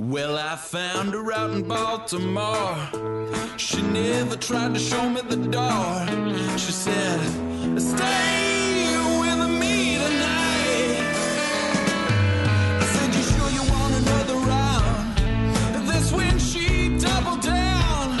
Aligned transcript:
Well, 0.00 0.38
I 0.38 0.56
found 0.56 1.12
her 1.12 1.30
out 1.30 1.50
in 1.50 1.68
Baltimore. 1.68 2.88
She 3.58 3.82
never 3.82 4.34
tried 4.34 4.72
to 4.72 4.80
show 4.80 5.10
me 5.10 5.20
the 5.20 5.36
door. 5.36 6.06
She 6.56 6.72
said, 6.72 7.20
Stay 7.78 8.96
with 9.20 9.50
me 9.60 9.98
tonight. 9.98 11.04
I 12.80 12.86
said, 12.94 13.14
You 13.14 13.22
sure 13.24 13.50
you 13.50 13.70
want 13.70 13.94
another 13.96 14.36
round? 14.36 15.86
That's 15.86 16.10
when 16.12 16.38
she 16.38 16.96
doubled 16.96 17.42
down. 17.42 18.18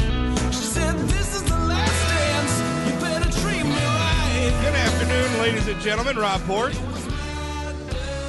She 0.52 0.64
said, 0.76 0.98
This 1.08 1.34
is 1.34 1.42
the 1.44 1.56
last 1.56 2.08
dance. 2.12 2.92
You 2.92 3.00
better 3.00 3.40
treat 3.40 3.64
me 3.64 3.72
right. 3.72 4.52
Good 4.60 4.74
afternoon, 4.74 5.40
ladies 5.40 5.66
and 5.66 5.80
gentlemen. 5.80 6.18
Rob 6.18 6.42
Port 6.42 6.74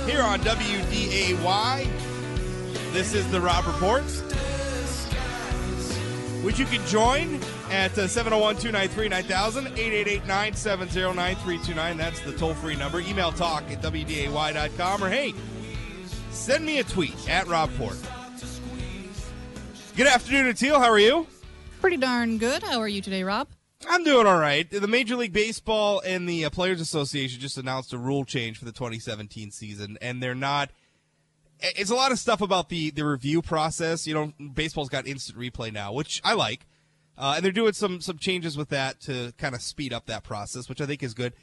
here 0.05 0.21
on 0.21 0.39
WDAY. 0.39 2.00
This 2.91 3.13
is 3.13 3.25
the 3.31 3.39
Rob 3.39 3.65
Report, 3.67 4.03
which 6.43 6.59
you 6.59 6.65
can 6.65 6.85
join 6.87 7.39
at 7.71 7.97
uh, 7.97 8.05
701 8.05 8.57
293 8.57 9.07
9000, 9.07 9.67
888 9.67 10.27
970 10.27 11.15
9329. 11.15 11.97
That's 11.97 12.19
the 12.19 12.33
toll 12.33 12.53
free 12.53 12.75
number. 12.75 12.99
Email 12.99 13.31
talk 13.31 13.63
at 13.71 13.81
WDAY.com 13.81 15.03
or 15.03 15.09
hey, 15.09 15.33
send 16.31 16.65
me 16.65 16.79
a 16.79 16.83
tweet 16.83 17.29
at 17.29 17.47
Rob 17.47 17.69
Port. 17.77 17.95
Good 19.95 20.07
afternoon, 20.07 20.53
Teal. 20.55 20.77
How 20.77 20.89
are 20.89 20.99
you? 20.99 21.27
Pretty 21.79 21.97
darn 21.97 22.39
good. 22.39 22.61
How 22.61 22.81
are 22.81 22.89
you 22.89 23.01
today, 23.01 23.23
Rob? 23.23 23.47
I'm 23.89 24.03
doing 24.03 24.27
all 24.27 24.37
right. 24.37 24.69
The 24.69 24.85
Major 24.85 25.15
League 25.15 25.31
Baseball 25.31 26.01
and 26.05 26.27
the 26.27 26.43
uh, 26.43 26.49
Players 26.49 26.81
Association 26.81 27.39
just 27.39 27.57
announced 27.57 27.93
a 27.93 27.97
rule 27.97 28.25
change 28.25 28.57
for 28.57 28.65
the 28.65 28.73
2017 28.73 29.51
season, 29.51 29.97
and 30.01 30.21
they're 30.21 30.35
not. 30.35 30.71
It's 31.61 31.91
a 31.91 31.95
lot 31.95 32.11
of 32.11 32.19
stuff 32.19 32.41
about 32.41 32.69
the 32.69 32.91
the 32.91 33.05
review 33.05 33.41
process. 33.41 34.07
You 34.07 34.13
know, 34.13 34.33
baseball's 34.53 34.89
got 34.89 35.07
instant 35.07 35.37
replay 35.37 35.71
now, 35.71 35.93
which 35.93 36.21
I 36.23 36.33
like, 36.33 36.65
uh, 37.17 37.33
and 37.35 37.45
they're 37.45 37.51
doing 37.51 37.73
some 37.73 38.01
some 38.01 38.17
changes 38.17 38.57
with 38.57 38.69
that 38.69 38.99
to 39.01 39.33
kind 39.37 39.55
of 39.55 39.61
speed 39.61 39.93
up 39.93 40.05
that 40.07 40.23
process, 40.23 40.67
which 40.69 40.81
I 40.81 40.85
think 40.85 41.03
is 41.03 41.13
good. 41.13 41.33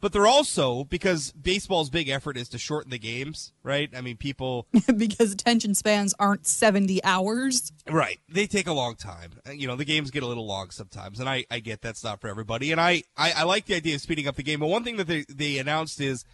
But 0.00 0.12
they're 0.12 0.28
also 0.28 0.84
because 0.84 1.32
baseball's 1.32 1.90
big 1.90 2.08
effort 2.08 2.36
is 2.36 2.48
to 2.50 2.58
shorten 2.58 2.90
the 2.92 3.00
games, 3.00 3.52
right? 3.64 3.90
I 3.96 4.00
mean, 4.00 4.16
people 4.16 4.68
because 4.96 5.32
attention 5.32 5.74
spans 5.74 6.14
aren't 6.20 6.46
70 6.46 7.02
hours. 7.02 7.72
Right. 7.90 8.20
They 8.28 8.46
take 8.46 8.68
a 8.68 8.72
long 8.72 8.94
time. 8.94 9.32
Uh, 9.44 9.50
You 9.50 9.66
know, 9.66 9.74
the 9.74 9.84
games 9.84 10.12
get 10.12 10.22
a 10.22 10.26
little 10.26 10.46
long 10.46 10.70
sometimes, 10.70 11.18
and 11.18 11.28
I, 11.28 11.46
I 11.50 11.58
get 11.58 11.82
that's 11.82 12.04
not 12.04 12.20
for 12.20 12.28
everybody. 12.28 12.70
And 12.70 12.80
I, 12.80 13.02
I, 13.16 13.32
I 13.38 13.42
like 13.42 13.66
the 13.66 13.74
idea 13.74 13.96
of 13.96 14.00
speeding 14.00 14.28
up 14.28 14.36
the 14.36 14.44
game. 14.44 14.60
But 14.60 14.68
one 14.68 14.84
thing 14.84 14.98
that 14.98 15.08
they, 15.08 15.24
they 15.28 15.58
announced 15.58 16.00
is 16.00 16.24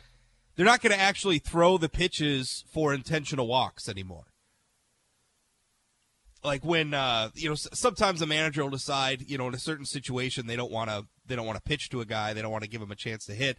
they're 0.56 0.66
not 0.66 0.83
going 0.83 0.92
to 0.92 1.00
actually 1.00 1.38
throw 1.38 1.78
the 1.78 1.88
pitches 1.88 2.64
for 2.72 2.94
intentional 2.94 3.47
walks 3.47 3.88
anymore. 3.88 4.24
Like 6.42 6.64
when 6.64 6.92
uh, 6.92 7.30
you 7.34 7.48
know, 7.48 7.55
sometimes 7.55 8.20
a 8.20 8.27
manager 8.27 8.62
will 8.62 8.70
decide, 8.70 9.25
you 9.28 9.38
know, 9.38 9.48
in 9.48 9.55
a 9.55 9.58
certain 9.58 9.86
situation 9.86 10.47
they 10.47 10.56
don't 10.56 10.70
want 10.70 10.91
to 10.91 11.06
they 11.27 11.36
don't 11.36 11.47
want 11.47 11.56
to 11.56 11.62
pitch 11.62 11.88
to 11.91 12.02
a 12.02 12.05
guy, 12.05 12.34
they 12.34 12.42
don't 12.42 12.52
want 12.52 12.64
to 12.64 12.70
give 12.70 12.82
him 12.82 12.91
a 12.91 12.97
chance 12.97 13.25
to 13.27 13.32
hit, 13.32 13.58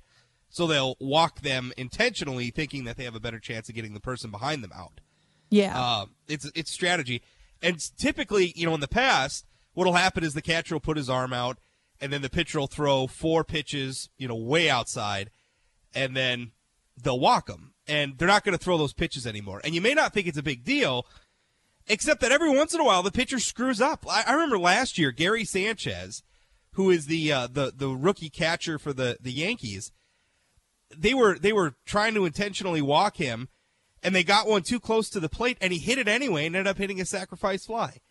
so 0.50 0.68
they'll 0.68 0.96
walk 1.00 1.42
them 1.42 1.74
intentionally, 1.78 2.52
thinking 2.52 2.84
that 2.84 2.96
they 2.96 3.04
have 3.04 3.16
a 3.16 3.20
better 3.20 3.40
chance 3.40 3.70
of 3.70 3.76
getting 3.76 3.96
the 3.96 4.00
person 4.00 4.30
behind 4.30 4.64
them 4.64 4.72
out. 4.76 5.02
Yeah. 5.50 5.74
Uh, 5.76 6.06
it's 6.28 6.50
it's 6.54 6.72
strategy, 6.72 7.24
and 7.62 7.80
typically, 7.98 8.54
you 8.56 8.68
know, 8.68 8.76
in 8.76 8.82
the 8.82 8.88
past, 8.88 9.48
what'll 9.74 9.94
happen 9.94 10.24
is 10.24 10.36
the 10.36 10.42
catcher 10.44 10.76
will 10.76 10.80
put 10.80 10.98
his 10.98 11.10
arm 11.10 11.34
out, 11.34 11.58
and 12.00 12.14
then 12.14 12.22
the 12.22 12.30
pitcher 12.30 12.60
will 12.60 12.68
throw 12.68 13.08
four 13.08 13.44
pitches, 13.44 14.10
you 14.20 14.28
know, 14.28 14.36
way 14.36 14.70
outside, 14.70 15.32
and 15.96 16.16
then 16.16 16.52
they'll 17.02 17.20
walk 17.20 17.48
them, 17.48 17.74
and 17.88 18.18
they're 18.18 18.28
not 18.28 18.44
going 18.44 18.58
to 18.58 18.64
throw 18.64 18.78
those 18.78 18.94
pitches 18.94 19.28
anymore. 19.28 19.62
And 19.64 19.76
you 19.76 19.82
may 19.82 19.94
not 19.94 20.14
think 20.14 20.28
it's 20.28 20.38
a 20.38 20.44
big 20.44 20.64
deal, 20.64 21.06
except 21.88 22.22
that 22.22 22.32
every 22.32 22.56
once 22.56 22.74
in 22.74 22.80
a 22.80 22.86
while 22.86 23.04
the 23.04 23.12
pitcher 23.12 23.40
screws 23.40 23.82
up. 23.82 24.06
I, 24.10 24.24
I 24.28 24.34
remember 24.34 24.60
last 24.60 24.98
year 24.98 25.12
Gary 25.12 25.46
Sanchez, 25.46 26.24
who 26.74 26.90
is 26.90 27.08
the 27.08 27.32
uh, 27.32 27.48
the 27.48 27.74
the 27.76 27.90
rookie 27.90 28.30
catcher 28.30 28.78
for 28.78 28.94
the 28.94 29.18
the 29.22 29.32
Yankees, 29.32 29.92
they 30.96 31.14
were 31.14 31.38
they 31.38 31.54
were 31.54 31.76
trying 31.86 32.14
to 32.16 32.26
intentionally 32.26 32.82
walk 32.82 33.18
him 33.18 33.50
and 34.06 34.14
they 34.14 34.24
got 34.24 34.48
one 34.48 34.62
too 34.62 34.80
close 34.80 35.10
to 35.10 35.20
the 35.20 35.28
plate, 35.28 35.58
and 35.60 35.74
he 35.74 35.80
hit 35.80 35.98
it 35.98 36.08
anyway 36.08 36.46
and 36.46 36.56
ended 36.56 36.70
up 36.70 36.78
hitting 36.78 37.02
a 37.02 37.06
sacrifice 37.06 37.66
fly. 37.66 38.02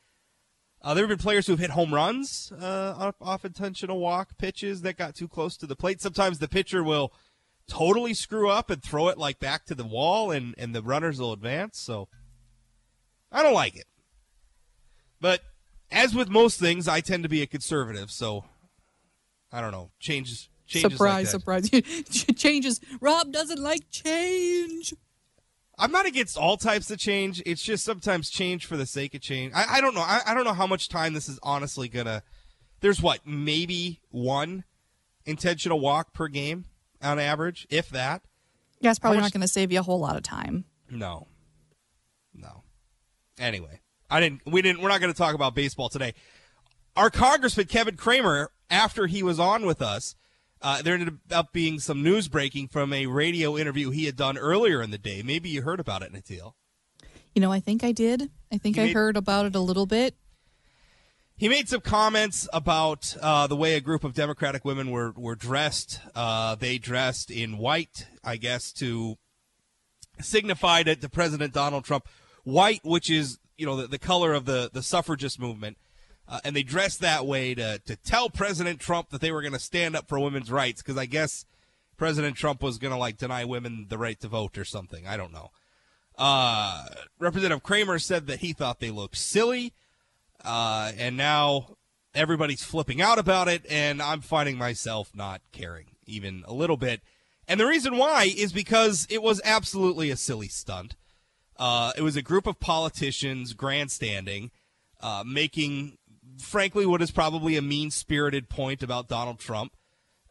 Uh, 0.82 0.92
there 0.92 1.04
have 1.04 1.08
been 1.08 1.18
players 1.18 1.46
who've 1.46 1.60
hit 1.60 1.70
home 1.70 1.94
runs 1.94 2.52
uh, 2.60 2.94
off, 2.98 3.14
off 3.20 3.44
intentional 3.44 4.00
walk 4.00 4.36
pitches 4.36 4.82
that 4.82 4.98
got 4.98 5.14
too 5.14 5.28
close 5.28 5.56
to 5.56 5.66
the 5.66 5.76
plate. 5.76 6.02
Sometimes 6.02 6.40
the 6.40 6.48
pitcher 6.48 6.82
will 6.82 7.12
totally 7.68 8.14
screw 8.14 8.50
up 8.50 8.70
and 8.70 8.82
throw 8.82 9.08
it 9.08 9.18
like 9.18 9.38
back 9.38 9.66
to 9.66 9.74
the 9.74 9.84
wall, 9.84 10.30
and, 10.30 10.54
and 10.58 10.74
the 10.74 10.82
runners 10.82 11.18
will 11.18 11.32
advance. 11.32 11.80
So 11.80 12.08
I 13.32 13.42
don't 13.42 13.54
like 13.54 13.76
it. 13.76 13.86
But 15.20 15.42
as 15.90 16.14
with 16.14 16.28
most 16.28 16.60
things, 16.60 16.88
I 16.88 17.00
tend 17.00 17.22
to 17.22 17.28
be 17.28 17.42
a 17.42 17.46
conservative. 17.46 18.10
So 18.10 18.44
I 19.52 19.60
don't 19.60 19.72
know. 19.72 19.90
Changes. 19.98 20.48
Changes 20.66 20.92
surprise, 20.92 21.26
like 21.26 21.30
surprise. 21.30 21.70
Changes. 22.36 22.80
Rob 23.00 23.32
doesn't 23.32 23.62
like 23.62 23.90
change. 23.90 24.94
I'm 25.78 25.92
not 25.92 26.06
against 26.06 26.38
all 26.38 26.56
types 26.56 26.90
of 26.90 26.98
change. 26.98 27.42
It's 27.44 27.62
just 27.62 27.84
sometimes 27.84 28.30
change 28.30 28.64
for 28.64 28.76
the 28.76 28.86
sake 28.86 29.14
of 29.14 29.20
change. 29.20 29.52
I, 29.54 29.76
I 29.76 29.80
don't 29.80 29.94
know. 29.94 30.02
I, 30.02 30.20
I 30.26 30.34
don't 30.34 30.44
know 30.44 30.54
how 30.54 30.66
much 30.66 30.88
time 30.88 31.14
this 31.14 31.28
is 31.28 31.38
honestly 31.42 31.88
gonna. 31.88 32.22
There's 32.80 33.02
what 33.02 33.26
maybe 33.26 34.00
one 34.10 34.64
intentional 35.26 35.80
walk 35.80 36.12
per 36.12 36.28
game 36.28 36.66
on 37.04 37.18
average, 37.18 37.66
if 37.70 37.90
that. 37.90 38.22
Yeah, 38.80 38.90
it's 38.90 38.98
probably 38.98 39.18
much- 39.18 39.26
not 39.26 39.32
going 39.32 39.40
to 39.42 39.48
save 39.48 39.70
you 39.72 39.80
a 39.80 39.82
whole 39.82 40.00
lot 40.00 40.16
of 40.16 40.22
time. 40.22 40.64
No, 40.90 41.26
no. 42.34 42.62
Anyway, 43.38 43.80
I 44.10 44.20
didn't. 44.20 44.42
We 44.46 44.62
didn't. 44.62 44.80
We're 44.82 44.88
not 44.88 45.00
going 45.00 45.12
to 45.12 45.16
talk 45.18 45.34
about 45.34 45.54
baseball 45.54 45.88
today. 45.88 46.14
Our 46.96 47.10
Congressman 47.10 47.66
Kevin 47.66 47.96
Cramer, 47.96 48.50
after 48.70 49.06
he 49.06 49.22
was 49.22 49.40
on 49.40 49.66
with 49.66 49.82
us, 49.82 50.14
uh, 50.62 50.82
there 50.82 50.94
ended 50.94 51.18
up 51.32 51.52
being 51.52 51.80
some 51.80 52.02
news 52.02 52.28
breaking 52.28 52.68
from 52.68 52.92
a 52.92 53.06
radio 53.06 53.56
interview 53.56 53.90
he 53.90 54.04
had 54.04 54.16
done 54.16 54.38
earlier 54.38 54.80
in 54.80 54.90
the 54.92 54.98
day. 54.98 55.22
Maybe 55.22 55.48
you 55.48 55.62
heard 55.62 55.80
about 55.80 56.02
it, 56.02 56.12
Natil. 56.12 56.52
You 57.34 57.40
know, 57.42 57.50
I 57.50 57.58
think 57.58 57.82
I 57.82 57.90
did. 57.90 58.30
I 58.52 58.58
think 58.58 58.78
I 58.78 58.84
made- 58.84 58.94
heard 58.94 59.16
about 59.16 59.46
it 59.46 59.56
a 59.56 59.60
little 59.60 59.86
bit. 59.86 60.14
He 61.36 61.48
made 61.48 61.68
some 61.68 61.80
comments 61.80 62.48
about 62.52 63.16
uh, 63.20 63.48
the 63.48 63.56
way 63.56 63.74
a 63.74 63.80
group 63.80 64.04
of 64.04 64.14
Democratic 64.14 64.64
women 64.64 64.90
were 64.90 65.12
were 65.16 65.34
dressed. 65.34 65.98
Uh, 66.14 66.54
they 66.54 66.78
dressed 66.78 67.28
in 67.28 67.58
white, 67.58 68.06
I 68.22 68.36
guess, 68.36 68.72
to 68.74 69.16
signify 70.20 70.84
to, 70.84 70.94
to 70.94 71.08
President 71.08 71.52
Donald 71.52 71.84
Trump. 71.84 72.06
White, 72.44 72.84
which 72.84 73.10
is 73.10 73.38
you 73.56 73.66
know 73.66 73.76
the, 73.76 73.88
the 73.88 73.98
color 73.98 74.32
of 74.32 74.44
the 74.44 74.70
the 74.72 74.82
suffragist 74.82 75.40
movement, 75.40 75.76
uh, 76.28 76.38
and 76.44 76.54
they 76.54 76.62
dressed 76.62 77.00
that 77.00 77.26
way 77.26 77.52
to 77.54 77.80
to 77.84 77.96
tell 77.96 78.30
President 78.30 78.78
Trump 78.78 79.10
that 79.10 79.20
they 79.20 79.32
were 79.32 79.42
going 79.42 79.54
to 79.54 79.58
stand 79.58 79.96
up 79.96 80.08
for 80.08 80.20
women's 80.20 80.52
rights. 80.52 80.82
Because 80.82 80.96
I 80.96 81.06
guess 81.06 81.46
President 81.96 82.36
Trump 82.36 82.62
was 82.62 82.78
going 82.78 82.92
to 82.92 82.98
like 82.98 83.16
deny 83.16 83.44
women 83.44 83.86
the 83.88 83.98
right 83.98 84.20
to 84.20 84.28
vote 84.28 84.56
or 84.56 84.64
something. 84.64 85.04
I 85.04 85.16
don't 85.16 85.32
know. 85.32 85.50
Uh, 86.16 86.86
Representative 87.18 87.64
Cramer 87.64 87.98
said 87.98 88.28
that 88.28 88.38
he 88.38 88.52
thought 88.52 88.78
they 88.78 88.92
looked 88.92 89.16
silly 89.16 89.72
uh, 90.44 90.92
and 90.96 91.16
now 91.16 91.76
everybody's 92.14 92.62
flipping 92.62 93.02
out 93.02 93.18
about 93.18 93.48
it, 93.48 93.66
and 93.68 94.00
I'm 94.00 94.20
finding 94.20 94.56
myself 94.56 95.10
not 95.14 95.40
caring 95.52 95.86
even 96.06 96.44
a 96.46 96.54
little 96.54 96.76
bit. 96.76 97.00
And 97.46 97.60
the 97.60 97.66
reason 97.66 97.96
why 97.98 98.32
is 98.34 98.52
because 98.52 99.06
it 99.10 99.22
was 99.22 99.40
absolutely 99.44 100.10
a 100.10 100.16
silly 100.16 100.48
stunt. 100.48 100.96
Uh, 101.58 101.92
it 101.96 102.02
was 102.02 102.16
a 102.16 102.22
group 102.22 102.46
of 102.46 102.58
politicians 102.58 103.52
grandstanding, 103.52 104.50
uh, 105.00 105.22
making, 105.26 105.98
frankly, 106.38 106.86
what 106.86 107.02
is 107.02 107.10
probably 107.10 107.56
a 107.56 107.62
mean 107.62 107.90
spirited 107.90 108.48
point 108.48 108.82
about 108.82 109.08
Donald 109.08 109.38
Trump. 109.38 109.76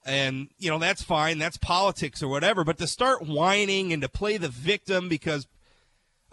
And, 0.06 0.50
you 0.58 0.70
know, 0.70 0.80
that's 0.80 1.02
fine. 1.02 1.38
That's 1.38 1.56
politics 1.56 2.22
or 2.22 2.28
whatever. 2.28 2.66
But 2.66 2.78
to 2.80 2.88
start 2.88 3.26
whining 3.26 3.94
and 3.94 4.02
to 4.02 4.10
play 4.10 4.36
the 4.36 4.50
victim 4.50 5.08
because 5.08 5.48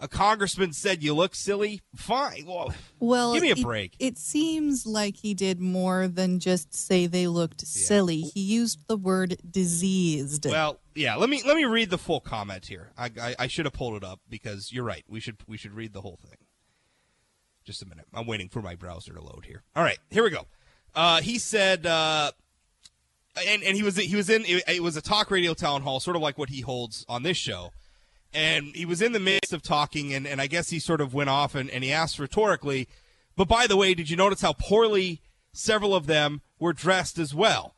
a 0.01 0.07
congressman 0.07 0.73
said 0.73 1.01
you 1.03 1.13
look 1.13 1.35
silly, 1.35 1.81
fine. 1.95 2.45
Well, 2.47 2.73
Well, 2.99 3.33
give 3.33 3.43
me 3.43 3.51
a 3.51 3.55
it- 3.55 3.61
break. 3.61 3.95
It, 3.99 4.17
seems 4.17 4.85
like 4.85 5.15
he 5.15 5.33
did 5.33 5.59
more 5.61 6.07
than 6.07 6.39
just 6.39 6.73
say 6.73 7.05
they 7.05 7.27
looked 7.27 7.61
silly. 7.65 8.21
He 8.21 8.41
used 8.41 8.87
the 8.87 8.97
word 8.97 9.37
diseased. 9.49 10.45
Well, 10.45 10.79
yeah. 10.95 11.15
Let 11.15 11.29
me 11.29 11.41
let 11.45 11.55
me 11.55 11.65
read 11.65 11.89
the 11.89 11.97
full 11.97 12.19
comment 12.19 12.65
here. 12.65 12.91
I, 12.97 13.11
I 13.21 13.35
I 13.39 13.47
should 13.47 13.65
have 13.65 13.73
pulled 13.73 13.95
it 13.95 14.03
up 14.03 14.19
because 14.29 14.71
you're 14.71 14.83
right. 14.83 15.05
We 15.07 15.19
should 15.19 15.37
we 15.47 15.55
should 15.57 15.73
read 15.73 15.93
the 15.93 16.01
whole 16.01 16.17
thing. 16.21 16.37
Just 17.63 17.83
a 17.83 17.85
minute. 17.87 18.05
I'm 18.13 18.25
waiting 18.25 18.49
for 18.49 18.61
my 18.61 18.75
browser 18.75 19.13
to 19.13 19.21
load 19.21 19.45
here. 19.45 19.61
All 19.75 19.83
right, 19.83 19.99
here 20.09 20.23
we 20.23 20.31
go. 20.31 20.47
Uh, 20.95 21.21
he 21.21 21.37
said, 21.37 21.85
uh, 21.85 22.31
and 23.47 23.61
and 23.63 23.77
he 23.77 23.83
was 23.83 23.95
he 23.97 24.15
was 24.15 24.29
in 24.29 24.43
it, 24.45 24.63
it 24.67 24.83
was 24.83 24.97
a 24.97 25.01
talk 25.01 25.29
radio 25.31 25.53
town 25.53 25.83
hall, 25.83 25.99
sort 25.99 26.15
of 26.15 26.21
like 26.21 26.37
what 26.37 26.49
he 26.49 26.61
holds 26.61 27.05
on 27.07 27.23
this 27.23 27.37
show. 27.37 27.71
And 28.33 28.75
he 28.75 28.85
was 28.85 29.01
in 29.01 29.11
the 29.11 29.19
midst 29.19 29.51
of 29.51 29.61
talking, 29.61 30.13
and, 30.13 30.25
and 30.25 30.39
I 30.39 30.47
guess 30.47 30.69
he 30.69 30.79
sort 30.79 31.01
of 31.01 31.13
went 31.13 31.29
off 31.29 31.53
and, 31.53 31.69
and 31.69 31.83
he 31.83 31.91
asked 31.91 32.17
rhetorically, 32.17 32.87
but 33.35 33.47
by 33.47 33.67
the 33.67 33.77
way, 33.77 33.93
did 33.93 34.09
you 34.09 34.15
notice 34.17 34.41
how 34.41 34.53
poorly 34.53 35.21
several 35.53 35.93
of 35.95 36.07
them 36.07 36.41
were 36.59 36.73
dressed 36.73 37.17
as 37.17 37.33
well? 37.33 37.75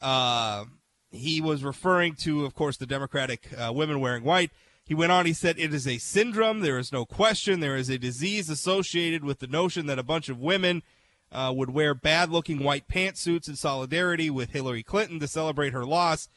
Uh, 0.00 0.66
he 1.10 1.40
was 1.40 1.64
referring 1.64 2.14
to, 2.16 2.44
of 2.44 2.54
course, 2.54 2.76
the 2.76 2.86
Democratic 2.86 3.48
uh, 3.56 3.72
women 3.72 4.00
wearing 4.00 4.24
white. 4.24 4.50
He 4.84 4.94
went 4.94 5.12
on, 5.12 5.26
he 5.26 5.32
said, 5.32 5.58
It 5.58 5.74
is 5.74 5.86
a 5.86 5.98
syndrome. 5.98 6.60
There 6.60 6.78
is 6.78 6.92
no 6.92 7.04
question. 7.04 7.60
There 7.60 7.76
is 7.76 7.88
a 7.88 7.98
disease 7.98 8.48
associated 8.48 9.24
with 9.24 9.38
the 9.38 9.46
notion 9.46 9.86
that 9.86 9.98
a 9.98 10.04
bunch 10.04 10.28
of 10.28 10.40
women 10.40 10.82
uh, 11.30 11.52
would 11.54 11.70
wear 11.70 11.94
bad 11.94 12.30
looking 12.30 12.62
white 12.62 12.88
pantsuits 12.88 13.48
in 13.48 13.56
solidarity 13.56 14.30
with 14.30 14.50
Hillary 14.50 14.82
Clinton 14.82 15.20
to 15.20 15.28
celebrate 15.28 15.72
her 15.72 15.84
loss. 15.84 16.28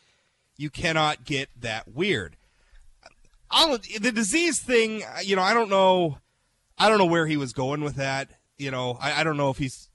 You 0.57 0.69
cannot 0.69 1.23
get 1.23 1.49
that 1.59 1.87
weird. 1.87 2.35
The 3.51 4.11
disease 4.11 4.59
thing, 4.59 5.03
you 5.23 5.35
know, 5.35 5.41
I 5.41 5.53
don't 5.53 5.69
know. 5.69 6.17
I 6.77 6.89
don't 6.89 6.97
know 6.97 7.05
where 7.05 7.27
he 7.27 7.37
was 7.37 7.53
going 7.53 7.81
with 7.81 7.95
that. 7.95 8.29
You 8.57 8.71
know, 8.71 8.97
I, 8.99 9.21
I 9.21 9.23
don't 9.23 9.37
know 9.37 9.49
if 9.49 9.57
he's 9.57 9.89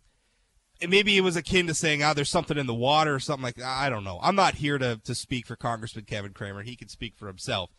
maybe 0.87 1.17
it 1.17 1.23
was 1.23 1.37
akin 1.37 1.67
to 1.67 1.75
saying, 1.75 2.03
"Ah, 2.03 2.11
oh, 2.11 2.15
there's 2.15 2.29
something 2.29 2.59
in 2.59 2.67
the 2.67 2.75
water" 2.75 3.15
or 3.15 3.21
something 3.21 3.43
like 3.43 3.57
that. 3.57 3.67
I 3.67 3.89
don't 3.89 4.05
know. 4.05 4.19
I'm 4.23 4.37
not 4.37 4.57
here 4.57 4.79
to 4.79 5.01
to 5.05 5.15
speak 5.15 5.47
for 5.47 5.57
Congressman 5.57 6.05
Kevin 6.05 6.33
Cramer. 6.33 6.63
He 6.63 6.77
can 6.77 6.89
speak 6.89 7.15
for 7.17 7.27
himself. 7.27 7.71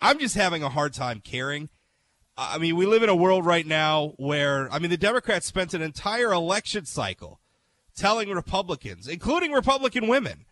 I'm 0.00 0.18
just 0.18 0.36
having 0.36 0.62
a 0.62 0.68
hard 0.68 0.92
time 0.92 1.20
caring. 1.20 1.70
I 2.36 2.58
mean, 2.58 2.76
we 2.76 2.86
live 2.86 3.02
in 3.02 3.08
a 3.08 3.16
world 3.16 3.44
right 3.44 3.66
now 3.66 4.12
where 4.16 4.72
I 4.72 4.78
mean, 4.78 4.90
the 4.90 4.96
Democrats 4.96 5.46
spent 5.46 5.74
an 5.74 5.82
entire 5.82 6.32
election 6.32 6.84
cycle 6.84 7.40
telling 7.96 8.30
Republicans, 8.30 9.08
including 9.08 9.50
Republican 9.50 10.06
women, 10.06 10.44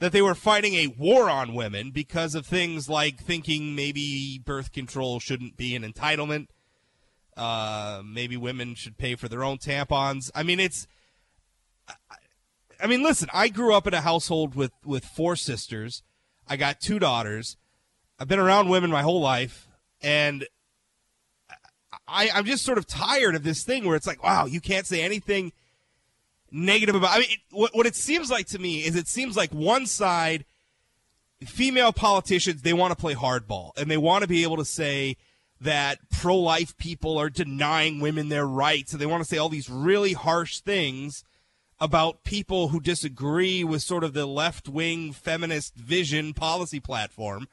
that 0.00 0.12
they 0.12 0.22
were 0.22 0.34
fighting 0.34 0.74
a 0.74 0.88
war 0.88 1.30
on 1.30 1.54
women 1.54 1.92
because 1.92 2.34
of 2.34 2.44
things 2.44 2.88
like 2.88 3.20
thinking 3.20 3.74
maybe 3.74 4.40
birth 4.44 4.72
control 4.72 5.20
shouldn't 5.20 5.56
be 5.56 5.76
an 5.76 5.82
entitlement 5.82 6.48
uh, 7.40 8.02
maybe 8.04 8.36
women 8.36 8.74
should 8.74 8.98
pay 8.98 9.14
for 9.14 9.26
their 9.26 9.42
own 9.42 9.56
tampons. 9.56 10.30
I 10.34 10.42
mean, 10.42 10.60
it's. 10.60 10.86
I 12.82 12.86
mean, 12.86 13.02
listen. 13.02 13.28
I 13.32 13.48
grew 13.48 13.74
up 13.74 13.86
in 13.86 13.94
a 13.94 14.02
household 14.02 14.54
with 14.54 14.72
with 14.84 15.04
four 15.04 15.36
sisters. 15.36 16.02
I 16.46 16.56
got 16.56 16.80
two 16.80 16.98
daughters. 16.98 17.56
I've 18.18 18.28
been 18.28 18.38
around 18.38 18.68
women 18.68 18.90
my 18.90 19.02
whole 19.02 19.20
life, 19.20 19.68
and 20.02 20.46
I, 22.06 22.28
I'm 22.34 22.44
just 22.44 22.64
sort 22.64 22.76
of 22.76 22.86
tired 22.86 23.34
of 23.34 23.42
this 23.42 23.64
thing 23.64 23.86
where 23.86 23.96
it's 23.96 24.06
like, 24.06 24.22
wow, 24.22 24.44
you 24.44 24.60
can't 24.60 24.86
say 24.86 25.00
anything 25.00 25.52
negative 26.52 26.94
about. 26.94 27.16
I 27.16 27.20
mean, 27.20 27.30
it, 27.30 27.38
what, 27.50 27.74
what 27.74 27.86
it 27.86 27.96
seems 27.96 28.30
like 28.30 28.46
to 28.48 28.58
me 28.58 28.84
is 28.84 28.96
it 28.96 29.08
seems 29.08 29.36
like 29.36 29.52
one 29.52 29.86
side, 29.86 30.44
female 31.44 31.92
politicians, 31.92 32.62
they 32.62 32.72
want 32.72 32.92
to 32.92 33.00
play 33.00 33.14
hardball 33.14 33.70
and 33.76 33.90
they 33.90 33.96
want 33.96 34.22
to 34.22 34.28
be 34.28 34.42
able 34.42 34.56
to 34.56 34.64
say 34.64 35.16
that 35.60 35.98
pro 36.10 36.36
life 36.36 36.76
people 36.78 37.18
are 37.18 37.30
denying 37.30 38.00
women 38.00 38.28
their 38.28 38.46
rights. 38.46 38.92
And 38.92 39.00
they 39.00 39.06
want 39.06 39.22
to 39.22 39.28
say 39.28 39.38
all 39.38 39.48
these 39.48 39.68
really 39.68 40.14
harsh 40.14 40.60
things 40.60 41.22
about 41.78 42.24
people 42.24 42.68
who 42.68 42.80
disagree 42.80 43.64
with 43.64 43.82
sort 43.82 44.04
of 44.04 44.12
the 44.12 44.26
left 44.26 44.68
wing 44.68 45.12
feminist 45.12 45.74
vision 45.74 46.34
policy 46.34 46.80
platform. 46.80 47.48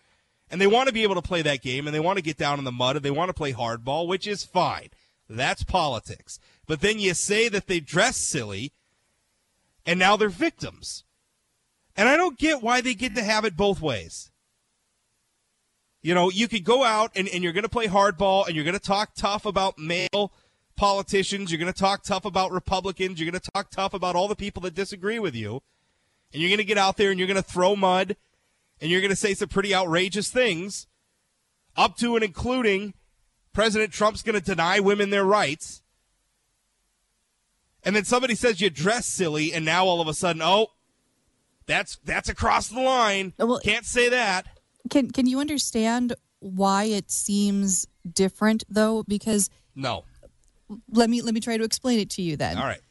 And 0.50 0.62
they 0.62 0.68
want 0.68 0.88
to 0.88 0.94
be 0.94 1.04
able 1.04 1.16
to 1.16 1.22
play 1.22 1.42
that 1.42 1.62
game 1.62 1.88
and 1.88 1.94
they 1.94 2.00
want 2.00 2.18
to 2.18 2.24
get 2.24 2.38
down 2.38 2.60
in 2.60 2.66
the 2.66 2.72
mud 2.72 2.96
and 2.96 3.04
they 3.04 3.12
want 3.12 3.30
to 3.30 3.34
play 3.34 3.54
hardball, 3.54 4.08
which 4.08 4.28
is 4.28 4.44
fine. 4.44 4.90
That's 5.30 5.64
politics. 5.64 6.40
But 6.66 6.80
then 6.80 7.00
you 7.00 7.14
say 7.14 7.50
that 7.50 7.68
they 7.68 7.82
dress 7.82 8.18
silly 8.18 8.72
and 9.88 9.98
now 9.98 10.18
they're 10.18 10.30
victims. 10.30 11.06
And 11.96 12.08
I 12.08 12.18
don't 12.18 12.38
get 12.38 12.62
why 12.62 12.82
they 12.82 12.94
get 12.94 13.16
to 13.16 13.24
have 13.24 13.46
it 13.46 13.58
both 13.58 13.82
ways. 13.82 14.30
You 16.04 16.14
know, 16.14 16.30
you 16.30 16.48
could 16.48 16.64
go 16.64 16.84
out 16.84 17.12
and, 17.16 17.28
and 17.30 17.44
you're 17.44 17.54
going 17.54 17.64
to 17.64 17.70
play 17.70 17.88
hardball 17.88 18.46
and 18.46 18.56
you're 18.56 18.66
going 18.66 18.78
to 18.78 18.80
talk 18.80 19.16
tough 19.16 19.46
about 19.46 19.80
male 19.80 20.32
politicians. 20.76 21.52
You're 21.52 21.60
going 21.60 21.74
to 21.74 21.80
talk 21.80 22.04
tough 22.04 22.26
about 22.26 22.52
Republicans. 22.52 23.20
You're 23.20 23.32
going 23.32 23.42
to 23.42 23.52
talk 23.52 23.72
tough 23.72 23.96
about 23.96 24.16
all 24.16 24.28
the 24.28 24.36
people 24.36 24.62
that 24.64 24.76
disagree 24.76 25.18
with 25.18 25.34
you. 25.34 25.64
And 26.32 26.42
you're 26.42 26.50
going 26.50 26.60
to 26.60 26.66
get 26.66 26.78
out 26.78 26.98
there 26.98 27.10
and 27.10 27.18
you're 27.18 27.28
going 27.28 27.42
to 27.42 27.42
throw 27.42 27.76
mud 27.76 28.16
and 28.80 28.92
you're 28.92 29.02
going 29.02 29.10
to 29.10 29.16
say 29.16 29.34
some 29.34 29.50
pretty 29.50 29.74
outrageous 29.74 30.30
things, 30.30 30.86
up 31.76 31.98
to 31.98 32.16
and 32.16 32.24
including 32.24 32.94
President 33.54 33.92
Trump's 33.92 34.22
going 34.22 34.40
to 34.40 34.46
deny 34.46 34.80
women 34.80 35.10
their 35.10 35.26
rights. 35.26 35.82
And 37.88 37.96
then 37.96 38.04
somebody 38.04 38.36
says 38.36 38.60
you 38.60 38.70
dress 38.70 39.06
silly, 39.06 39.54
and 39.54 39.64
now 39.64 39.86
all 39.86 40.02
of 40.02 40.10
a 40.10 40.14
sudden, 40.14 40.42
oh, 40.42 40.68
that's 41.68 41.98
that's 42.04 42.28
across 42.28 42.68
the 42.68 42.82
line. 42.82 43.32
Well, 43.40 43.62
Can't 43.64 43.86
say 43.86 44.10
that. 44.10 44.46
Can 44.90 45.10
can 45.10 45.26
you 45.26 45.40
understand 45.40 46.14
why 46.40 46.84
it 46.84 47.10
seems 47.10 47.88
different 48.12 48.66
though? 48.70 49.04
Because 49.08 49.50
no. 49.74 50.04
Let 50.92 51.10
me 51.10 51.22
let 51.22 51.34
me 51.34 51.40
try 51.40 51.56
to 51.56 51.64
explain 51.64 52.00
it 52.00 52.10
to 52.12 52.22
you 52.22 52.36
then. 52.36 52.58
All 52.58 52.66
right. 52.66 52.82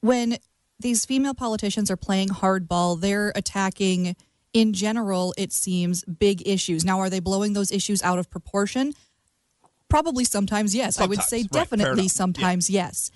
When 0.00 0.36
these 0.80 1.04
female 1.04 1.34
politicians 1.34 1.88
are 1.88 1.96
playing 1.96 2.30
hardball, 2.30 3.00
they're 3.00 3.32
attacking 3.36 4.16
in 4.52 4.72
general, 4.72 5.32
it 5.38 5.52
seems, 5.52 6.04
big 6.04 6.46
issues. 6.46 6.84
Now, 6.84 6.98
are 6.98 7.08
they 7.08 7.20
blowing 7.20 7.52
those 7.52 7.70
issues 7.70 8.02
out 8.02 8.18
of 8.18 8.28
proportion? 8.28 8.94
Probably 9.88 10.24
sometimes, 10.24 10.74
yes. 10.74 10.96
Sometimes, 10.96 11.06
I 11.06 11.08
would 11.08 11.28
say 11.28 11.36
right, 11.38 11.50
definitely 11.50 12.08
sometimes, 12.08 12.68
yeah. 12.68 12.86
yes. 12.86 13.12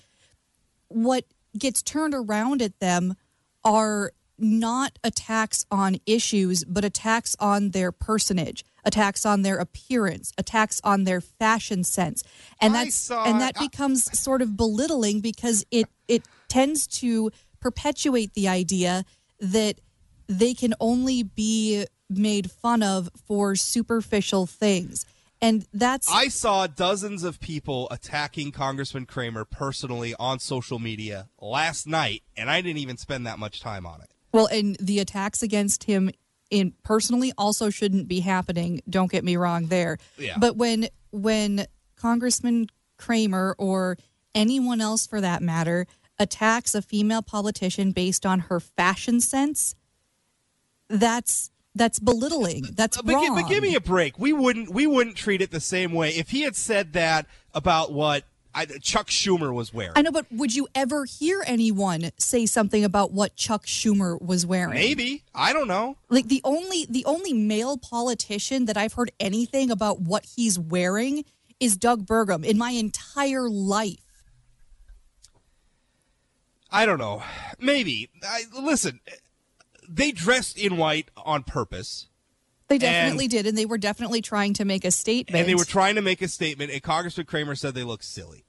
What 0.89 1.25
gets 1.57 1.81
turned 1.81 2.13
around 2.13 2.61
at 2.61 2.79
them 2.79 3.15
are 3.63 4.11
not 4.39 4.99
attacks 5.03 5.65
on 5.71 5.97
issues, 6.05 6.63
but 6.63 6.85
attacks 6.85 7.35
on 7.39 7.71
their 7.71 7.91
personage, 7.91 8.63
attacks 8.85 9.25
on 9.25 9.41
their 9.41 9.57
appearance, 9.57 10.31
attacks 10.37 10.79
on 10.83 11.03
their 11.05 11.21
fashion 11.21 11.83
sense, 11.83 12.23
and 12.61 12.75
that's 12.75 12.95
saw, 12.95 13.25
and 13.25 13.41
that 13.41 13.55
I, 13.57 13.65
becomes 13.65 14.17
sort 14.17 14.41
of 14.41 14.55
belittling 14.55 15.21
because 15.21 15.65
it 15.71 15.87
it 16.07 16.23
tends 16.47 16.87
to 16.87 17.31
perpetuate 17.59 18.33
the 18.33 18.47
idea 18.47 19.05
that 19.39 19.81
they 20.27 20.53
can 20.53 20.73
only 20.79 21.23
be 21.23 21.85
made 22.09 22.51
fun 22.51 22.83
of 22.83 23.09
for 23.25 23.55
superficial 23.55 24.45
things. 24.45 25.05
And 25.41 25.65
that's. 25.73 26.11
I 26.11 26.29
saw 26.29 26.67
dozens 26.67 27.23
of 27.23 27.39
people 27.39 27.87
attacking 27.91 28.51
Congressman 28.51 29.05
Cramer 29.05 29.45
personally 29.45 30.15
on 30.19 30.39
social 30.39 30.79
media 30.79 31.29
last 31.39 31.85
night, 31.85 32.23
and 32.35 32.49
I 32.49 32.61
didn't 32.61 32.79
even 32.79 32.97
spend 32.97 33.27
that 33.27 33.37
much 33.37 33.59
time 33.59 33.85
on 33.85 34.01
it. 34.01 34.09
Well, 34.31 34.47
and 34.47 34.75
the 34.79 34.99
attacks 34.99 35.43
against 35.43 35.83
him 35.83 36.09
in 36.49 36.73
personally 36.83 37.33
also 37.37 37.69
shouldn't 37.69 38.07
be 38.07 38.21
happening. 38.21 38.81
Don't 38.89 39.11
get 39.11 39.23
me 39.23 39.35
wrong 39.35 39.67
there. 39.67 39.97
Yeah. 40.17 40.37
But 40.39 40.57
when 40.57 40.87
when 41.11 41.67
Congressman 41.95 42.67
Cramer 42.97 43.55
or 43.57 43.97
anyone 44.33 44.81
else 44.81 45.05
for 45.05 45.21
that 45.21 45.41
matter 45.41 45.85
attacks 46.19 46.73
a 46.73 46.81
female 46.81 47.21
politician 47.21 47.91
based 47.91 48.25
on 48.25 48.41
her 48.41 48.59
fashion 48.59 49.21
sense, 49.21 49.75
that's 50.89 51.51
that's 51.77 51.99
belittling. 51.99 52.65
That's 52.73 53.01
but, 53.01 53.13
wrong. 53.13 53.35
But 53.35 53.49
give 53.49 53.63
me 53.63 53.75
a 53.75 53.81
break. 53.81 54.19
We 54.19 54.33
wouldn't 54.33 54.71
we 54.73 54.87
wouldn't 54.87 55.15
treat 55.15 55.41
it 55.41 55.51
the 55.51 55.59
same 55.59 55.93
way 55.93 56.09
if 56.09 56.29
he 56.29 56.41
had 56.41 56.55
said 56.55 56.93
that 56.93 57.25
about 57.53 57.91
what 57.93 58.23
I, 58.57 58.65
Chuck 58.65 59.07
Schumer 59.07 59.53
was 59.53 59.71
wearing. 59.71 59.93
I 59.95 60.01
know, 60.01 60.11
but 60.11 60.25
would 60.31 60.55
you 60.55 60.67
ever 60.73 61.05
hear 61.05 61.43
anyone 61.45 62.09
say 62.17 62.47
something 62.47 62.83
about 62.83 63.11
what 63.11 63.35
Chuck 63.35 63.67
Schumer 63.67 64.19
was 64.19 64.47
wearing? 64.47 64.73
Maybe 64.73 65.23
I 65.35 65.53
don't 65.53 65.67
know. 65.67 65.97
Like 66.09 66.27
the 66.27 66.41
only 66.43 66.85
the 66.89 67.05
only 67.05 67.33
male 67.33 67.77
politician 67.77 68.65
that 68.65 68.75
I've 68.75 68.93
heard 68.93 69.11
anything 69.19 69.69
about 69.69 70.01
what 70.01 70.25
he's 70.35 70.57
wearing 70.57 71.23
is 71.59 71.77
Doug 71.77 72.05
Burgum 72.05 72.43
in 72.43 72.57
my 72.57 72.71
entire 72.71 73.47
life. 73.47 73.99
I 76.71 76.85
don't 76.85 76.99
know. 76.99 77.23
Maybe. 77.59 78.09
I, 78.23 78.43
listen, 78.59 78.99
they 79.87 80.11
dressed 80.11 80.57
in 80.57 80.77
white 80.77 81.09
on 81.17 81.43
purpose. 81.43 82.07
They 82.67 82.77
definitely 82.77 83.25
and, 83.25 83.31
did, 83.31 83.47
and 83.47 83.57
they 83.57 83.65
were 83.65 83.77
definitely 83.77 84.21
trying 84.21 84.53
to 84.55 84.65
make 84.65 84.83
a 84.83 84.91
statement. 84.91 85.39
And 85.39 85.47
they 85.47 85.55
were 85.55 85.63
trying 85.63 85.95
to 85.95 86.01
make 86.01 86.21
a 86.21 86.27
statement, 86.27 86.71
and 86.71 86.83
Congressman 86.83 87.25
Cramer 87.25 87.55
said 87.55 87.73
they 87.73 87.83
look 87.83 88.03
silly 88.03 88.43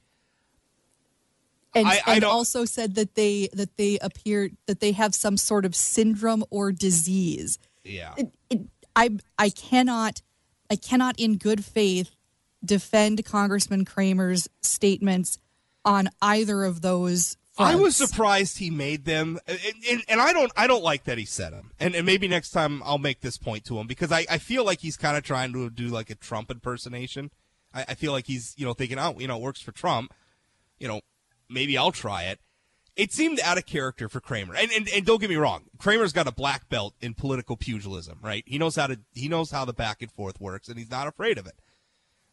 and, 1.75 1.87
I, 1.87 2.00
I 2.07 2.14
and 2.16 2.25
also 2.25 2.64
said 2.64 2.95
that 2.95 3.14
they 3.14 3.49
that 3.52 3.76
they 3.76 3.99
appear 4.00 4.50
that 4.66 4.80
they 4.80 4.92
have 4.92 5.14
some 5.14 5.37
sort 5.37 5.64
of 5.64 5.75
syndrome 5.75 6.45
or 6.50 6.73
disease. 6.73 7.59
Yeah, 7.85 8.14
it, 8.16 8.35
it, 8.50 8.61
I 8.97 9.11
I 9.38 9.50
cannot 9.50 10.23
I 10.71 10.76
cannot 10.76 11.18
in 11.18 11.37
good 11.37 11.64
faith 11.64 12.14
defend 12.64 13.25
Congressman 13.25 13.85
Cramer's 13.85 14.49
statements 14.62 15.38
on 15.85 16.09
either 16.21 16.64
of 16.64 16.80
those. 16.80 17.37
I 17.58 17.74
was 17.74 17.96
surprised 17.96 18.58
he 18.58 18.70
made 18.70 19.04
them, 19.04 19.38
and, 19.46 19.58
and, 19.90 20.02
and, 20.08 20.20
I 20.20 20.32
don't 20.32 20.52
I 20.56 20.66
don't 20.66 20.82
like 20.82 21.04
that 21.04 21.18
he 21.18 21.24
said 21.24 21.52
them. 21.52 21.72
And, 21.80 21.94
and 21.94 22.06
maybe 22.06 22.28
next 22.28 22.50
time 22.50 22.82
I'll 22.84 22.98
make 22.98 23.20
this 23.20 23.36
point 23.36 23.64
to 23.66 23.78
him 23.78 23.86
because 23.86 24.12
I, 24.12 24.26
I 24.30 24.38
feel 24.38 24.64
like 24.64 24.80
he's 24.80 24.96
kind 24.96 25.16
of 25.16 25.24
trying 25.24 25.52
to 25.52 25.68
do 25.70 25.88
like 25.88 26.10
a 26.10 26.14
Trump 26.14 26.50
impersonation. 26.50 27.30
I, 27.74 27.84
I 27.88 27.94
feel 27.94 28.12
like 28.12 28.26
he's 28.26 28.54
you 28.56 28.64
know 28.64 28.74
thinking, 28.74 28.98
oh, 28.98 29.16
you 29.18 29.26
know, 29.26 29.36
it 29.36 29.42
works 29.42 29.60
for 29.60 29.72
Trump. 29.72 30.14
You 30.78 30.88
know, 30.88 31.00
maybe 31.48 31.76
I'll 31.76 31.92
try 31.92 32.24
it. 32.24 32.40
It 32.96 33.12
seemed 33.12 33.40
out 33.40 33.58
of 33.58 33.66
character 33.66 34.08
for 34.08 34.20
Cramer, 34.20 34.54
And, 34.56 34.72
and 34.72 34.88
and 34.88 35.06
don't 35.06 35.20
get 35.20 35.30
me 35.30 35.36
wrong, 35.36 35.64
Cramer's 35.78 36.12
got 36.12 36.26
a 36.26 36.32
black 36.32 36.68
belt 36.68 36.94
in 37.00 37.14
political 37.14 37.56
pugilism, 37.56 38.18
right? 38.22 38.42
He 38.46 38.58
knows 38.58 38.76
how 38.76 38.88
to 38.88 39.00
he 39.12 39.28
knows 39.28 39.50
how 39.50 39.64
the 39.64 39.72
back 39.72 40.02
and 40.02 40.10
forth 40.10 40.40
works, 40.40 40.68
and 40.68 40.78
he's 40.78 40.90
not 40.90 41.06
afraid 41.06 41.38
of 41.38 41.46
it. 41.46 41.54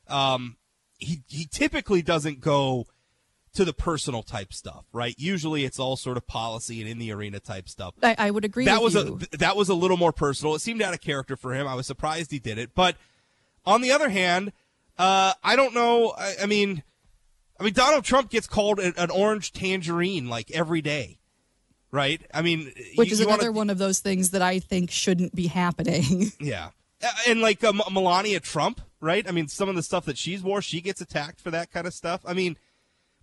Um, 0.07 0.57
he 0.97 1.23
he 1.27 1.45
typically 1.45 2.01
doesn't 2.01 2.41
go 2.41 2.87
to 3.55 3.65
the 3.65 3.73
personal 3.73 4.23
type 4.23 4.53
stuff, 4.53 4.85
right? 4.93 5.15
Usually 5.17 5.65
it's 5.65 5.79
all 5.79 5.95
sort 5.97 6.17
of 6.17 6.27
policy 6.27 6.81
and 6.81 6.89
in 6.89 6.97
the 6.99 7.11
arena 7.11 7.39
type 7.39 7.67
stuff. 7.67 7.93
I, 8.03 8.15
I 8.17 8.31
would 8.31 8.45
agree. 8.45 8.65
That 8.65 8.81
with 8.83 8.95
was 8.95 9.05
you. 9.05 9.19
a 9.33 9.37
that 9.37 9.55
was 9.55 9.69
a 9.69 9.73
little 9.73 9.97
more 9.97 10.11
personal. 10.13 10.55
It 10.55 10.59
seemed 10.61 10.81
out 10.81 10.93
of 10.93 11.01
character 11.01 11.35
for 11.35 11.53
him. 11.53 11.67
I 11.67 11.75
was 11.75 11.87
surprised 11.87 12.31
he 12.31 12.39
did 12.39 12.57
it. 12.57 12.71
But 12.75 12.95
on 13.65 13.81
the 13.81 13.91
other 13.91 14.09
hand, 14.09 14.51
uh, 14.97 15.33
I 15.43 15.55
don't 15.55 15.73
know. 15.73 16.13
I, 16.17 16.35
I 16.43 16.45
mean, 16.45 16.83
I 17.59 17.63
mean 17.63 17.73
Donald 17.73 18.03
Trump 18.05 18.29
gets 18.29 18.47
called 18.47 18.79
an, 18.79 18.93
an 18.97 19.09
orange 19.09 19.51
tangerine 19.51 20.29
like 20.29 20.51
every 20.51 20.81
day, 20.81 21.19
right? 21.91 22.21
I 22.33 22.41
mean, 22.41 22.71
which 22.95 23.09
you- 23.09 23.13
is 23.13 23.19
you 23.19 23.25
wanna- 23.27 23.39
another 23.39 23.51
one 23.51 23.69
of 23.69 23.77
those 23.77 23.99
things 23.99 24.31
that 24.31 24.41
I 24.41 24.59
think 24.59 24.91
shouldn't 24.91 25.33
be 25.35 25.47
happening. 25.47 26.31
Yeah. 26.39 26.69
And 27.27 27.41
like 27.41 27.63
uh, 27.63 27.69
M- 27.69 27.93
Melania 27.93 28.39
Trump, 28.39 28.81
right? 28.99 29.27
I 29.27 29.31
mean, 29.31 29.47
some 29.47 29.69
of 29.69 29.75
the 29.75 29.83
stuff 29.83 30.05
that 30.05 30.17
she's 30.17 30.41
wore, 30.41 30.61
she 30.61 30.81
gets 30.81 31.01
attacked 31.01 31.39
for 31.39 31.51
that 31.51 31.71
kind 31.71 31.85
of 31.85 31.93
stuff. 31.93 32.21
I 32.25 32.33
mean, 32.33 32.57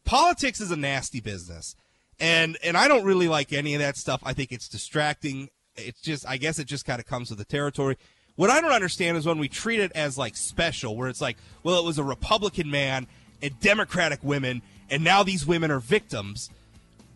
politics 0.04 0.61
is 0.61 0.71
a 0.71 0.76
nasty 0.76 1.21
business. 1.21 1.76
And 2.21 2.56
and 2.62 2.76
I 2.76 2.88
don't 2.88 3.04
really 3.04 3.28
like 3.28 3.52
any 3.52 3.75
of 3.75 3.80
that 3.80 3.97
stuff. 3.97 4.21
I 4.25 4.32
think 4.32 4.52
it's 4.52 4.68
distracting. 4.68 5.49
It's 5.76 6.00
just 6.00 6.26
I 6.28 6.37
guess 6.37 6.59
it 6.59 6.66
just 6.66 6.85
kind 6.85 7.00
of 7.00 7.06
comes 7.06 7.30
with 7.30 7.38
the 7.38 7.44
territory. 7.44 7.97
What 8.37 8.50
I 8.50 8.61
don't 8.61 8.73
understand 8.73 9.16
is 9.16 9.26
when 9.26 9.38
we 9.38 9.49
treat 9.49 9.80
it 9.80 9.92
as 9.94 10.16
like 10.16 10.37
special, 10.37 10.97
where 10.97 11.09
it's 11.09 11.21
like, 11.21 11.37
well, 11.62 11.78
it 11.78 11.85
was 11.85 11.99
a 11.99 12.04
Republican 12.04 12.71
man 12.71 13.06
and 13.42 13.59
Democratic 13.61 14.23
women, 14.23 14.62
and 14.88 15.04
now 15.04 15.23
these 15.23 15.47
women 15.47 15.71
are 15.71 15.80
victims. 15.80 16.49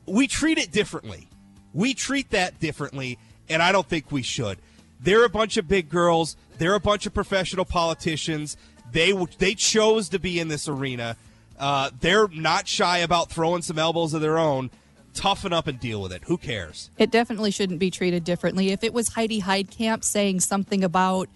We 0.06 0.26
treat 0.26 0.58
it 0.58 0.72
differently. 0.72 1.28
We 1.72 1.94
treat 1.94 2.30
that 2.30 2.58
differently, 2.60 3.18
and 3.48 3.62
I 3.62 3.72
don't 3.72 3.88
think 3.88 4.10
we 4.10 4.22
should. 4.22 4.58
They're 5.00 5.24
a 5.24 5.30
bunch 5.30 5.56
of 5.56 5.68
big 5.68 5.88
girls. 5.88 6.36
They're 6.58 6.74
a 6.74 6.80
bunch 6.80 7.06
of 7.06 7.14
professional 7.14 7.64
politicians. 7.64 8.56
They 8.92 9.12
they 9.38 9.54
chose 9.54 10.08
to 10.10 10.18
be 10.18 10.40
in 10.40 10.48
this 10.48 10.68
arena. 10.68 11.16
Uh, 11.58 11.90
they're 12.00 12.28
not 12.28 12.68
shy 12.68 12.98
about 12.98 13.30
throwing 13.30 13.62
some 13.62 13.78
elbows 13.78 14.14
of 14.14 14.20
their 14.20 14.38
own. 14.38 14.70
Toughen 15.14 15.52
up 15.52 15.66
and 15.66 15.80
deal 15.80 16.02
with 16.02 16.12
it. 16.12 16.22
Who 16.26 16.36
cares? 16.36 16.90
It 16.98 17.10
definitely 17.10 17.50
shouldn't 17.50 17.78
be 17.78 17.90
treated 17.90 18.22
differently. 18.24 18.70
If 18.72 18.84
it 18.84 18.92
was 18.92 19.08
Heidi 19.08 19.40
Heitkamp 19.40 20.04
saying 20.04 20.40
something 20.40 20.84
about 20.84 21.30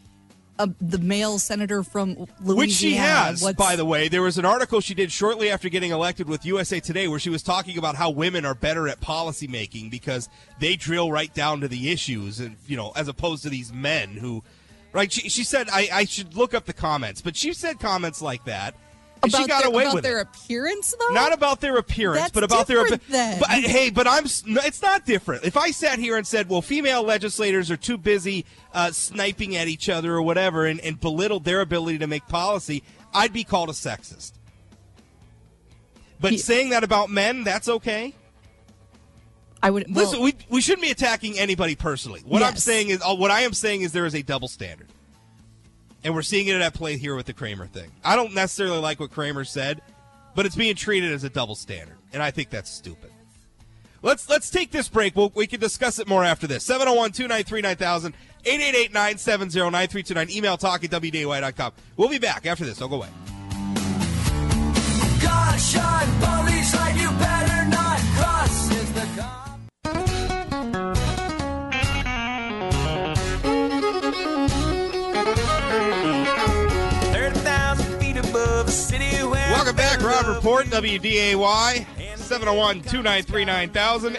uh, 0.58 0.66
the 0.82 0.98
male 0.98 1.38
senator 1.38 1.82
from 1.82 2.10
Louisiana, 2.42 2.54
Which 2.58 2.72
she 2.72 2.96
has, 2.96 3.42
what's- 3.42 3.56
by 3.56 3.76
the 3.76 3.86
way. 3.86 4.08
There 4.08 4.20
was 4.20 4.36
an 4.36 4.44
article 4.44 4.82
she 4.82 4.92
did 4.92 5.10
shortly 5.10 5.48
after 5.50 5.70
getting 5.70 5.90
elected 5.92 6.28
with 6.28 6.44
USA 6.44 6.78
Today 6.80 7.08
where 7.08 7.18
she 7.18 7.30
was 7.30 7.42
talking 7.42 7.78
about 7.78 7.94
how 7.94 8.10
women 8.10 8.44
are 8.44 8.54
better 8.54 8.86
at 8.86 9.00
policy 9.00 9.46
making 9.46 9.88
because 9.88 10.28
they 10.58 10.76
drill 10.76 11.10
right 11.10 11.32
down 11.32 11.62
to 11.62 11.68
the 11.68 11.90
issues, 11.90 12.40
and 12.40 12.56
you 12.66 12.76
know, 12.76 12.92
as 12.94 13.08
opposed 13.08 13.42
to 13.44 13.48
these 13.48 13.72
men 13.72 14.10
who, 14.10 14.44
right? 14.92 15.10
She, 15.10 15.30
she 15.30 15.44
said 15.44 15.70
I, 15.72 15.88
I 15.90 16.04
should 16.04 16.36
look 16.36 16.52
up 16.52 16.66
the 16.66 16.74
comments, 16.74 17.22
but 17.22 17.34
she 17.34 17.54
said 17.54 17.80
comments 17.80 18.20
like 18.20 18.44
that, 18.44 18.74
and 19.22 19.32
about 19.32 19.42
she 19.42 19.48
got 19.48 19.62
their, 19.62 19.70
away 19.72 19.84
about 19.84 19.94
with 19.94 20.04
their 20.04 20.18
it. 20.20 20.28
appearance, 20.28 20.94
though. 20.98 21.14
Not 21.14 21.32
about 21.32 21.60
their 21.60 21.76
appearance, 21.76 22.20
That's 22.20 22.32
but 22.32 22.44
about 22.44 22.66
their. 22.66 22.84
then. 23.08 23.38
But 23.40 23.48
hey, 23.50 23.90
but 23.90 24.06
I'm. 24.06 24.24
It's 24.24 24.82
not 24.82 25.04
different. 25.06 25.44
If 25.44 25.56
I 25.56 25.70
sat 25.70 25.98
here 25.98 26.16
and 26.16 26.26
said, 26.26 26.48
"Well, 26.48 26.62
female 26.62 27.02
legislators 27.02 27.70
are 27.70 27.76
too 27.76 27.98
busy 27.98 28.44
uh, 28.72 28.90
sniping 28.92 29.56
at 29.56 29.68
each 29.68 29.88
other 29.88 30.14
or 30.14 30.22
whatever," 30.22 30.66
and, 30.66 30.80
and 30.80 31.00
belittled 31.00 31.44
their 31.44 31.60
ability 31.60 31.98
to 31.98 32.06
make 32.06 32.26
policy, 32.28 32.82
I'd 33.12 33.32
be 33.32 33.44
called 33.44 33.68
a 33.70 33.72
sexist. 33.74 34.32
But 36.20 36.32
He- 36.32 36.38
saying 36.38 36.70
that 36.70 36.84
about 36.84 37.10
men, 37.10 37.44
that's 37.44 37.68
okay. 37.68 38.14
I 39.62 39.70
would 39.70 39.94
well, 39.94 40.06
Listen, 40.06 40.22
we 40.22 40.34
we 40.48 40.60
shouldn't 40.62 40.82
be 40.82 40.90
attacking 40.90 41.38
anybody 41.38 41.74
personally. 41.74 42.20
What 42.24 42.42
I'm 42.42 42.56
saying 42.56 42.88
is, 42.88 43.02
uh, 43.02 43.14
what 43.14 43.30
I 43.30 43.40
am 43.42 43.52
saying 43.52 43.82
is, 43.82 43.92
there 43.92 44.06
is 44.06 44.14
a 44.14 44.22
double 44.22 44.48
standard, 44.48 44.88
and 46.04 46.14
we're 46.14 46.22
seeing 46.22 46.46
it 46.46 46.60
at 46.60 46.74
play 46.74 46.96
here 46.96 47.14
with 47.14 47.26
the 47.26 47.32
Cramer 47.32 47.66
thing. 47.66 47.90
I 48.04 48.16
don't 48.16 48.34
necessarily 48.34 48.78
like 48.78 49.00
what 49.00 49.10
Cramer 49.10 49.44
said, 49.44 49.82
but 50.34 50.46
it's 50.46 50.56
being 50.56 50.74
treated 50.74 51.12
as 51.12 51.24
a 51.24 51.30
double 51.30 51.54
standard, 51.54 51.96
and 52.12 52.22
I 52.22 52.30
think 52.30 52.50
that's 52.50 52.70
stupid. 52.70 53.10
Let's 54.02 54.30
let's 54.30 54.48
take 54.48 54.70
this 54.70 54.88
break. 54.88 55.14
We'll, 55.14 55.30
we 55.34 55.46
can 55.46 55.60
discuss 55.60 55.98
it 55.98 56.08
more 56.08 56.24
after 56.24 56.46
this. 56.46 56.66
701-293-9000, 56.66 58.14
888-970-9329, 58.44 60.30
email 60.30 60.56
talk 60.56 60.82
at 60.84 60.90
wday.com. 60.90 61.72
We'll 61.96 62.08
be 62.08 62.18
back 62.18 62.46
after 62.46 62.64
this. 62.64 62.78
Don't 62.78 62.88
go 62.88 62.96
away. 62.96 63.08
Report, 80.40 80.64
WDAY, 80.68 81.84
701-293-9000, 82.14 84.16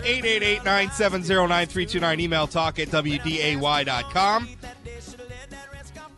888-970-9329, 0.61 2.19
email 2.19 2.45
talk 2.45 2.77
at 2.77 2.89
WDAY.com. 2.89 4.47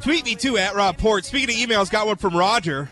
Tweet 0.01 0.25
me, 0.25 0.35
too, 0.35 0.57
at 0.57 0.75
Rob 0.75 0.97
Port. 0.97 1.23
Speaking 1.23 1.51
of 1.51 1.55
emails, 1.55 1.89
got 1.89 2.05
one 2.05 2.17
from 2.17 2.35
Roger. 2.35 2.89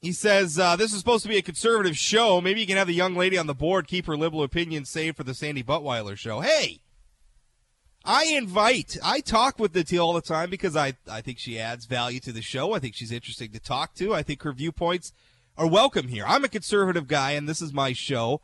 He 0.00 0.12
says, 0.12 0.56
uh, 0.56 0.76
this 0.76 0.92
is 0.92 1.00
supposed 1.00 1.24
to 1.24 1.28
be 1.28 1.36
a 1.36 1.42
conservative 1.42 1.98
show. 1.98 2.40
Maybe 2.40 2.60
you 2.60 2.66
can 2.68 2.76
have 2.76 2.86
the 2.86 2.94
young 2.94 3.16
lady 3.16 3.36
on 3.36 3.48
the 3.48 3.54
board 3.54 3.88
keep 3.88 4.06
her 4.06 4.16
liberal 4.16 4.44
opinions 4.44 4.88
saved 4.88 5.16
for 5.16 5.24
the 5.24 5.34
Sandy 5.34 5.64
Buttweiler 5.64 6.16
show. 6.16 6.42
Hey, 6.42 6.78
I 8.04 8.26
invite, 8.26 8.96
I 9.02 9.18
talk 9.18 9.58
with 9.58 9.72
the 9.72 9.82
Natil 9.82 10.04
all 10.04 10.12
the 10.12 10.20
time 10.20 10.50
because 10.50 10.76
I, 10.76 10.92
I 11.10 11.22
think 11.22 11.40
she 11.40 11.58
adds 11.58 11.86
value 11.86 12.20
to 12.20 12.30
the 12.30 12.40
show. 12.40 12.72
I 12.72 12.78
think 12.78 12.94
she's 12.94 13.10
interesting 13.10 13.50
to 13.50 13.58
talk 13.58 13.94
to. 13.94 14.14
I 14.14 14.22
think 14.22 14.44
her 14.44 14.52
viewpoints 14.52 15.12
are 15.58 15.66
welcome 15.66 16.08
here. 16.08 16.24
I'm 16.26 16.44
a 16.44 16.48
conservative 16.48 17.06
guy 17.06 17.32
and 17.32 17.48
this 17.48 17.62
is 17.62 17.72
my 17.72 17.92
show, 17.92 18.40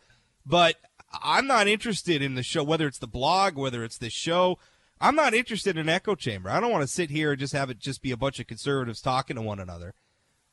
but 0.47 0.76
I'm 1.23 1.47
not 1.47 1.69
interested 1.69 2.23
in 2.23 2.35
the 2.35 2.42
show, 2.42 2.64
whether 2.64 2.87
it's 2.87 2.99
the 2.99 3.07
blog, 3.07 3.57
whether 3.57 3.85
it's 3.85 3.99
this 3.99 4.12
show. 4.12 4.59
I'm 5.00 5.16
not 5.16 5.35
interested 5.35 5.76
in 5.76 5.88
echo 5.88 6.14
chamber. 6.14 6.49
I 6.49 6.61
don't 6.61 6.71
want 6.71 6.83
to 6.83 6.88
sit 6.88 7.11
here 7.11 7.33
and 7.33 7.40
just 7.40 7.52
have 7.52 7.71
it 7.71 7.78
just 7.78 8.02
be 8.02 8.12
a 8.12 8.16
bunch 8.16 8.38
of 8.40 8.47
conservatives 8.47 9.00
talking 9.00 9.37
to 9.37 9.42
one 9.42 9.61
another. 9.61 9.95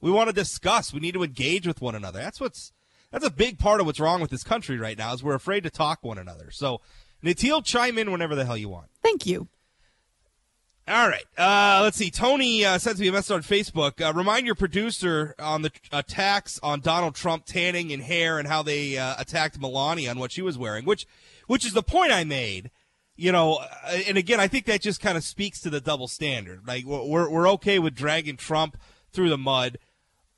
We 0.01 0.11
want 0.11 0.29
to 0.29 0.35
discuss. 0.35 0.93
We 0.93 0.99
need 0.99 1.13
to 1.13 1.23
engage 1.23 1.67
with 1.67 1.81
one 1.81 1.95
another. 1.95 2.19
That's 2.19 2.39
what's 2.39 2.71
that's 3.11 3.25
a 3.25 3.31
big 3.31 3.59
part 3.59 3.79
of 3.79 3.85
what's 3.85 3.99
wrong 3.99 4.21
with 4.21 4.31
this 4.31 4.43
country 4.43 4.77
right 4.77 4.97
now 4.97 5.13
is 5.13 5.23
we're 5.23 5.35
afraid 5.35 5.63
to 5.63 5.69
talk 5.69 6.03
one 6.03 6.17
another. 6.17 6.51
So, 6.51 6.81
Natil, 7.23 7.63
chime 7.63 7.97
in 7.97 8.11
whenever 8.11 8.35
the 8.35 8.45
hell 8.45 8.57
you 8.57 8.69
want. 8.69 8.87
thank 9.01 9.25
you. 9.25 9.47
All 10.89 11.07
right. 11.07 11.25
Uh, 11.37 11.81
let's 11.83 11.97
see. 11.97 12.09
Tony 12.09 12.65
uh, 12.65 12.79
sends 12.79 12.99
me 12.99 13.07
a 13.09 13.11
message 13.11 13.31
on 13.31 13.43
Facebook. 13.43 14.03
Uh, 14.03 14.11
remind 14.11 14.47
your 14.47 14.55
producer 14.55 15.35
on 15.37 15.61
the 15.61 15.71
attacks 15.91 16.59
on 16.63 16.79
Donald 16.79 17.13
Trump 17.13 17.45
tanning 17.45 17.93
and 17.93 18.01
hair 18.01 18.39
and 18.39 18.47
how 18.47 18.63
they 18.63 18.97
uh, 18.97 19.13
attacked 19.19 19.59
Melania 19.59 20.09
on 20.09 20.17
what 20.17 20.31
she 20.31 20.41
was 20.41 20.57
wearing, 20.57 20.85
which, 20.85 21.05
which 21.45 21.63
is 21.63 21.73
the 21.73 21.83
point 21.83 22.11
I 22.11 22.23
made. 22.23 22.71
You 23.15 23.31
know, 23.31 23.59
uh, 23.85 23.99
and 24.07 24.17
again, 24.17 24.39
I 24.39 24.47
think 24.47 24.65
that 24.65 24.81
just 24.81 24.99
kind 24.99 25.15
of 25.15 25.23
speaks 25.23 25.61
to 25.61 25.69
the 25.69 25.79
double 25.79 26.07
standard. 26.07 26.61
Like 26.65 26.85
we're 26.85 27.29
we're 27.29 27.49
okay 27.49 27.77
with 27.77 27.93
dragging 27.93 28.37
Trump 28.37 28.75
through 29.11 29.29
the 29.29 29.37
mud 29.37 29.77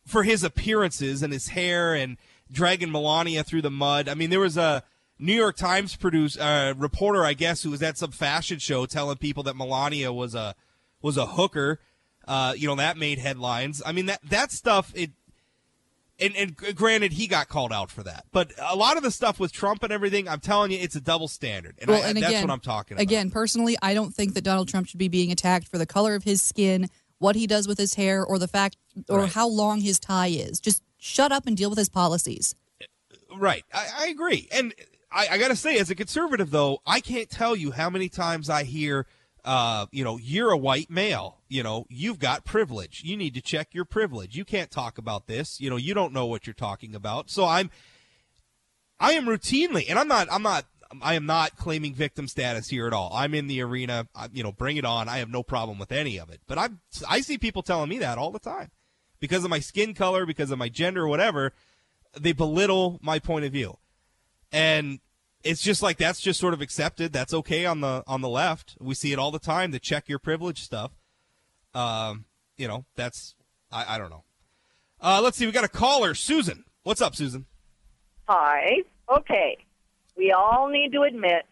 for 0.05 0.23
his 0.23 0.43
appearances 0.43 1.23
and 1.23 1.31
his 1.31 1.49
hair 1.49 1.93
and 1.93 2.17
dragging 2.51 2.91
Melania 2.91 3.45
through 3.45 3.61
the 3.61 3.71
mud. 3.71 4.09
I 4.09 4.15
mean, 4.15 4.31
there 4.31 4.39
was 4.39 4.57
a 4.57 4.83
New 5.21 5.33
York 5.33 5.55
Times 5.55 5.95
produce 5.95 6.37
uh, 6.37 6.73
reporter, 6.77 7.23
I 7.23 7.33
guess, 7.33 7.63
who 7.63 7.69
was 7.69 7.81
at 7.83 7.97
some 7.97 8.11
fashion 8.11 8.57
show 8.59 8.85
telling 8.85 9.17
people 9.17 9.43
that 9.43 9.55
Melania 9.55 10.11
was 10.11 10.33
a 10.35 10.55
was 11.01 11.15
a 11.15 11.25
hooker. 11.25 11.79
Uh, 12.27 12.53
you 12.57 12.67
know 12.67 12.75
that 12.75 12.97
made 12.97 13.19
headlines. 13.19 13.81
I 13.85 13.91
mean 13.91 14.07
that 14.07 14.19
that 14.29 14.51
stuff. 14.51 14.91
It 14.95 15.11
and 16.19 16.35
and 16.35 16.55
granted, 16.75 17.13
he 17.13 17.27
got 17.27 17.47
called 17.49 17.71
out 17.71 17.89
for 17.91 18.03
that, 18.03 18.25
but 18.31 18.51
a 18.61 18.75
lot 18.75 18.97
of 18.97 19.03
the 19.03 19.11
stuff 19.11 19.39
with 19.39 19.51
Trump 19.51 19.83
and 19.83 19.91
everything, 19.93 20.27
I'm 20.27 20.39
telling 20.39 20.71
you, 20.71 20.77
it's 20.79 20.95
a 20.95 21.01
double 21.01 21.27
standard, 21.27 21.75
and, 21.79 21.89
Well, 21.89 22.03
I, 22.03 22.09
and 22.09 22.17
that's 22.17 22.27
again, 22.27 22.43
what 22.47 22.53
I'm 22.53 22.59
talking 22.59 22.95
about. 22.95 23.01
Again, 23.03 23.31
personally, 23.31 23.75
I 23.81 23.93
don't 23.93 24.13
think 24.13 24.33
that 24.35 24.43
Donald 24.43 24.67
Trump 24.67 24.87
should 24.87 24.99
be 24.99 25.07
being 25.07 25.31
attacked 25.31 25.67
for 25.67 25.77
the 25.79 25.85
color 25.87 26.13
of 26.15 26.23
his 26.23 26.41
skin, 26.41 26.89
what 27.17 27.35
he 27.35 27.47
does 27.47 27.67
with 27.67 27.77
his 27.79 27.95
hair, 27.95 28.23
or 28.23 28.37
the 28.37 28.47
fact 28.47 28.77
or 29.09 29.19
Right. 29.21 29.31
how 29.31 29.47
long 29.47 29.81
his 29.81 29.99
tie 29.99 30.27
is. 30.27 30.59
Just 30.59 30.83
shut 30.99 31.31
up 31.31 31.47
and 31.47 31.57
deal 31.57 31.69
with 31.69 31.79
his 31.79 31.89
policies. 31.89 32.53
Right. 33.35 33.63
I, 33.73 33.87
I 34.01 34.07
agree. 34.07 34.47
And 34.51 34.73
I, 35.11 35.27
I 35.31 35.37
got 35.37 35.49
to 35.49 35.55
say, 35.55 35.77
as 35.77 35.89
a 35.89 35.95
conservative, 35.95 36.51
though, 36.51 36.79
I 36.85 36.99
can't 36.99 37.29
tell 37.29 37.55
you 37.55 37.71
how 37.71 37.89
many 37.89 38.07
times 38.09 38.49
I 38.49 38.63
hear, 38.63 39.05
uh, 39.43 39.87
you 39.91 40.03
know, 40.03 40.17
you're 40.17 40.51
a 40.51 40.57
white 40.57 40.89
male. 40.89 41.39
You 41.49 41.63
know, 41.63 41.85
you've 41.89 42.19
got 42.19 42.45
privilege. 42.45 43.03
You 43.03 43.17
need 43.17 43.33
to 43.33 43.41
check 43.41 43.73
your 43.73 43.85
privilege. 43.85 44.37
You 44.37 44.45
can't 44.45 44.71
talk 44.71 44.97
about 44.97 45.27
this. 45.27 45.59
You 45.59 45.69
know, 45.69 45.75
you 45.75 45.93
don't 45.93 46.13
know 46.13 46.25
what 46.25 46.47
you're 46.47 46.53
talking 46.53 46.95
about. 46.95 47.29
So 47.29 47.45
I'm, 47.45 47.69
I 48.99 49.13
am 49.13 49.25
routinely, 49.25 49.89
and 49.89 49.99
I'm 49.99 50.07
not, 50.07 50.27
I'm 50.31 50.43
not, 50.43 50.65
I 51.01 51.15
am 51.15 51.25
not 51.25 51.57
claiming 51.57 51.93
victim 51.93 52.27
status 52.27 52.69
here 52.69 52.87
at 52.87 52.93
all. 52.93 53.11
I'm 53.13 53.33
in 53.33 53.47
the 53.47 53.61
arena. 53.61 54.07
I, 54.15 54.29
you 54.31 54.43
know, 54.43 54.51
bring 54.51 54.77
it 54.77 54.85
on. 54.85 55.09
I 55.09 55.17
have 55.17 55.29
no 55.29 55.43
problem 55.43 55.77
with 55.77 55.91
any 55.91 56.17
of 56.19 56.29
it. 56.29 56.41
But 56.47 56.57
I'm, 56.57 56.79
I 57.09 57.21
see 57.21 57.37
people 57.37 57.63
telling 57.63 57.89
me 57.89 57.99
that 57.99 58.17
all 58.17 58.31
the 58.31 58.39
time 58.39 58.71
because 59.19 59.43
of 59.43 59.49
my 59.49 59.59
skin 59.59 59.93
color, 59.93 60.25
because 60.25 60.51
of 60.51 60.57
my 60.57 60.69
gender, 60.69 61.07
whatever 61.07 61.53
they 62.19 62.33
belittle 62.33 62.99
my 63.01 63.19
point 63.19 63.45
of 63.45 63.53
view 63.53 63.77
and 64.51 64.99
it's 65.43 65.61
just 65.61 65.81
like 65.81 65.97
that's 65.97 66.19
just 66.21 66.39
sort 66.39 66.53
of 66.53 66.61
accepted 66.61 67.11
that's 67.13 67.33
okay 67.33 67.65
on 67.65 67.81
the 67.81 68.03
on 68.07 68.21
the 68.21 68.29
left 68.29 68.75
we 68.79 68.93
see 68.93 69.11
it 69.11 69.17
all 69.19 69.31
the 69.31 69.39
time 69.39 69.71
the 69.71 69.79
check 69.79 70.07
your 70.07 70.19
privilege 70.19 70.61
stuff 70.61 70.91
um 71.73 72.25
you 72.57 72.67
know 72.67 72.85
that's 72.95 73.33
i, 73.71 73.95
I 73.95 73.97
don't 73.97 74.09
know 74.09 74.23
uh 75.01 75.19
let's 75.23 75.37
see 75.37 75.45
we 75.45 75.51
got 75.51 75.63
a 75.63 75.69
caller 75.69 76.13
susan 76.13 76.65
what's 76.83 77.01
up 77.01 77.15
susan 77.15 77.45
Hi. 78.27 78.77
Okay. 79.13 79.57
We 80.15 80.31
all 80.31 80.69
need 80.69 80.93
to 80.93 81.01
admit 81.01 81.45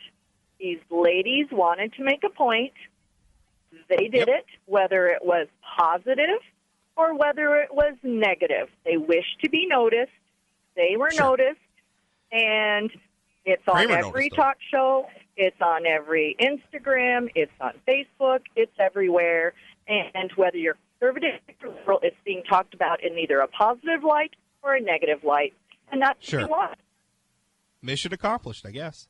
these 0.61 0.79
ladies 0.89 1.47
wanted 1.51 1.91
to 1.93 2.03
make 2.05 2.23
a 2.23 2.29
point. 2.29 2.71
They 3.89 4.07
did 4.07 4.29
it, 4.29 4.45
whether 4.65 5.07
it 5.07 5.19
was 5.21 5.47
positive 5.77 6.39
or 6.95 7.17
whether 7.17 7.55
it 7.57 7.73
was 7.73 7.95
negative. 8.01 8.69
They 8.85 8.95
wished 8.95 9.41
to 9.43 9.49
be 9.49 9.65
noticed. 9.67 10.11
They 10.77 10.95
were 10.97 11.11
Sure. 11.11 11.23
noticed. 11.23 11.59
And 12.31 12.91
it's 13.45 13.63
on 13.67 13.75
Cramer 13.75 13.97
every 14.07 14.29
talk 14.29 14.57
show. 14.71 15.07
It's 15.35 15.59
on 15.61 15.85
every 15.85 16.35
Instagram. 16.39 17.29
It's 17.35 17.51
on 17.61 17.73
Facebook. 17.87 18.41
It's 18.55 18.71
everywhere. 18.79 19.53
And 19.87 20.31
whether 20.35 20.57
you're 20.57 20.77
conservative 20.99 21.39
or 21.63 21.69
liberal, 21.69 21.99
it's 22.03 22.15
being 22.25 22.43
talked 22.43 22.73
about 22.73 23.03
in 23.03 23.17
either 23.17 23.39
a 23.39 23.47
positive 23.47 24.03
light 24.03 24.35
or 24.61 24.75
a 24.75 24.81
negative 24.81 25.23
light. 25.23 25.53
And 25.91 26.01
that's 26.01 26.23
Sure. 26.23 26.41
what 26.41 26.49
want. 26.49 26.79
mission 27.81 28.13
accomplished, 28.13 28.65
I 28.65 28.71
guess. 28.71 29.07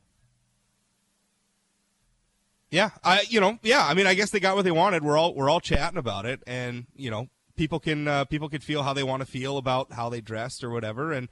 Yeah, 2.72 2.92
I 3.04 3.26
you 3.28 3.40
know 3.42 3.58
yeah 3.64 3.84
I 3.86 3.96
mean 3.96 4.06
I 4.06 4.14
guess 4.14 4.30
they 4.30 4.40
got 4.40 4.56
what 4.56 4.64
they 4.64 4.72
wanted. 4.72 5.04
We're 5.04 5.18
all 5.18 5.34
we're 5.34 5.50
all 5.50 5.60
chatting 5.60 5.98
about 5.98 6.26
it, 6.28 6.42
and 6.46 6.86
you 6.96 7.10
know 7.10 7.28
people 7.56 7.80
can 7.80 8.08
uh, 8.08 8.26
people 8.26 8.48
can 8.48 8.62
feel 8.62 8.84
how 8.84 8.94
they 8.94 9.02
want 9.04 9.22
to 9.22 9.26
feel 9.26 9.58
about 9.58 9.92
how 9.94 10.08
they 10.10 10.22
dressed 10.22 10.64
or 10.64 10.70
whatever. 10.70 11.12
And 11.12 11.30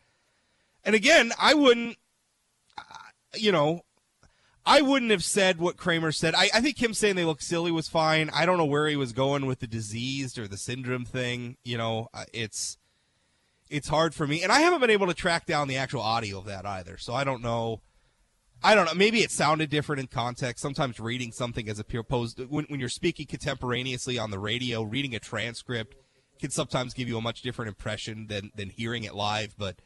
and 0.87 0.95
again, 0.95 1.33
I 1.37 1.53
wouldn't, 1.53 1.97
you 3.35 3.51
know, 3.51 3.81
I 4.65 4.81
wouldn't 4.81 5.11
have 5.11 5.23
said 5.23 5.59
what 5.59 5.75
Cramer 5.75 6.13
said. 6.13 6.33
I, 6.33 6.49
I 6.53 6.61
think 6.61 6.81
him 6.81 6.93
saying 6.93 7.17
they 7.17 7.25
look 7.25 7.41
silly 7.41 7.71
was 7.71 7.89
fine. 7.89 8.29
I 8.33 8.45
don't 8.45 8.57
know 8.57 8.65
where 8.65 8.87
he 8.87 8.95
was 8.95 9.11
going 9.11 9.45
with 9.45 9.59
the 9.59 9.67
diseased 9.67 10.39
or 10.39 10.47
the 10.47 10.57
syndrome 10.57 11.03
thing. 11.03 11.57
You 11.65 11.77
know, 11.77 12.07
uh, 12.13 12.23
it's 12.33 12.77
it's 13.69 13.89
hard 13.89 14.15
for 14.15 14.25
me, 14.25 14.43
and 14.43 14.51
I 14.51 14.61
haven't 14.61 14.79
been 14.79 14.89
able 14.89 15.07
to 15.07 15.13
track 15.13 15.45
down 15.45 15.67
the 15.67 15.75
actual 15.75 16.01
audio 16.01 16.37
of 16.39 16.45
that 16.45 16.65
either. 16.65 16.97
So 16.97 17.13
I 17.13 17.25
don't 17.25 17.41
know. 17.41 17.81
I 18.63 18.73
don't 18.73 18.85
know. 18.85 18.93
Maybe 18.93 19.23
it 19.23 19.31
sounded 19.31 19.69
different 19.69 19.99
in 19.99 20.07
context. 20.07 20.61
Sometimes 20.61 21.01
reading 21.01 21.33
something 21.33 21.67
as 21.67 21.79
opposed 21.79 22.39
when 22.49 22.63
when 22.69 22.79
you're 22.79 22.87
speaking 22.87 23.25
contemporaneously 23.25 24.17
on 24.17 24.31
the 24.31 24.39
radio, 24.39 24.83
reading 24.83 25.15
a 25.15 25.19
transcript 25.19 25.95
can 26.39 26.49
sometimes 26.49 26.93
give 26.93 27.09
you 27.09 27.17
a 27.17 27.21
much 27.21 27.41
different 27.41 27.67
impression 27.67 28.27
than 28.27 28.51
than 28.55 28.69
hearing 28.69 29.03
it 29.03 29.15
live. 29.15 29.53
But 29.57 29.81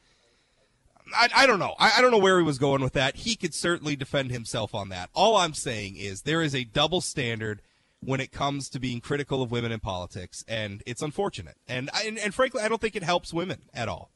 I, 1.15 1.29
I 1.35 1.45
don't 1.47 1.59
know. 1.59 1.75
I, 1.79 1.93
I 1.97 2.01
don't 2.01 2.11
know 2.11 2.17
where 2.17 2.37
he 2.37 2.43
was 2.43 2.57
going 2.57 2.81
with 2.81 2.93
that. 2.93 3.17
He 3.17 3.35
could 3.35 3.53
certainly 3.53 3.95
defend 3.95 4.31
himself 4.31 4.75
on 4.75 4.89
that. 4.89 5.09
All 5.13 5.37
I'm 5.37 5.53
saying 5.53 5.95
is 5.95 6.21
there 6.23 6.41
is 6.41 6.55
a 6.55 6.63
double 6.63 7.01
standard 7.01 7.61
when 8.03 8.19
it 8.19 8.31
comes 8.31 8.67
to 8.69 8.79
being 8.79 8.99
critical 8.99 9.41
of 9.43 9.51
women 9.51 9.71
in 9.71 9.79
politics, 9.79 10.43
and 10.47 10.81
it's 10.85 11.01
unfortunate. 11.01 11.55
And 11.67 11.89
I, 11.93 12.03
and, 12.03 12.17
and 12.17 12.33
frankly, 12.33 12.61
I 12.61 12.67
don't 12.67 12.81
think 12.81 12.95
it 12.95 13.03
helps 13.03 13.33
women 13.33 13.61
at 13.73 13.87
all. 13.87 14.09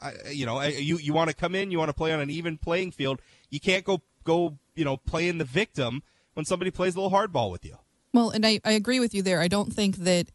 I, 0.00 0.12
you 0.30 0.46
know, 0.46 0.56
I, 0.56 0.68
you 0.68 0.98
you 0.98 1.12
want 1.12 1.30
to 1.30 1.36
come 1.36 1.54
in, 1.54 1.70
you 1.70 1.78
want 1.78 1.90
to 1.90 1.94
play 1.94 2.12
on 2.12 2.20
an 2.20 2.30
even 2.30 2.58
playing 2.58 2.90
field. 2.92 3.20
You 3.50 3.60
can't 3.60 3.84
go 3.84 4.02
go 4.24 4.58
you 4.74 4.84
know 4.84 4.96
playing 4.96 5.38
the 5.38 5.44
victim 5.44 6.02
when 6.34 6.44
somebody 6.44 6.70
plays 6.70 6.96
a 6.96 7.00
little 7.00 7.16
hardball 7.16 7.52
with 7.52 7.64
you. 7.64 7.76
Well, 8.12 8.30
and 8.30 8.44
I, 8.44 8.60
I 8.64 8.72
agree 8.72 9.00
with 9.00 9.14
you 9.14 9.22
there. 9.22 9.40
I 9.40 9.48
don't 9.48 9.72
think 9.72 9.96
that 9.98 10.28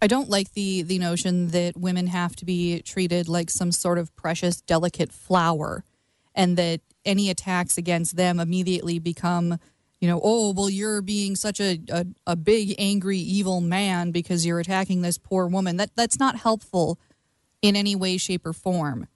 I 0.00 0.06
don't 0.06 0.28
like 0.28 0.52
the 0.52 0.82
the 0.82 0.98
notion 0.98 1.48
that 1.48 1.76
women 1.76 2.06
have 2.08 2.36
to 2.36 2.44
be 2.44 2.80
treated 2.82 3.28
like 3.28 3.50
some 3.50 3.72
sort 3.72 3.98
of 3.98 4.14
precious, 4.16 4.60
delicate 4.60 5.12
flower, 5.12 5.84
and 6.34 6.56
that 6.56 6.80
any 7.04 7.30
attacks 7.30 7.76
against 7.76 8.16
them 8.16 8.38
immediately 8.38 8.98
become, 8.98 9.58
you 10.00 10.08
know, 10.08 10.20
oh 10.22 10.52
well, 10.52 10.70
you're 10.70 11.02
being 11.02 11.34
such 11.34 11.60
a 11.60 11.80
a, 11.88 12.06
a 12.26 12.36
big, 12.36 12.74
angry, 12.78 13.18
evil 13.18 13.60
man 13.60 14.12
because 14.12 14.46
you're 14.46 14.60
attacking 14.60 15.02
this 15.02 15.18
poor 15.18 15.46
woman. 15.46 15.78
That 15.78 15.90
that's 15.96 16.20
not 16.20 16.36
helpful 16.36 16.98
in 17.60 17.74
any 17.74 17.96
way, 17.96 18.16
shape, 18.18 18.46
or 18.46 18.52
form. 18.52 19.08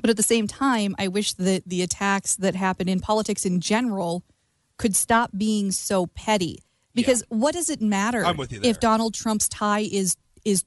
But 0.00 0.10
at 0.10 0.16
the 0.16 0.22
same 0.22 0.46
time, 0.46 0.94
I 0.98 1.08
wish 1.08 1.34
that 1.34 1.64
the 1.66 1.82
attacks 1.82 2.36
that 2.36 2.54
happen 2.54 2.88
in 2.88 3.00
politics 3.00 3.44
in 3.44 3.60
general 3.60 4.22
could 4.76 4.94
stop 4.94 5.30
being 5.36 5.70
so 5.70 6.06
petty. 6.06 6.62
Because 6.94 7.24
what 7.28 7.54
does 7.54 7.70
it 7.70 7.80
matter 7.82 8.24
I'm 8.24 8.36
with 8.36 8.52
you 8.52 8.60
if 8.62 8.80
Donald 8.80 9.14
Trump's 9.14 9.48
tie 9.48 9.80
is 9.80 10.16
is 10.44 10.64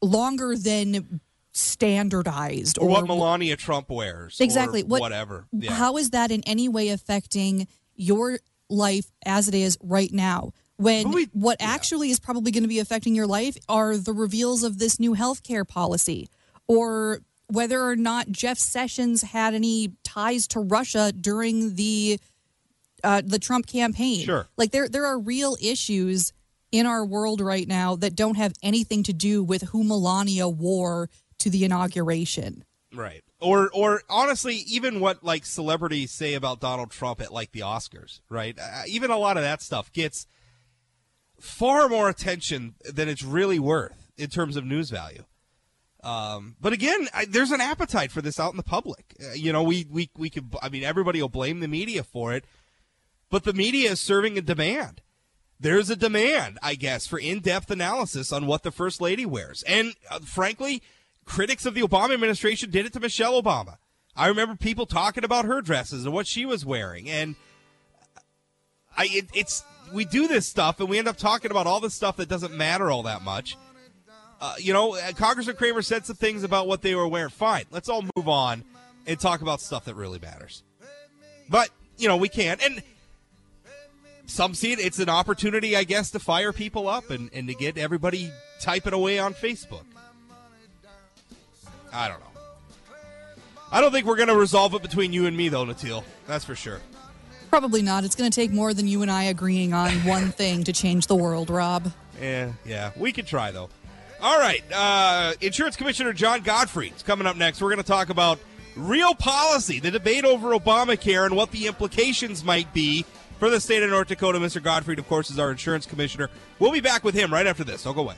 longer 0.00 0.56
than 0.56 1.20
standardized 1.52 2.78
Or 2.78 2.88
what 2.88 3.06
Melania 3.06 3.56
Trump 3.56 3.88
wears, 3.90 4.40
exactly 4.40 4.82
or 4.82 4.86
what 4.86 5.00
whatever. 5.00 5.46
Yeah. 5.52 5.72
How 5.72 5.96
is 5.96 6.10
that 6.10 6.30
in 6.30 6.42
any 6.44 6.68
way 6.68 6.88
affecting 6.88 7.68
your 7.94 8.38
life 8.68 9.06
as 9.24 9.48
it 9.48 9.54
is 9.54 9.78
right 9.80 10.12
now? 10.12 10.52
When 10.76 11.12
we- 11.12 11.28
what 11.32 11.58
yeah. 11.60 11.70
actually 11.70 12.10
is 12.10 12.18
probably 12.18 12.50
going 12.50 12.64
to 12.64 12.68
be 12.68 12.80
affecting 12.80 13.14
your 13.14 13.28
life 13.28 13.56
are 13.68 13.96
the 13.96 14.12
reveals 14.12 14.64
of 14.64 14.78
this 14.78 14.98
new 14.98 15.14
healthcare 15.14 15.66
policy, 15.66 16.28
or 16.66 17.20
whether 17.46 17.84
or 17.88 17.94
not 17.94 18.30
Jeff 18.30 18.58
Sessions 18.58 19.22
had 19.22 19.54
any 19.54 19.92
ties 20.02 20.48
to 20.48 20.60
Russia 20.60 21.12
during 21.12 21.76
the 21.76 22.18
uh, 23.04 23.22
the 23.24 23.38
Trump 23.38 23.66
campaign. 23.66 24.24
Sure. 24.24 24.48
like 24.56 24.72
there 24.72 24.88
there 24.88 25.06
are 25.06 25.18
real 25.18 25.56
issues 25.62 26.32
in 26.72 26.86
our 26.86 27.04
world 27.04 27.40
right 27.40 27.68
now 27.68 27.94
that 27.96 28.16
don't 28.16 28.36
have 28.36 28.52
anything 28.62 29.04
to 29.04 29.12
do 29.12 29.44
with 29.44 29.62
who 29.62 29.84
Melania 29.84 30.48
wore 30.48 31.08
to 31.38 31.50
the 31.50 31.64
inauguration. 31.64 32.64
Right. 32.92 33.22
Or 33.40 33.70
or 33.72 34.02
honestly, 34.08 34.56
even 34.68 35.00
what 35.00 35.22
like 35.22 35.44
celebrities 35.44 36.10
say 36.10 36.34
about 36.34 36.60
Donald 36.60 36.90
Trump 36.90 37.20
at 37.20 37.32
like 37.32 37.52
the 37.52 37.60
Oscars, 37.60 38.20
right? 38.28 38.58
Uh, 38.58 38.82
even 38.88 39.10
a 39.10 39.18
lot 39.18 39.36
of 39.36 39.42
that 39.42 39.62
stuff 39.62 39.92
gets 39.92 40.26
far 41.38 41.88
more 41.88 42.08
attention 42.08 42.74
than 42.90 43.08
it's 43.08 43.22
really 43.22 43.58
worth 43.58 44.10
in 44.16 44.28
terms 44.30 44.56
of 44.56 44.64
news 44.64 44.90
value. 44.90 45.24
Um, 46.02 46.56
but 46.60 46.72
again, 46.72 47.08
I, 47.14 47.24
there's 47.24 47.50
an 47.50 47.60
appetite 47.60 48.12
for 48.12 48.20
this 48.20 48.38
out 48.38 48.52
in 48.52 48.56
the 48.56 48.62
public. 48.62 49.14
Uh, 49.22 49.32
you 49.32 49.52
know, 49.52 49.62
we 49.62 49.86
we 49.90 50.10
we 50.16 50.30
could. 50.30 50.54
I 50.62 50.68
mean, 50.68 50.84
everybody 50.84 51.20
will 51.20 51.28
blame 51.30 51.60
the 51.60 51.68
media 51.68 52.02
for 52.04 52.34
it, 52.34 52.44
but 53.34 53.42
the 53.42 53.52
media 53.52 53.90
is 53.90 53.98
serving 53.98 54.38
a 54.38 54.40
demand. 54.40 55.02
There's 55.58 55.90
a 55.90 55.96
demand, 55.96 56.56
I 56.62 56.76
guess, 56.76 57.04
for 57.08 57.18
in-depth 57.18 57.68
analysis 57.68 58.32
on 58.32 58.46
what 58.46 58.62
the 58.62 58.70
first 58.70 59.00
lady 59.00 59.26
wears, 59.26 59.64
and 59.64 59.96
uh, 60.08 60.20
frankly, 60.20 60.84
critics 61.24 61.66
of 61.66 61.74
the 61.74 61.80
Obama 61.80 62.14
administration 62.14 62.70
did 62.70 62.86
it 62.86 62.92
to 62.92 63.00
Michelle 63.00 63.42
Obama. 63.42 63.78
I 64.14 64.28
remember 64.28 64.54
people 64.54 64.86
talking 64.86 65.24
about 65.24 65.46
her 65.46 65.60
dresses 65.62 66.04
and 66.04 66.14
what 66.14 66.28
she 66.28 66.46
was 66.46 66.64
wearing, 66.64 67.10
and 67.10 67.34
I 68.96 69.08
it, 69.10 69.24
it's 69.34 69.64
we 69.92 70.04
do 70.04 70.28
this 70.28 70.46
stuff 70.46 70.78
and 70.78 70.88
we 70.88 71.00
end 71.00 71.08
up 71.08 71.16
talking 71.16 71.50
about 71.50 71.66
all 71.66 71.80
this 71.80 71.92
stuff 71.92 72.18
that 72.18 72.28
doesn't 72.28 72.54
matter 72.54 72.88
all 72.88 73.02
that 73.02 73.22
much. 73.22 73.56
Uh, 74.40 74.54
you 74.58 74.72
know, 74.72 74.94
uh, 74.94 75.10
Congressman 75.10 75.56
Cramer 75.56 75.82
said 75.82 76.06
some 76.06 76.14
things 76.14 76.44
about 76.44 76.68
what 76.68 76.82
they 76.82 76.94
were 76.94 77.08
wearing. 77.08 77.30
Fine, 77.30 77.64
let's 77.72 77.88
all 77.88 78.04
move 78.14 78.28
on 78.28 78.62
and 79.08 79.18
talk 79.18 79.40
about 79.40 79.60
stuff 79.60 79.86
that 79.86 79.96
really 79.96 80.20
matters. 80.20 80.62
But 81.50 81.70
you 81.98 82.06
know, 82.06 82.16
we 82.16 82.28
can't, 82.28 82.62
and 82.62 82.80
some 84.26 84.54
see 84.54 84.72
it. 84.72 84.80
It's 84.80 84.98
an 84.98 85.08
opportunity, 85.08 85.76
I 85.76 85.84
guess, 85.84 86.10
to 86.12 86.18
fire 86.18 86.52
people 86.52 86.88
up 86.88 87.10
and, 87.10 87.30
and 87.32 87.48
to 87.48 87.54
get 87.54 87.76
everybody 87.78 88.30
typing 88.60 88.92
away 88.92 89.18
on 89.18 89.34
Facebook. 89.34 89.84
I 91.92 92.08
don't 92.08 92.20
know. 92.20 92.26
I 93.70 93.80
don't 93.80 93.92
think 93.92 94.06
we're 94.06 94.16
going 94.16 94.28
to 94.28 94.36
resolve 94.36 94.74
it 94.74 94.82
between 94.82 95.12
you 95.12 95.26
and 95.26 95.36
me, 95.36 95.48
though, 95.48 95.64
Natil. 95.64 96.04
That's 96.26 96.44
for 96.44 96.54
sure. 96.54 96.80
Probably 97.50 97.82
not. 97.82 98.04
It's 98.04 98.16
going 98.16 98.30
to 98.30 98.34
take 98.34 98.50
more 98.50 98.74
than 98.74 98.88
you 98.88 99.02
and 99.02 99.10
I 99.10 99.24
agreeing 99.24 99.72
on 99.72 99.90
one 100.04 100.30
thing 100.30 100.64
to 100.64 100.72
change 100.72 101.06
the 101.06 101.16
world, 101.16 101.50
Rob. 101.50 101.92
Yeah, 102.20 102.52
yeah. 102.64 102.90
We 102.96 103.12
could 103.12 103.26
try 103.26 103.50
though. 103.50 103.68
All 104.20 104.38
right. 104.38 104.62
Uh, 104.72 105.34
Insurance 105.40 105.76
Commissioner 105.76 106.12
Jon 106.12 106.40
Godfread 106.42 106.96
is 106.96 107.02
coming 107.02 107.26
up 107.26 107.36
next. 107.36 107.60
We're 107.60 107.68
going 107.68 107.82
to 107.82 107.86
talk 107.86 108.08
about 108.08 108.38
real 108.76 109.14
policy, 109.14 109.80
the 109.80 109.90
debate 109.90 110.24
over 110.24 110.50
Obamacare, 110.50 111.26
and 111.26 111.36
what 111.36 111.50
the 111.50 111.66
implications 111.66 112.42
might 112.42 112.72
be 112.72 113.04
for 113.44 113.50
the 113.50 113.60
state 113.60 113.82
of 113.82 113.90
North 113.90 114.08
Dakota. 114.08 114.38
Mr. 114.38 114.62
Godfread, 114.62 114.98
of 114.98 115.06
course, 115.06 115.28
is 115.28 115.38
our 115.38 115.50
insurance 115.50 115.84
commissioner. 115.84 116.30
We'll 116.58 116.72
be 116.72 116.80
back 116.80 117.04
with 117.04 117.14
him 117.14 117.30
right 117.30 117.46
after 117.46 117.62
this. 117.62 117.82
Don't 117.82 117.94
go 117.94 118.00
away. 118.00 118.14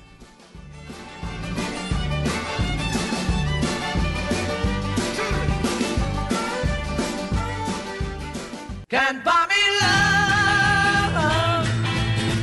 Can't 8.89 9.25
buy 9.25 9.47
me 9.49 9.62
love, 9.83 11.12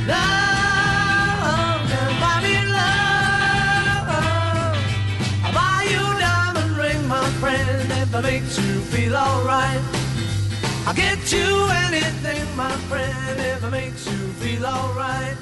love, 0.06 1.88
can't 1.88 2.20
buy 2.20 2.40
me 2.42 2.54
love. 2.70 4.08
I'll 5.42 5.54
buy 5.54 5.86
you 5.90 6.00
a 6.00 6.20
diamond 6.20 6.76
ring, 6.76 7.08
my 7.08 7.30
friend, 7.40 7.92
if 7.92 8.14
it 8.14 8.22
makes 8.22 8.58
you 8.58 8.80
feel 8.82 9.16
alright. 9.16 9.93
I'll 10.86 10.92
get 10.94 11.32
you 11.32 11.68
anything, 11.70 12.56
my 12.56 12.70
friend, 12.88 13.40
if 13.40 13.64
it 13.64 13.70
makes 13.70 14.06
you 14.06 14.18
feel 14.34 14.66
alright. 14.66 15.34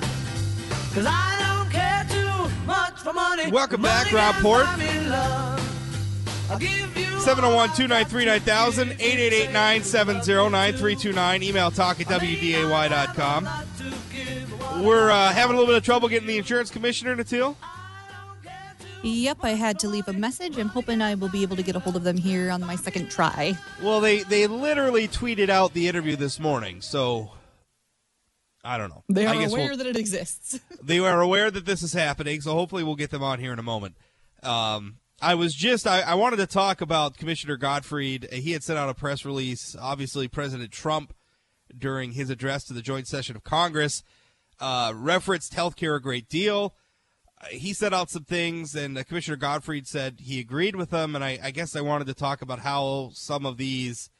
Cause 0.95 1.05
I 1.09 1.37
don't 1.41 1.69
care 1.69 2.07
too 2.09 2.49
much 2.65 3.01
for 3.01 3.13
money. 3.13 3.51
Welcome 3.51 3.83
back, 3.83 4.13
Money 4.13 4.17
Rob 4.17 4.37
Port. 4.37 4.67
buy 4.67 4.77
me 4.77 5.01
love. 5.09 6.49
I'll 6.49 6.59
give 6.59 6.97
you 6.97 7.19
701 7.19 7.71
293 7.71 8.25
9000, 8.25 8.93
888 8.93 9.47
970 9.53 10.51
9329. 10.51 11.43
Email 11.43 11.71
talk 11.73 12.01
at 12.01 12.07
WDAY.com. 12.07 13.49
We're 14.85 15.11
uh, 15.11 15.33
having 15.33 15.57
a 15.57 15.59
little 15.59 15.73
bit 15.73 15.77
of 15.77 15.85
trouble 15.85 16.09
getting 16.09 16.29
the 16.29 16.39
insurance 16.39 16.71
commissioner, 16.71 17.17
Natil. 17.17 17.57
Yep, 19.05 19.38
I 19.43 19.51
had 19.51 19.79
to 19.81 19.88
leave 19.88 20.07
a 20.07 20.12
message. 20.12 20.59
I'm 20.59 20.69
hoping 20.69 21.03
I 21.03 21.15
will 21.17 21.29
be 21.29 21.43
able 21.43 21.57
to 21.57 21.62
get 21.62 21.75
a 21.75 21.81
hold 21.81 21.97
of 21.97 22.05
them 22.05 22.17
here 22.17 22.51
on 22.51 22.61
my 22.65 22.77
second 22.77 23.11
try. 23.11 23.55
Well, 23.83 24.01
they 24.01 24.23
they 24.23 24.47
literally 24.47 25.09
tweeted 25.09 25.49
out 25.49 25.75
the 25.75 25.88
interview 25.88 26.15
this 26.15 26.38
morning, 26.38 26.81
so 26.81 27.33
I 28.62 28.79
don't 28.79 28.91
know. 28.91 29.03
They 29.09 29.27
I 29.27 29.35
are 29.35 29.41
guess 29.41 29.53
aware 29.53 29.69
we'll- 29.71 29.79
that 29.79 29.87
it 29.88 29.97
exists. 29.97 30.61
they 30.83 31.01
are 31.01 31.21
aware 31.21 31.51
that 31.51 31.67
this 31.67 31.83
is 31.83 31.93
happening, 31.93 32.41
so 32.41 32.53
hopefully 32.55 32.85
we'll 32.85 32.95
get 32.95 33.11
them 33.11 33.25
on 33.25 33.41
here 33.41 33.53
in 33.53 33.59
a 33.59 33.62
moment. 33.65 33.97
Um, 34.45 34.99
I 35.21 35.35
was 35.35 35.53
just 35.53 35.87
I, 35.87 36.03
I 36.03 36.15
wanted 36.15 36.37
to 36.37 36.47
talk 36.47 36.81
about 36.81 37.17
Commissioner 37.17 37.57
Godfread. 37.57 38.29
He 38.33 38.53
had 38.53 38.62
sent 38.62 38.79
out 38.79 38.88
a 38.88 38.95
press 38.95 39.25
release. 39.25 39.75
Obviously, 39.81 40.29
President 40.29 40.71
Trump, 40.71 41.12
during 41.77 42.12
his 42.12 42.31
address 42.31 42.62
to 42.65 42.73
the 42.73 42.83
joint 42.83 43.09
session 43.09 43.35
of 43.35 43.43
Congress, 43.43 44.05
uh, 44.61 44.93
referenced 44.95 45.55
healthcare 45.55 45.97
a 45.97 46.01
great 46.01 46.29
deal. 46.29 46.75
He 47.51 47.73
set 47.73 47.93
out 47.93 48.11
some 48.11 48.25
things, 48.25 48.75
and 48.75 48.97
uh, 48.97 49.03
Commissioner 49.05 49.37
Godfread 49.37 49.87
said 49.87 50.21
he 50.21 50.39
agreed 50.39 50.77
with 50.77 50.91
them. 50.91 51.15
And 51.15 51.25
I, 51.25 51.39
I 51.43 51.51
guess 51.51 51.75
I 51.75 51.81
wanted 51.81 52.07
to 52.07 52.15
talk 52.15 52.41
about 52.41 52.61
how 52.61 53.11
some 53.15 53.45
of 53.45 53.57
these 53.57 54.11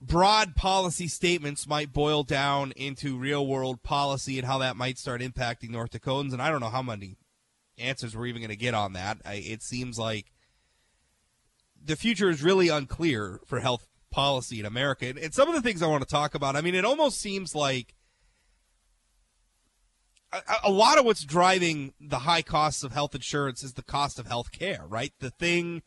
broad 0.00 0.54
policy 0.56 1.08
statements 1.08 1.66
might 1.66 1.92
boil 1.92 2.22
down 2.22 2.72
into 2.72 3.18
real 3.18 3.46
world 3.46 3.82
policy 3.82 4.38
and 4.38 4.46
how 4.46 4.58
that 4.58 4.76
might 4.76 4.98
start 4.98 5.20
impacting 5.20 5.70
North 5.70 5.90
Dakotans. 5.90 6.32
And 6.32 6.42
I 6.42 6.50
don't 6.50 6.60
know 6.60 6.68
how 6.68 6.82
many 6.82 7.16
answers 7.78 8.16
we're 8.16 8.26
even 8.26 8.42
going 8.42 8.50
to 8.50 8.56
get 8.56 8.74
on 8.74 8.92
that. 8.94 9.18
I, 9.24 9.34
it 9.34 9.62
seems 9.62 9.98
like 9.98 10.32
the 11.82 11.96
future 11.96 12.28
is 12.28 12.42
really 12.42 12.68
unclear 12.68 13.40
for 13.46 13.60
health 13.60 13.86
policy 14.10 14.60
in 14.60 14.66
America. 14.66 15.06
And, 15.06 15.18
and 15.18 15.34
some 15.34 15.48
of 15.48 15.54
the 15.54 15.62
things 15.62 15.82
I 15.82 15.86
want 15.86 16.02
to 16.02 16.10
talk 16.10 16.34
about, 16.34 16.56
I 16.56 16.60
mean, 16.60 16.74
it 16.74 16.84
almost 16.84 17.20
seems 17.20 17.54
like 17.54 17.94
a, 20.64 20.70
lot 20.70 20.98
of 20.98 21.04
what's 21.04 21.24
driving 21.24 21.94
the 22.00 22.20
high 22.20 22.42
costs 22.42 22.82
of 22.82 22.92
health 22.92 23.14
insurance 23.14 23.62
is 23.62 23.74
the 23.74 23.82
cost 23.82 24.18
of 24.18 24.26
health 24.26 24.52
care, 24.52 24.84
right? 24.86 25.12
The 25.20 25.30
thing 25.30 25.82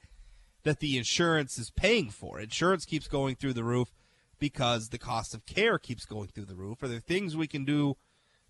that 0.63 0.79
the 0.79 0.97
insurance 0.97 1.57
is 1.57 1.69
paying 1.71 2.09
for. 2.09 2.39
Insurance 2.39 2.85
keeps 2.85 3.07
going 3.07 3.35
through 3.35 3.53
the 3.53 3.63
roof 3.63 3.93
because 4.39 4.89
the 4.89 4.97
cost 4.97 5.33
of 5.33 5.45
care 5.45 5.77
keeps 5.77 6.05
going 6.05 6.29
through 6.29 6.45
the 6.45 6.55
roof. 6.55 6.81
Are 6.81 6.87
there 6.87 6.99
things 6.99 7.35
we 7.37 7.47
can 7.47 7.65
do 7.65 7.97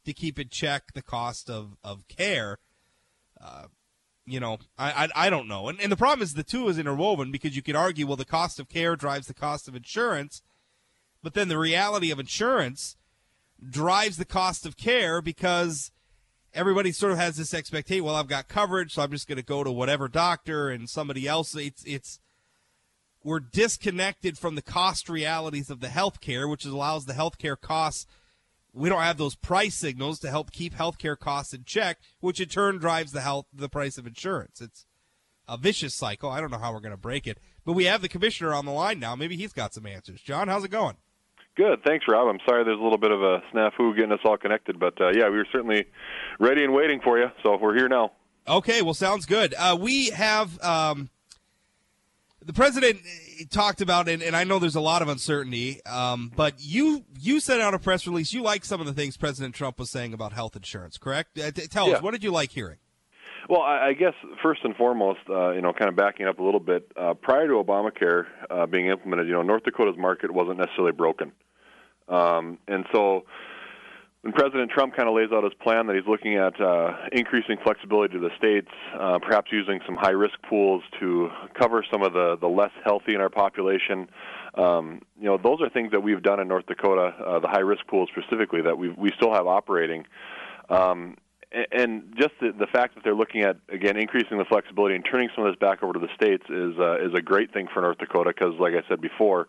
to 0.06 0.14
keep 0.14 0.40
in 0.40 0.50
check 0.50 0.94
the 0.94 1.02
cost 1.02 1.50
of, 1.50 1.78
of 1.84 2.08
care? 2.08 2.60
Uh, 3.40 3.66
you 4.26 4.40
know, 4.40 4.60
I, 4.78 5.08
I 5.16 5.28
I 5.28 5.30
don't 5.30 5.48
know. 5.48 5.68
And 5.68 5.82
and 5.82 5.92
the 5.92 5.98
problem 5.98 6.22
is 6.22 6.36
the 6.36 6.44
two 6.44 6.70
is 6.70 6.78
interwoven 6.78 7.32
because 7.32 7.56
you 7.56 7.62
could 7.62 7.76
argue, 7.76 8.08
well, 8.08 8.16
the 8.16 8.24
cost 8.24 8.60
of 8.60 8.70
care 8.70 8.96
drives 8.96 9.28
the 9.28 9.34
cost 9.34 9.68
of 9.68 9.76
insurance, 9.76 10.42
but 11.24 11.34
then 11.34 11.48
the 11.48 11.58
reality 11.58 12.12
of 12.12 12.20
insurance 12.20 12.96
drives 13.68 14.18
the 14.18 14.26
cost 14.26 14.66
of 14.66 14.78
care 14.78 15.22
because 15.22 15.92
everybody 16.54 16.92
sort 16.92 17.12
of 17.12 17.18
has 17.18 17.38
this 17.38 17.54
expectation. 17.54 18.04
Well, 18.04 18.16
I've 18.16 18.28
got 18.28 18.48
coverage, 18.48 18.94
so 18.94 19.02
I'm 19.02 19.12
just 19.12 19.28
going 19.28 19.38
to 19.38 19.44
go 19.44 19.64
to 19.64 19.72
whatever 19.72 20.08
doctor 20.08 20.70
and 20.70 20.90
somebody 20.90 21.28
else. 21.28 21.56
It's 21.56 21.84
it's 21.86 22.20
we're 23.24 23.40
disconnected 23.40 24.38
from 24.38 24.56
the 24.56 24.62
cost 24.62 25.08
realities 25.08 25.70
of 25.70 25.80
the 25.80 25.88
healthcare, 25.88 26.50
which 26.50 26.66
allows 26.66 27.06
the 27.06 27.14
healthcare 27.14 27.60
costs. 27.60 28.08
We 28.74 28.90
don't 28.90 29.02
have 29.02 29.18
those 29.18 29.36
price 29.36 29.76
signals 29.76 30.20
to 30.20 30.30
help 30.30 30.52
keep 30.52 30.74
healthcare 30.74 31.18
costs 31.18 31.54
in 31.54 31.66
check, 31.66 32.00
which 32.20 32.40
in 32.40 32.48
turn 32.48 32.78
drives 32.78 33.12
the 33.12 33.22
health 33.22 33.46
the 33.54 33.70
price 33.70 33.98
of 33.98 34.08
insurance. 34.08 34.62
It's 34.62 34.86
a 35.48 35.58
vicious 35.58 35.94
cycle. 35.94 36.30
I 36.30 36.40
don't 36.40 36.52
know 36.52 36.58
how 36.58 36.72
we're 36.72 36.80
going 36.80 36.92
to 36.92 36.98
break 36.98 37.28
it, 37.28 37.38
but 37.66 37.74
we 37.74 37.86
have 37.86 38.02
the 38.02 38.10
commissioner 38.10 38.54
on 38.54 38.66
the 38.66 38.72
line 38.72 39.00
now. 39.00 39.16
Maybe 39.16 39.36
he's 39.36 39.54
got 39.54 39.74
some 39.74 39.86
answers. 39.86 40.22
Jon, 40.22 40.48
how's 40.48 40.64
it 40.64 40.72
going? 40.72 40.96
Good, 41.58 41.84
thanks, 41.84 42.06
Rob. 42.08 42.28
I'm 42.30 42.40
sorry 42.48 42.64
there's 42.64 42.80
a 42.80 42.82
little 42.84 42.98
bit 42.98 43.12
of 43.12 43.22
a 43.22 43.42
snafu 43.54 43.96
getting 43.96 44.12
us 44.14 44.20
all 44.24 44.38
connected, 44.38 44.80
but 44.80 45.00
uh, 45.02 45.10
yeah, 45.10 45.30
we 45.30 45.38
were 45.38 45.48
certainly 45.52 45.86
ready 46.40 46.64
and 46.64 46.74
waiting 46.74 47.02
for 47.04 47.20
you, 47.20 47.28
so 47.44 47.58
we're 47.58 47.76
here 47.76 47.90
now. 47.90 48.12
Okay, 48.48 48.82
well, 48.82 48.94
sounds 48.94 49.26
good. 49.26 49.54
Uh, 49.58 49.78
we 49.80 50.10
have 50.12 50.60
um, 50.64 51.10
the 52.44 52.54
president 52.54 53.00
talked 53.50 53.82
about, 53.82 54.08
and, 54.08 54.24
and 54.24 54.36
I 54.36 54.46
know 54.46 54.60
there's 54.60 54.76
a 54.76 54.82
lot 54.82 55.02
of 55.02 55.10
uncertainty, 55.10 55.84
um, 55.86 56.32
but 56.36 56.56
you 56.58 57.04
you 57.20 57.40
sent 57.40 57.62
out 57.62 57.74
a 57.74 57.80
press 57.80 58.08
release. 58.08 58.34
You 58.34 58.42
like 58.42 58.64
some 58.66 58.80
of 58.80 58.88
the 58.88 58.94
things 58.94 59.18
President 59.18 59.54
Trump 59.54 59.78
was 59.78 59.92
saying 59.92 60.14
about 60.14 60.34
health 60.34 60.56
insurance, 60.56 60.98
correct? 60.98 61.38
Uh, 61.38 61.52
t- 61.52 61.68
tell 61.68 61.90
Yeah. 61.90 61.96
us, 61.98 62.02
what 62.02 62.12
did 62.12 62.24
you 62.24 62.32
like 62.32 62.52
hearing? 62.52 62.78
Well, 63.50 63.62
I, 63.62 63.88
I 63.90 63.94
guess 63.94 64.14
first 64.42 64.62
and 64.64 64.76
foremost, 64.76 65.20
uh, 65.30 65.52
you 65.52 65.62
know, 65.62 65.74
kind 65.74 65.90
of 65.90 65.96
backing 65.96 66.28
up 66.28 66.40
a 66.40 66.44
little 66.44 66.60
bit, 66.60 66.92
uh, 66.96 67.14
prior 67.14 67.48
to 67.48 67.54
Obamacare 67.54 68.26
uh, 68.50 68.66
being 68.66 68.88
implemented, 68.88 69.28
you 69.28 69.34
know, 69.34 69.42
North 69.42 69.64
Dakota's 69.64 69.98
market 69.98 70.32
wasn't 70.32 70.58
necessarily 70.58 70.92
broken, 70.92 71.32
um, 72.08 72.58
and 72.68 72.86
so 72.94 73.26
when 74.22 74.34
President 74.34 74.70
Trump 74.70 74.96
kind 74.96 75.10
of 75.10 75.16
lays 75.16 75.32
out 75.34 75.44
his 75.44 75.54
plan 75.56 75.88
that 75.88 75.96
he's 75.96 76.06
looking 76.06 76.36
at 76.36 76.60
uh, 76.62 76.96
increasing 77.12 77.58
flexibility 77.64 78.14
to 78.14 78.20
the 78.20 78.30
states, 78.38 78.68
uh, 79.00 79.18
perhaps 79.18 79.52
using 79.52 79.80
some 79.86 79.96
high 79.96 80.12
risk 80.12 80.36
pools 80.48 80.84
to 81.00 81.30
cover 81.60 81.84
some 81.92 82.04
of 82.04 82.14
the, 82.14 82.38
the 82.40 82.48
less 82.48 82.72
healthy 82.84 83.16
in 83.16 83.22
our 83.22 83.30
population. 83.30 84.08
Um, 84.54 85.02
you 85.20 85.26
know, 85.26 85.38
those 85.38 85.60
are 85.62 85.70
things 85.70 85.92
that 85.92 86.02
we've 86.02 86.22
done 86.22 86.40
in 86.40 86.48
North 86.48 86.68
Dakota, 86.68 87.16
uh, 87.26 87.40
the 87.40 87.48
high 87.48 87.62
risk 87.62 87.88
pools 87.88 88.10
specifically, 88.16 88.62
that 88.62 88.78
we 88.78 88.90
we 88.90 89.10
still 89.16 89.34
have 89.34 89.48
operating. 89.48 90.06
Um, 90.70 91.18
and 91.72 92.14
just 92.18 92.32
the, 92.40 92.52
the 92.58 92.68
fact 92.68 92.96
that 92.96 93.04
they're 93.04 93.16
looking 93.16 93.42
at 93.42 93.58
again 93.70 93.98
increasing 93.98 94.38
the 94.38 94.46
flexibility 94.46 94.96
and 94.96 95.06
turning 95.10 95.30
some 95.36 95.46
of 95.46 95.52
this 95.52 95.60
back 95.60 95.84
over 95.84 95.94
to 95.94 96.00
the 96.00 96.08
states 96.16 96.44
is 96.50 96.78
uh, 96.80 96.96
is 97.06 97.14
a 97.14 97.22
great 97.22 97.54
thing 97.54 97.68
for 97.74 97.82
North 97.82 97.98
Dakota 97.98 98.32
because, 98.34 98.54
like 98.60 98.74
I 98.74 98.88
said 98.88 99.02
before, 99.02 99.48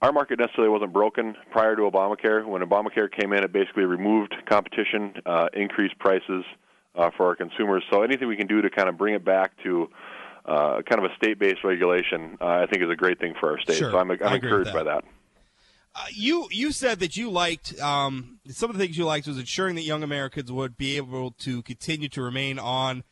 our 0.00 0.12
market 0.12 0.38
necessarily 0.38 0.70
wasn't 0.70 0.92
broken 0.92 1.36
prior 1.50 1.76
to 1.76 1.82
Obamacare. 1.82 2.46
When 2.46 2.62
Obamacare 2.62 3.10
came 3.10 3.32
in, 3.32 3.44
it 3.44 3.52
basically 3.52 3.84
removed 3.84 4.34
competition, 4.48 5.14
uh, 5.26 5.48
increased 5.52 5.98
prices 5.98 6.44
uh, 6.94 7.10
for 7.16 7.26
our 7.26 7.36
consumers. 7.36 7.84
So 7.90 8.02
anything 8.02 8.28
we 8.28 8.36
can 8.36 8.46
do 8.46 8.62
to 8.62 8.70
kind 8.70 8.88
of 8.88 8.96
bring 8.96 9.14
it 9.14 9.24
back 9.24 9.52
to 9.64 9.90
uh, 10.46 10.80
kind 10.82 11.04
of 11.04 11.10
a 11.10 11.14
state-based 11.16 11.62
regulation, 11.62 12.38
uh, 12.40 12.46
I 12.46 12.66
think 12.66 12.82
is 12.82 12.90
a 12.90 12.96
great 12.96 13.18
thing 13.18 13.34
for 13.38 13.50
our 13.52 13.60
state. 13.60 13.76
Sure. 13.76 13.90
So 13.90 13.98
I'm, 13.98 14.10
I'm 14.10 14.18
I 14.22 14.34
agree 14.34 14.50
with 14.50 14.68
encouraged 14.68 14.72
by 14.72 14.84
that. 14.84 15.04
Uh, 15.98 16.04
you 16.12 16.46
you 16.52 16.70
said 16.70 17.00
that 17.00 17.16
you 17.16 17.28
liked 17.28 17.76
um, 17.80 18.38
some 18.48 18.70
of 18.70 18.78
the 18.78 18.84
things 18.84 18.96
you 18.96 19.04
liked 19.04 19.26
was 19.26 19.38
ensuring 19.38 19.74
that 19.74 19.82
young 19.82 20.04
Americans 20.04 20.52
would 20.52 20.76
be 20.76 20.96
able 20.96 21.32
to 21.32 21.60
continue 21.62 22.08
to 22.08 22.22
remain 22.22 22.56
on 22.56 23.02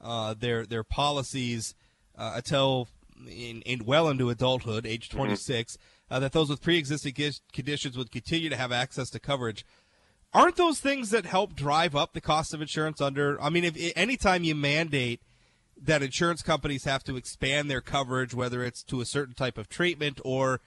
uh, 0.00 0.34
their 0.34 0.66
their 0.66 0.82
policies 0.82 1.76
uh, 2.18 2.32
until 2.34 2.88
in, 3.28 3.62
in 3.62 3.84
well 3.84 4.08
into 4.08 4.28
adulthood, 4.28 4.84
age 4.86 5.08
26. 5.08 5.78
Uh, 6.10 6.18
that 6.18 6.32
those 6.32 6.50
with 6.50 6.60
pre-existing 6.60 7.14
conditions 7.52 7.96
would 7.96 8.10
continue 8.10 8.50
to 8.50 8.56
have 8.56 8.72
access 8.72 9.08
to 9.08 9.20
coverage. 9.20 9.64
Aren't 10.34 10.56
those 10.56 10.80
things 10.80 11.10
that 11.10 11.24
help 11.24 11.54
drive 11.54 11.94
up 11.94 12.12
the 12.12 12.20
cost 12.20 12.52
of 12.52 12.60
insurance? 12.60 13.00
Under 13.00 13.40
I 13.40 13.50
mean, 13.50 13.64
if 13.64 13.76
anytime 13.94 14.42
you 14.42 14.56
mandate 14.56 15.20
that 15.80 16.02
insurance 16.02 16.42
companies 16.42 16.84
have 16.84 17.04
to 17.04 17.16
expand 17.16 17.70
their 17.70 17.80
coverage, 17.80 18.34
whether 18.34 18.64
it's 18.64 18.82
to 18.84 19.00
a 19.00 19.06
certain 19.06 19.34
type 19.34 19.58
of 19.58 19.68
treatment 19.68 20.20
or 20.24 20.60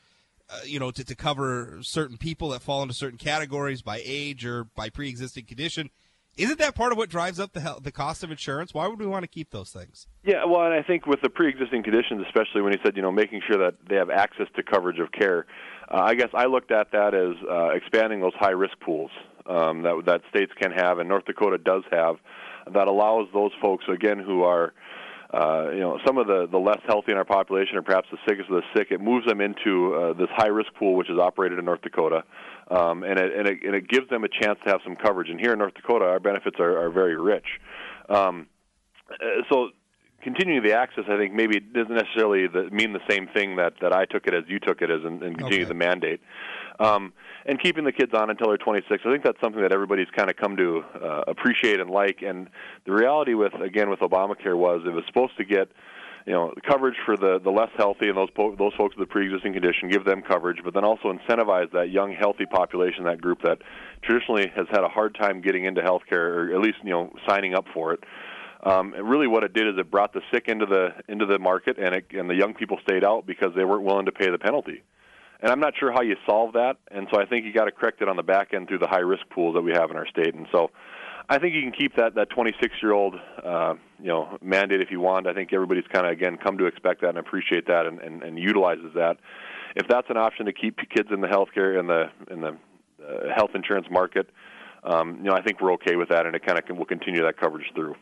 uh, 0.49 0.59
you 0.65 0.79
know, 0.79 0.91
to, 0.91 1.03
to 1.03 1.15
cover 1.15 1.79
certain 1.81 2.17
people 2.17 2.49
that 2.49 2.61
fall 2.61 2.81
into 2.81 2.93
certain 2.93 3.17
categories 3.17 3.81
by 3.81 4.01
age 4.03 4.45
or 4.45 4.65
by 4.75 4.89
pre-existing 4.89 5.45
condition. 5.45 5.89
Isn't 6.37 6.59
that 6.59 6.75
part 6.75 6.91
of 6.91 6.97
what 6.97 7.09
drives 7.09 7.39
up 7.39 7.53
the 7.53 7.77
the 7.81 7.93
cost 7.93 8.21
of 8.21 8.29
insurance? 8.29 8.73
Why 8.73 8.87
would 8.87 8.99
we 8.99 9.07
want 9.07 9.23
to 9.23 9.27
keep 9.27 9.51
those 9.51 9.71
things? 9.71 10.07
Yeah, 10.23 10.43
well, 10.45 10.65
and 10.65 10.73
I 10.73 10.83
think 10.83 11.05
with 11.05 11.21
the 11.21 11.29
pre-existing 11.29 11.83
conditions, 11.83 12.25
especially 12.27 12.61
when 12.61 12.73
he 12.73 12.79
said, 12.83 12.97
you 12.97 13.01
know, 13.01 13.11
making 13.11 13.41
sure 13.47 13.57
that 13.57 13.75
they 13.89 13.95
have 13.95 14.09
access 14.09 14.47
to 14.57 14.63
coverage 14.63 14.99
of 14.99 15.11
care, 15.13 15.45
uh, 15.89 16.01
I 16.03 16.15
guess 16.15 16.29
I 16.33 16.45
looked 16.45 16.71
at 16.71 16.91
that 16.91 17.13
as 17.13 17.35
uh, 17.49 17.69
expanding 17.69 18.19
those 18.19 18.33
high-risk 18.37 18.77
pools 18.81 19.11
um, 19.45 19.83
that 19.83 20.03
that 20.07 20.21
states 20.29 20.51
can 20.61 20.71
have, 20.71 20.99
and 20.99 21.07
North 21.07 21.23
Dakota 21.23 21.57
does 21.57 21.83
have, 21.89 22.17
that 22.73 22.87
allows 22.87 23.27
those 23.33 23.51
folks 23.61 23.85
again 23.87 24.19
who 24.19 24.43
are. 24.43 24.73
Uh, 25.33 25.69
you 25.71 25.79
know, 25.79 25.99
some 26.05 26.17
of 26.17 26.27
the, 26.27 26.47
the 26.51 26.57
less 26.57 26.79
healthy 26.87 27.11
in 27.11 27.17
our 27.17 27.25
population, 27.25 27.77
or 27.77 27.81
perhaps 27.81 28.07
the 28.11 28.17
sickest 28.27 28.49
of 28.49 28.55
the 28.55 28.63
sick, 28.77 28.87
it 28.91 29.01
moves 29.01 29.25
them 29.25 29.41
into 29.41 29.95
uh, 29.95 30.13
this 30.13 30.29
high 30.35 30.47
risk 30.47 30.73
pool, 30.75 30.95
which 30.95 31.09
is 31.09 31.17
operated 31.17 31.57
in 31.59 31.65
North 31.65 31.81
Dakota, 31.81 32.23
um, 32.69 33.03
and, 33.03 33.19
it, 33.19 33.33
and, 33.37 33.47
it, 33.47 33.57
and 33.65 33.75
it 33.75 33.87
gives 33.87 34.07
them 34.09 34.23
a 34.23 34.29
chance 34.29 34.59
to 34.63 34.71
have 34.71 34.81
some 34.83 34.95
coverage. 34.95 35.29
And 35.29 35.39
here 35.39 35.53
in 35.53 35.59
North 35.59 35.73
Dakota, 35.73 36.05
our 36.05 36.19
benefits 36.19 36.57
are, 36.59 36.85
are 36.85 36.91
very 36.91 37.19
rich. 37.19 37.47
Um, 38.07 38.47
uh, 39.09 39.41
so 39.51 39.69
continuing 40.21 40.63
the 40.63 40.73
access, 40.73 41.05
I 41.09 41.17
think 41.17 41.33
maybe 41.33 41.57
it 41.57 41.73
doesn't 41.73 41.93
necessarily 41.93 42.47
the, 42.47 42.69
mean 42.71 42.93
the 42.93 43.01
same 43.09 43.27
thing 43.27 43.57
that, 43.57 43.73
that 43.81 43.93
I 43.93 44.05
took 44.05 44.27
it 44.27 44.33
as 44.33 44.43
you 44.47 44.59
took 44.59 44.81
it 44.81 44.89
as, 44.89 45.03
and, 45.03 45.21
and 45.23 45.37
continue 45.37 45.65
Okay. 45.65 45.69
the 45.69 45.73
mandate. 45.73 46.21
Um, 46.79 47.13
and 47.45 47.61
keeping 47.61 47.83
the 47.83 47.91
kids 47.91 48.13
on 48.13 48.29
until 48.29 48.47
they're 48.47 48.57
26, 48.57 49.03
I 49.05 49.11
think 49.11 49.23
that's 49.23 49.39
something 49.39 49.61
that 49.61 49.71
everybody's 49.71 50.09
kind 50.15 50.29
of 50.29 50.35
come 50.35 50.57
to 50.57 50.83
uh, 51.01 51.23
appreciate 51.27 51.79
and 51.79 51.89
like. 51.89 52.21
And 52.21 52.49
the 52.85 52.91
reality 52.91 53.33
with 53.33 53.53
again 53.53 53.89
with 53.89 53.99
Obamacare 53.99 54.57
was 54.57 54.81
it 54.85 54.91
was 54.91 55.03
supposed 55.07 55.37
to 55.37 55.45
get 55.45 55.69
you 56.25 56.33
know 56.33 56.53
coverage 56.67 56.95
for 57.05 57.15
the 57.15 57.39
the 57.43 57.51
less 57.51 57.69
healthy 57.77 58.07
and 58.07 58.17
those 58.17 58.31
po- 58.31 58.55
those 58.55 58.73
folks 58.75 58.95
with 58.97 59.07
a 59.07 59.11
pre-existing 59.11 59.53
condition, 59.53 59.89
give 59.89 60.05
them 60.05 60.21
coverage, 60.21 60.57
but 60.63 60.73
then 60.73 60.83
also 60.83 61.13
incentivize 61.13 61.71
that 61.71 61.91
young 61.91 62.13
healthy 62.13 62.45
population, 62.45 63.03
that 63.03 63.21
group 63.21 63.41
that 63.43 63.59
traditionally 64.01 64.51
has 64.55 64.65
had 64.71 64.83
a 64.83 64.89
hard 64.89 65.15
time 65.15 65.41
getting 65.41 65.65
into 65.65 65.81
healthcare 65.81 66.49
or 66.49 66.55
at 66.55 66.61
least 66.61 66.77
you 66.83 66.91
know 66.91 67.13
signing 67.27 67.53
up 67.53 67.65
for 67.73 67.93
it. 67.93 68.03
Um, 68.63 68.95
and 68.95 69.07
really, 69.07 69.27
what 69.27 69.43
it 69.43 69.53
did 69.53 69.67
is 69.67 69.75
it 69.77 69.91
brought 69.91 70.13
the 70.13 70.21
sick 70.33 70.47
into 70.47 70.65
the 70.65 70.95
into 71.07 71.27
the 71.27 71.37
market, 71.37 71.77
and 71.77 71.93
it, 71.93 72.07
and 72.11 72.27
the 72.27 72.35
young 72.35 72.55
people 72.55 72.79
stayed 72.81 73.03
out 73.03 73.27
because 73.27 73.49
they 73.55 73.63
weren't 73.63 73.83
willing 73.83 74.07
to 74.07 74.11
pay 74.11 74.31
the 74.31 74.39
penalty. 74.39 74.81
And 75.45 75.51
I'm 75.51 75.59
not 75.59 75.75
sure 75.79 75.91
how 75.91 76.01
you 76.01 76.15
solve 76.27 76.53
that, 76.53 76.77
and 76.89 77.07
so 77.13 77.21
I 77.21 77.27
think 77.27 77.45
you 77.45 77.53
got 77.53 77.65
to 77.65 77.71
correct 77.71 78.01
it 78.01 78.09
on 78.09 78.15
the 78.15 78.23
back 78.23 78.55
end 78.55 78.67
through 78.67 78.79
the 78.79 78.87
high 78.87 79.01
risk 79.01 79.29
pools 79.29 79.53
that 79.53 79.61
we 79.61 79.73
have 79.73 79.91
in 79.91 79.95
our 79.95 80.07
state. 80.07 80.33
And 80.33 80.47
so, 80.51 80.71
I 81.29 81.37
think 81.37 81.53
you 81.53 81.61
can 81.61 81.71
keep 81.71 81.95
that 81.97 82.15
that 82.15 82.31
26 82.31 82.73
year 82.81 82.93
old 82.93 83.13
uh, 83.43 83.75
you 83.99 84.07
know 84.07 84.39
mandate 84.41 84.81
if 84.81 84.89
you 84.89 84.99
want. 84.99 85.27
I 85.27 85.35
think 85.35 85.53
everybody's 85.53 85.85
kind 85.93 86.07
of 86.07 86.13
again 86.13 86.37
come 86.43 86.57
to 86.57 86.65
expect 86.65 87.01
that 87.01 87.09
and 87.09 87.19
appreciate 87.19 87.67
that 87.67 87.85
and, 87.85 87.99
and, 87.99 88.23
and 88.23 88.39
utilizes 88.39 88.91
that. 88.95 89.17
If 89.75 89.87
that's 89.87 90.09
an 90.09 90.17
option 90.17 90.47
to 90.47 90.51
keep 90.51 90.79
kids 90.89 91.09
in 91.11 91.21
the 91.21 91.27
healthcare 91.27 91.79
in 91.79 91.85
the 91.85 92.05
in 92.31 92.41
the 92.41 92.57
uh, 93.07 93.35
health 93.35 93.51
insurance 93.53 93.85
market, 93.91 94.31
um, 94.83 95.17
you 95.17 95.29
know 95.29 95.35
I 95.35 95.43
think 95.43 95.61
we're 95.61 95.73
okay 95.73 95.95
with 95.95 96.09
that, 96.09 96.25
and 96.25 96.35
it 96.35 96.43
kind 96.43 96.57
of 96.57 96.75
will 96.75 96.85
continue 96.85 97.21
that 97.21 97.37
coverage 97.39 97.71
through. 97.75 97.93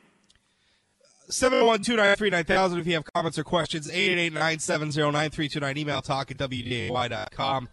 712-933-9000 1.29 2.79
if 2.79 2.87
you 2.87 2.93
have 2.93 3.05
comments 3.13 3.37
or 3.37 3.43
questions. 3.43 3.89
888-970-9329. 3.89 5.77
Email 5.77 6.01
talk 6.01 6.31
at 6.31 6.37
wday.com. 6.37 7.69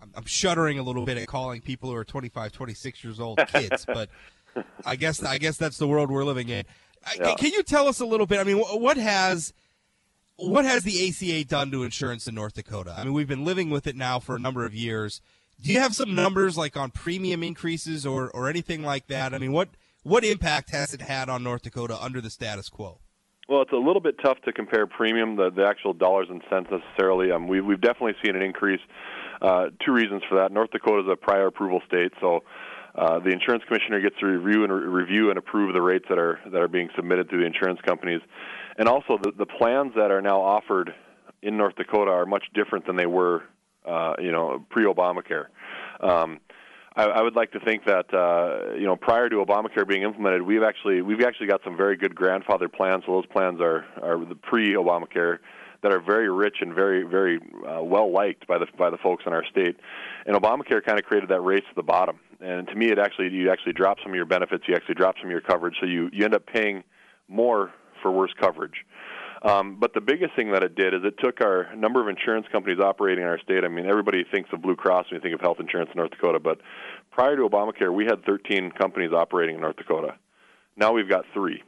I'm, 0.00 0.10
I'm 0.14 0.24
shuddering 0.24 0.78
a 0.78 0.82
little 0.82 1.04
bit 1.04 1.16
at 1.16 1.26
calling 1.28 1.60
people 1.60 1.90
who 1.90 1.96
are 1.96 2.04
25, 2.04 2.52
26 2.52 3.04
years 3.04 3.20
old 3.20 3.38
kids, 3.48 3.84
but 3.86 4.08
I 4.84 4.96
guess 4.96 5.22
I 5.22 5.38
guess 5.38 5.56
that's 5.56 5.78
the 5.78 5.86
world 5.86 6.10
we're 6.10 6.24
living 6.24 6.48
in. 6.48 6.64
Yeah. 7.16 7.34
Can 7.34 7.52
you 7.52 7.62
tell 7.62 7.88
us 7.88 8.00
a 8.00 8.06
little 8.06 8.26
bit? 8.26 8.38
I 8.38 8.44
mean, 8.44 8.58
what 8.58 8.96
has 8.96 9.52
what 10.36 10.64
has 10.64 10.84
the 10.84 11.08
ACA 11.08 11.44
done 11.48 11.70
to 11.70 11.84
insurance 11.84 12.26
in 12.26 12.34
North 12.34 12.54
Dakota? 12.54 12.94
I 12.96 13.04
mean, 13.04 13.12
we've 13.12 13.28
been 13.28 13.44
living 13.44 13.70
with 13.70 13.86
it 13.86 13.96
now 13.96 14.18
for 14.18 14.36
a 14.36 14.40
number 14.40 14.64
of 14.64 14.74
years. 14.74 15.20
Do 15.60 15.72
you 15.72 15.78
have 15.78 15.94
some 15.94 16.14
numbers 16.14 16.58
like 16.58 16.76
on 16.76 16.90
premium 16.90 17.42
increases 17.42 18.04
or, 18.04 18.30
or 18.30 18.48
anything 18.48 18.82
like 18.82 19.06
that? 19.06 19.32
I 19.32 19.38
mean, 19.38 19.52
what 19.52 19.68
what 20.02 20.24
impact 20.24 20.70
has 20.70 20.94
it 20.94 21.00
had 21.00 21.28
on 21.28 21.42
North 21.42 21.62
Dakota 21.62 21.96
under 22.00 22.20
the 22.20 22.30
status 22.30 22.68
quo? 22.68 22.98
Well, 23.48 23.62
it's 23.62 23.72
a 23.72 23.76
little 23.76 24.00
bit 24.00 24.16
tough 24.22 24.38
to 24.44 24.52
compare 24.52 24.86
premium, 24.86 25.36
the, 25.36 25.50
the 25.50 25.66
actual 25.66 25.92
dollars 25.92 26.28
and 26.30 26.42
cents 26.48 26.68
necessarily. 26.70 27.32
Um, 27.32 27.48
we, 27.48 27.60
we've 27.60 27.80
definitely 27.80 28.14
seen 28.24 28.36
an 28.36 28.42
increase. 28.42 28.80
Uh, 29.40 29.66
two 29.84 29.92
reasons 29.92 30.22
for 30.28 30.38
that. 30.38 30.52
North 30.52 30.70
Dakota 30.70 31.02
is 31.02 31.12
a 31.12 31.16
prior 31.16 31.48
approval 31.48 31.82
state, 31.86 32.12
so 32.20 32.44
uh, 32.94 33.18
the 33.18 33.30
insurance 33.30 33.64
commissioner 33.66 34.00
gets 34.00 34.14
to 34.20 34.26
review 34.26 34.64
and 34.64 34.72
review 34.72 35.30
and 35.30 35.38
approve 35.38 35.74
the 35.74 35.82
rates 35.82 36.04
that 36.08 36.18
are 36.18 36.38
that 36.52 36.60
are 36.60 36.68
being 36.68 36.88
submitted 36.94 37.28
to 37.30 37.38
the 37.38 37.44
insurance 37.44 37.80
companies, 37.84 38.20
and 38.78 38.88
also 38.88 39.18
the, 39.20 39.32
the 39.36 39.46
plans 39.46 39.92
that 39.96 40.10
are 40.12 40.22
now 40.22 40.40
offered 40.40 40.94
in 41.42 41.56
North 41.56 41.74
Dakota 41.74 42.10
are 42.10 42.26
much 42.26 42.44
different 42.54 42.86
than 42.86 42.96
they 42.96 43.06
were, 43.06 43.42
uh, 43.84 44.14
you 44.20 44.30
know, 44.30 44.64
pre-Obamacare. 44.70 45.46
Um, 46.00 46.38
I, 46.94 47.04
I 47.04 47.22
would 47.22 47.34
like 47.34 47.52
to 47.52 47.60
think 47.60 47.84
that 47.86 48.12
uh, 48.12 48.74
you 48.74 48.84
know 48.84 48.96
prior 48.96 49.28
to 49.28 49.36
Obamacare 49.36 49.86
being 49.86 50.02
implemented, 50.02 50.42
we've 50.42 50.62
actually 50.62 51.02
we've 51.02 51.22
actually 51.22 51.46
got 51.46 51.60
some 51.64 51.76
very 51.76 51.96
good 51.96 52.14
grandfather 52.14 52.68
plans. 52.68 53.04
So 53.06 53.12
those 53.12 53.26
plans 53.26 53.60
are 53.60 53.84
are 54.02 54.24
the 54.24 54.34
pre-Obamacare 54.34 55.38
that 55.82 55.92
are 55.92 56.00
very 56.00 56.28
rich 56.30 56.56
and 56.60 56.74
very 56.74 57.02
very 57.02 57.40
uh, 57.66 57.82
well 57.82 58.12
liked 58.12 58.46
by 58.46 58.58
the 58.58 58.66
by 58.78 58.90
the 58.90 58.98
folks 58.98 59.24
in 59.26 59.32
our 59.32 59.44
state. 59.50 59.76
And 60.26 60.36
Obamacare 60.36 60.84
kind 60.84 60.98
of 60.98 61.04
created 61.04 61.30
that 61.30 61.40
race 61.40 61.64
to 61.68 61.74
the 61.74 61.82
bottom. 61.82 62.18
And 62.40 62.66
to 62.68 62.74
me, 62.74 62.90
it 62.90 62.98
actually 62.98 63.28
you 63.30 63.50
actually 63.50 63.72
drop 63.72 63.98
some 64.02 64.12
of 64.12 64.16
your 64.16 64.26
benefits, 64.26 64.64
you 64.68 64.74
actually 64.74 64.96
drop 64.96 65.16
some 65.18 65.26
of 65.26 65.30
your 65.30 65.40
coverage, 65.40 65.76
so 65.80 65.86
you 65.86 66.10
you 66.12 66.24
end 66.24 66.34
up 66.34 66.46
paying 66.46 66.84
more 67.28 67.72
for 68.02 68.10
worse 68.10 68.32
coverage. 68.38 68.84
Um, 69.42 69.76
but 69.80 69.92
the 69.92 70.00
biggest 70.00 70.36
thing 70.36 70.52
that 70.52 70.62
it 70.62 70.76
did 70.76 70.94
is 70.94 71.00
it 71.04 71.14
took 71.18 71.40
our 71.40 71.74
number 71.74 72.00
of 72.00 72.08
insurance 72.08 72.46
companies 72.52 72.78
operating 72.78 73.24
in 73.24 73.28
our 73.28 73.40
state. 73.40 73.64
I 73.64 73.68
mean, 73.68 73.86
everybody 73.86 74.24
thinks 74.30 74.50
of 74.52 74.62
Blue 74.62 74.76
Cross 74.76 75.06
when 75.10 75.18
you 75.18 75.20
think 75.20 75.34
of 75.34 75.40
health 75.40 75.58
insurance 75.58 75.90
in 75.92 75.98
North 75.98 76.12
Dakota, 76.12 76.38
but 76.38 76.60
prior 77.10 77.34
to 77.36 77.42
Obamacare, 77.42 77.92
we 77.92 78.04
had 78.04 78.24
13 78.24 78.70
companies 78.70 79.12
operating 79.12 79.56
in 79.56 79.60
North 79.60 79.76
Dakota. 79.76 80.14
Now 80.76 80.92
we've 80.92 81.08
got 81.08 81.24
three. 81.34 81.62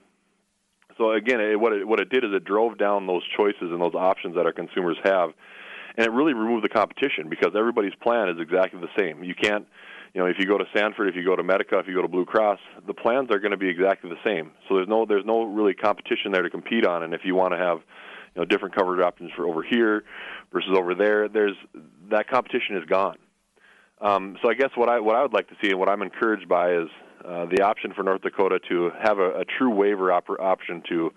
So 0.96 1.12
again, 1.12 1.40
it, 1.40 1.58
what 1.58 1.72
it, 1.72 1.87
what 1.87 1.98
it 1.98 2.10
did 2.10 2.24
is 2.24 2.30
it 2.32 2.44
drove 2.44 2.78
down 2.78 3.08
those 3.08 3.22
choices 3.37 3.58
and 3.60 3.80
those 3.80 3.94
options 3.94 4.37
that 4.37 4.46
our 4.46 4.52
consumers 4.52 4.96
have, 5.02 5.30
and 5.96 6.06
it 6.06 6.10
really 6.10 6.32
removed 6.32 6.64
the 6.64 6.68
competition 6.68 7.28
because 7.28 7.54
everybody's 7.56 7.94
plan 8.00 8.28
is 8.28 8.37
exactly 8.40 8.80
the 8.80 8.88
same. 8.96 9.24
You 9.24 9.34
can't, 9.34 9.66
you 10.14 10.20
know, 10.20 10.27
if 10.27 10.37
you 10.38 10.46
go 10.46 10.57
to 10.57 10.64
Sanford, 10.74 11.09
if 11.09 11.16
you 11.16 11.24
go 11.24 11.35
to 11.35 11.42
Medica, 11.42 11.79
if 11.81 11.88
you 11.88 11.94
go 11.94 12.03
to 12.03 12.09
Blue 12.09 12.24
Cross, 12.24 12.61
the 12.87 12.94
plans 12.94 13.31
are 13.33 13.40
going 13.40 13.50
to 13.50 13.57
be 13.57 13.68
exactly 13.68 14.09
the 14.09 14.20
same. 14.24 14.53
So 14.68 14.77
there's 14.77 14.88
no 14.88 15.05
there's 15.05 15.24
no 15.27 15.42
really 15.42 15.74
competition 15.74 16.31
there 16.33 16.42
to 16.42 16.50
compete 16.50 16.87
on. 16.87 17.03
And 17.03 17.12
if 17.12 17.22
you 17.24 17.35
want 17.35 17.53
to 17.53 17.59
have, 17.59 17.79
you 18.35 18.40
know, 18.40 18.44
different 18.44 18.77
coverage 18.77 19.05
options 19.05 19.33
for 19.37 19.46
over 19.46 19.64
here 19.64 20.05
versus 20.53 20.70
over 20.79 20.94
there, 20.94 21.29
there's 21.29 21.57
that 22.11 22.29
competition 22.29 22.77
is 22.77 22.85
gone. 22.88 23.16
Um, 24.00 24.37
so 24.40 24.48
I 24.48 24.55
guess 24.55 24.70
what 24.77 24.88
I 24.88 25.00
what 25.00 25.16
I 25.16 25.22
would 25.22 25.33
like 25.33 25.48
to 25.48 25.57
see 25.61 25.70
and 25.70 25.81
what 25.81 25.88
I'm 25.88 26.03
encouraged 26.03 26.48
by 26.48 26.74
is 26.74 26.88
uh, 27.27 27.46
the 27.46 27.62
option 27.62 27.92
for 27.92 28.05
North 28.05 28.22
Dakota 28.22 28.61
to 28.68 28.90
have 29.03 29.18
a, 29.18 29.40
a 29.40 29.44
true 29.44 29.70
waiver 29.70 30.12
op- 30.12 30.29
option 30.38 30.83
to 30.90 31.11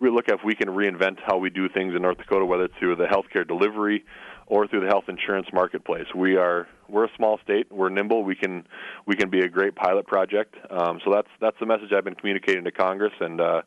really 0.00 0.16
look 0.16 0.28
at 0.28 0.34
if 0.34 0.40
we 0.44 0.56
can 0.56 0.68
reinvent 0.68 1.18
how 1.24 1.38
we 1.38 1.48
do 1.48 1.68
things 1.68 1.94
in 1.94 2.02
North 2.02 2.18
Dakota, 2.18 2.44
whether 2.44 2.64
it's 2.64 2.74
through 2.80 2.96
the 2.96 3.04
healthcare 3.04 3.46
delivery 3.46 4.04
or 4.52 4.68
through 4.68 4.80
the 4.80 4.86
health 4.86 5.04
insurance 5.08 5.46
marketplace. 5.50 6.04
We 6.14 6.36
are 6.36 6.68
we're 6.86 7.06
a 7.06 7.10
small 7.16 7.38
state. 7.42 7.68
We're 7.72 7.88
nimble. 7.88 8.22
We 8.22 8.34
can 8.34 8.66
we 9.06 9.16
can 9.16 9.30
be 9.30 9.40
a 9.40 9.48
great 9.48 9.74
pilot 9.74 10.06
project. 10.06 10.54
Um, 10.70 11.00
so 11.02 11.10
that's 11.10 11.28
that's 11.40 11.56
the 11.58 11.64
message 11.64 11.90
I've 11.96 12.04
been 12.04 12.14
communicating 12.14 12.64
to 12.64 12.70
Congress, 12.70 13.14
and 13.18 13.40
uh, 13.40 13.62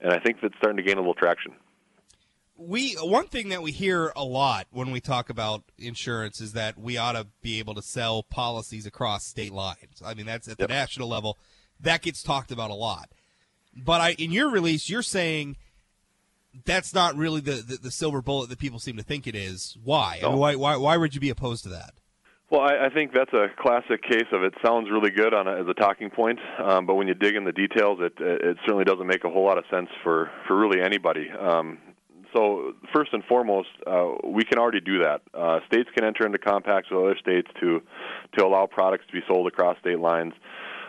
and 0.00 0.12
I 0.12 0.18
think 0.18 0.38
that's 0.42 0.56
starting 0.56 0.78
to 0.78 0.82
gain 0.82 0.96
a 0.96 1.00
little 1.00 1.14
traction. 1.14 1.52
we 2.56 2.94
one 2.94 3.28
thing 3.28 3.50
that 3.50 3.62
we 3.62 3.70
hear 3.70 4.12
a 4.16 4.24
lot 4.24 4.66
when 4.72 4.90
we 4.90 5.00
talk 5.00 5.30
about 5.30 5.62
insurance 5.78 6.40
is 6.40 6.52
that 6.54 6.76
we 6.76 6.96
ought 6.96 7.12
to 7.12 7.28
be 7.40 7.60
able 7.60 7.74
to 7.74 7.82
sell 7.82 8.24
policies 8.24 8.86
across 8.86 9.24
state 9.24 9.52
lines. 9.52 10.02
I 10.04 10.14
mean, 10.14 10.26
that's 10.26 10.48
at 10.48 10.58
the 10.58 10.66
national 10.66 11.06
level. 11.06 11.38
That 11.78 12.02
gets 12.02 12.24
talked 12.24 12.50
about 12.50 12.72
a 12.72 12.74
lot. 12.74 13.08
But 13.76 14.00
I, 14.00 14.12
in 14.14 14.32
your 14.32 14.50
release, 14.50 14.90
you're 14.90 15.02
saying 15.02 15.58
that's 16.64 16.94
not 16.94 17.16
really 17.16 17.40
the, 17.40 17.62
the, 17.66 17.76
the 17.76 17.90
silver 17.90 18.22
bullet 18.22 18.48
that 18.50 18.58
people 18.58 18.78
seem 18.78 18.96
to 18.96 19.02
think 19.02 19.26
it 19.26 19.34
is. 19.34 19.76
Why? 19.82 20.20
I 20.22 20.28
mean, 20.28 20.38
why, 20.38 20.54
why? 20.56 20.76
Why 20.76 20.96
would 20.96 21.14
you 21.14 21.20
be 21.20 21.30
opposed 21.30 21.62
to 21.64 21.70
that? 21.70 21.94
Well, 22.50 22.60
I, 22.60 22.86
I 22.86 22.88
think 22.90 23.12
that's 23.12 23.32
a 23.32 23.46
classic 23.58 24.02
case 24.02 24.26
of 24.32 24.42
it 24.42 24.54
sounds 24.64 24.88
really 24.90 25.10
good 25.10 25.34
on 25.34 25.48
a, 25.48 25.60
as 25.60 25.66
a 25.68 25.74
talking 25.74 26.10
point, 26.10 26.38
um, 26.62 26.86
but 26.86 26.94
when 26.94 27.08
you 27.08 27.14
dig 27.14 27.34
in 27.34 27.44
the 27.44 27.52
details, 27.52 27.98
it 28.00 28.12
it 28.18 28.58
certainly 28.64 28.84
doesn't 28.84 29.06
make 29.06 29.24
a 29.24 29.30
whole 29.30 29.44
lot 29.44 29.58
of 29.58 29.64
sense 29.70 29.88
for 30.02 30.30
for 30.46 30.56
really 30.56 30.80
anybody. 30.80 31.30
Um, 31.30 31.78
so 32.34 32.74
first 32.92 33.12
and 33.12 33.24
foremost, 33.24 33.68
uh, 33.86 34.12
we 34.24 34.44
can 34.44 34.58
already 34.58 34.80
do 34.80 34.98
that. 35.00 35.22
Uh, 35.32 35.60
states 35.66 35.88
can 35.94 36.04
enter 36.04 36.26
into 36.26 36.38
compacts 36.38 36.90
with 36.90 37.00
other 37.00 37.16
states 37.18 37.48
to 37.60 37.80
to 38.36 38.44
allow 38.44 38.66
products 38.66 39.06
to 39.06 39.12
be 39.12 39.20
sold 39.26 39.46
across 39.46 39.78
state 39.78 39.98
lines. 39.98 40.34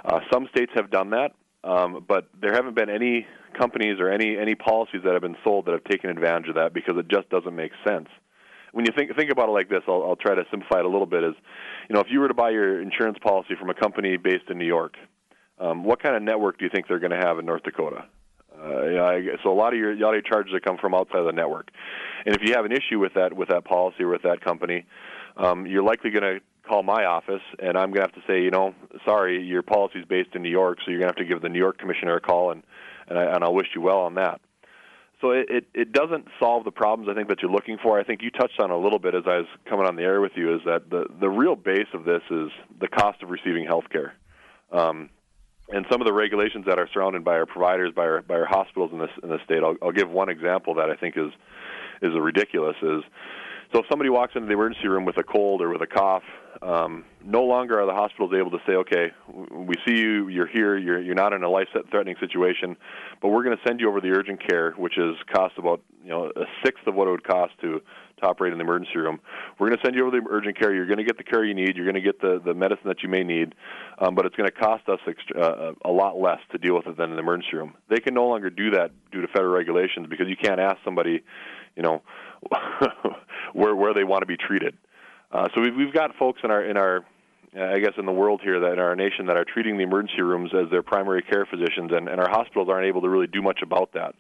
Uh, 0.03 0.19
some 0.31 0.47
states 0.55 0.71
have 0.75 0.91
done 0.91 1.11
that, 1.11 1.31
um, 1.63 2.03
but 2.07 2.29
there 2.39 2.53
haven't 2.53 2.75
been 2.75 2.89
any 2.89 3.25
companies 3.57 3.99
or 3.99 4.09
any 4.09 4.37
any 4.37 4.55
policies 4.55 5.01
that 5.03 5.13
have 5.13 5.21
been 5.21 5.37
sold 5.43 5.65
that 5.65 5.71
have 5.71 5.83
taken 5.85 6.09
advantage 6.09 6.49
of 6.49 6.55
that 6.55 6.73
because 6.73 6.95
it 6.97 7.07
just 7.07 7.29
doesn't 7.29 7.55
make 7.55 7.71
sense 7.87 8.07
when 8.75 8.85
you 8.85 8.91
think 8.91 9.15
think 9.15 9.31
about 9.31 9.47
it 9.47 9.53
like 9.53 9.69
this, 9.69 9.83
I'll, 9.87 10.03
I'll 10.03 10.17
try 10.17 10.35
to 10.35 10.43
simplify 10.51 10.79
it 10.79 10.85
a 10.85 10.89
little 10.89 11.05
bit. 11.05 11.23
Is 11.23 11.33
you 11.87 11.95
know, 11.95 12.01
if 12.01 12.07
you 12.09 12.19
were 12.19 12.27
to 12.27 12.33
buy 12.33 12.49
your 12.49 12.81
insurance 12.81 13.17
policy 13.23 13.55
from 13.57 13.69
a 13.69 13.73
company 13.73 14.17
based 14.17 14.49
in 14.49 14.57
New 14.57 14.67
York, 14.67 14.95
um, 15.59 15.85
what 15.85 16.03
kind 16.03 16.13
of 16.13 16.21
network 16.21 16.59
do 16.59 16.65
you 16.65 16.71
think 16.73 16.89
they're 16.89 16.99
going 16.99 17.17
to 17.17 17.25
have 17.25 17.39
in 17.39 17.45
North 17.45 17.63
Dakota? 17.63 18.03
Uh, 18.53 18.85
yeah, 18.87 19.03
I, 19.03 19.21
so 19.43 19.51
a 19.51 19.55
lot 19.55 19.71
of 19.71 19.79
your 19.79 19.93
a 19.93 19.97
lot 19.97 20.09
of 20.09 20.15
your 20.15 20.29
charges 20.29 20.51
that 20.51 20.65
come 20.65 20.77
from 20.77 20.93
outside 20.93 21.19
of 21.19 21.25
the 21.25 21.31
network, 21.31 21.69
and 22.25 22.35
if 22.35 22.41
you 22.43 22.53
have 22.53 22.65
an 22.65 22.73
issue 22.73 22.99
with 22.99 23.13
that 23.13 23.31
with 23.31 23.47
that 23.47 23.63
policy 23.63 24.03
or 24.03 24.09
with 24.09 24.23
that 24.23 24.43
company, 24.43 24.85
um, 25.37 25.65
you're 25.65 25.83
likely 25.83 26.09
going 26.09 26.23
to 26.23 26.41
call 26.67 26.83
my 26.83 27.05
office, 27.05 27.43
and 27.59 27.77
I'm 27.77 27.93
going 27.93 28.05
to 28.05 28.11
have 28.11 28.13
to 28.15 28.23
say, 28.27 28.41
you 28.41 28.51
know, 28.51 28.75
sorry, 29.05 29.41
your 29.41 29.61
policy 29.61 29.99
is 29.99 30.05
based 30.05 30.35
in 30.35 30.41
New 30.41 30.49
York, 30.49 30.79
so 30.83 30.91
you're 30.91 30.99
going 30.99 31.13
to 31.13 31.17
have 31.17 31.27
to 31.27 31.33
give 31.33 31.41
the 31.41 31.49
New 31.49 31.59
York 31.59 31.77
commissioner 31.77 32.17
a 32.17 32.21
call, 32.21 32.51
and 32.51 32.63
and, 33.07 33.17
I, 33.17 33.23
and 33.35 33.43
I'll 33.43 33.53
wish 33.53 33.67
you 33.75 33.81
well 33.81 33.99
on 33.99 34.15
that. 34.15 34.41
So 35.21 35.31
it, 35.31 35.47
it, 35.49 35.65
it 35.73 35.91
doesn't 35.91 36.27
solve 36.39 36.65
the 36.65 36.71
problems 36.71 37.09
I 37.09 37.15
think 37.15 37.29
that 37.29 37.41
you're 37.41 37.51
looking 37.51 37.77
for. 37.81 37.99
I 37.99 38.03
think 38.03 38.21
you 38.21 38.29
touched 38.31 38.59
on 38.59 38.69
a 38.69 38.77
little 38.77 38.99
bit 38.99 39.15
as 39.15 39.23
I 39.25 39.37
was 39.37 39.47
coming 39.67 39.85
on 39.85 39.95
the 39.95 40.03
air 40.03 40.19
with 40.21 40.33
you 40.35 40.53
is 40.55 40.61
that 40.65 40.89
the 40.89 41.05
the 41.19 41.29
real 41.29 41.55
base 41.55 41.87
of 41.93 42.03
this 42.03 42.21
is 42.29 42.49
the 42.79 42.87
cost 42.87 43.23
of 43.23 43.29
receiving 43.29 43.65
health 43.65 43.85
care. 43.91 44.13
Um, 44.71 45.09
and 45.69 45.85
some 45.89 46.01
of 46.01 46.05
the 46.05 46.13
regulations 46.13 46.65
that 46.67 46.77
are 46.77 46.87
surrounded 46.93 47.23
by 47.23 47.33
our 47.33 47.45
providers, 47.45 47.91
by 47.95 48.03
our 48.03 48.21
by 48.21 48.35
our 48.35 48.45
hospitals 48.45 48.91
in 48.91 48.99
this 48.99 49.09
in 49.23 49.29
this 49.29 49.41
state. 49.45 49.63
I'll, 49.63 49.75
I'll 49.81 49.91
give 49.91 50.09
one 50.09 50.29
example 50.29 50.75
that 50.75 50.89
I 50.89 50.95
think 50.95 51.17
is 51.17 51.31
is 52.01 52.11
ridiculous. 52.19 52.75
Is 52.81 53.03
so 53.73 53.79
if 53.79 53.85
somebody 53.89 54.09
walks 54.09 54.33
into 54.35 54.47
the 54.47 54.53
emergency 54.53 54.87
room 54.87 55.05
with 55.05 55.17
a 55.17 55.23
cold 55.23 55.61
or 55.61 55.69
with 55.69 55.81
a 55.81 55.87
cough, 55.87 56.23
um, 56.65 57.05
no 57.23 57.43
longer 57.43 57.79
are 57.79 57.85
the 57.85 57.93
hospitals 57.93 58.33
able 58.33 58.49
to 58.51 58.57
say, 58.65 58.73
okay, 58.73 59.11
we 59.51 59.75
see 59.87 59.97
you, 59.97 60.27
you're 60.29 60.47
here, 60.47 60.75
you're 60.77 60.99
you're 60.99 61.15
not 61.15 61.31
in 61.31 61.43
a 61.43 61.49
life-threatening 61.49 62.15
situation, 62.19 62.75
but 63.21 63.29
we're 63.29 63.43
going 63.43 63.55
to 63.55 63.63
send 63.67 63.79
you 63.79 63.87
over 63.87 64.01
to 64.01 64.07
the 64.07 64.17
urgent 64.17 64.45
care, 64.47 64.71
which 64.71 64.97
is 64.97 65.15
cost 65.31 65.57
about 65.57 65.81
you 66.03 66.09
know 66.09 66.31
a 66.35 66.45
sixth 66.63 66.87
of 66.87 66.95
what 66.95 67.07
it 67.07 67.11
would 67.11 67.23
cost 67.23 67.53
to 67.61 67.81
to 68.19 68.25
operate 68.25 68.51
in 68.51 68.57
the 68.57 68.63
emergency 68.63 68.97
room. 68.97 69.19
We're 69.59 69.67
going 69.67 69.77
to 69.77 69.85
send 69.85 69.95
you 69.95 70.07
over 70.07 70.17
to 70.17 70.21
the 70.23 70.27
urgent 70.31 70.57
care. 70.57 70.73
You're 70.73 70.87
going 70.87 70.97
to 70.97 71.03
get 71.03 71.17
the 71.17 71.23
care 71.23 71.43
you 71.43 71.53
need. 71.53 71.75
You're 71.75 71.85
going 71.85 71.95
to 71.95 72.01
get 72.01 72.21
the, 72.21 72.41
the 72.43 72.53
medicine 72.53 72.87
that 72.87 73.03
you 73.03 73.09
may 73.09 73.23
need, 73.23 73.53
um, 73.99 74.15
but 74.15 74.25
it's 74.25 74.35
going 74.35 74.49
to 74.49 74.55
cost 74.55 74.87
us 74.87 74.99
extra, 75.05 75.39
uh, 75.39 75.73
a 75.83 75.91
lot 75.91 76.17
less 76.17 76.39
to 76.51 76.57
deal 76.57 76.75
with 76.75 76.87
it 76.87 76.97
than 76.97 77.09
in 77.09 77.15
the 77.15 77.21
emergency 77.21 77.57
room. 77.57 77.75
They 77.89 77.99
can 77.99 78.13
no 78.13 78.25
longer 78.27 78.49
do 78.49 78.71
that 78.71 78.91
due 79.11 79.21
to 79.21 79.27
federal 79.27 79.53
regulations 79.53 80.07
because 80.09 80.27
you 80.29 80.37
can't 80.37 80.59
ask 80.59 80.77
somebody, 80.85 81.23
you 81.75 81.83
know, 81.83 82.01
where 83.53 83.75
where 83.75 83.93
they 83.93 84.03
want 84.03 84.21
to 84.21 84.27
be 84.27 84.37
treated. 84.37 84.77
Uh, 85.35 85.49
so 85.53 85.59
we've 85.59 85.75
we've 85.75 85.93
got 85.93 86.15
folks 86.15 86.39
in 86.45 86.49
our 86.49 86.63
in 86.63 86.77
our 86.77 87.03
uh, 87.57 87.61
I 87.61 87.79
guess 87.79 87.91
in 87.97 88.05
the 88.05 88.11
world 88.13 88.39
here 88.41 88.61
that 88.61 88.73
in 88.73 88.79
our 88.79 88.95
nation 88.95 89.25
that 89.25 89.35
are 89.35 89.43
treating 89.43 89.75
the 89.75 89.83
emergency 89.83 90.21
rooms 90.21 90.51
as 90.53 90.71
their 90.71 90.81
primary 90.81 91.21
care 91.23 91.45
physicians, 91.45 91.91
and, 91.91 92.07
and 92.07 92.21
our 92.21 92.29
hospitals 92.29 92.69
aren't 92.69 92.87
able 92.87 93.01
to 93.01 93.09
really 93.09 93.27
do 93.27 93.41
much 93.41 93.59
about 93.61 93.91
that. 93.93 94.15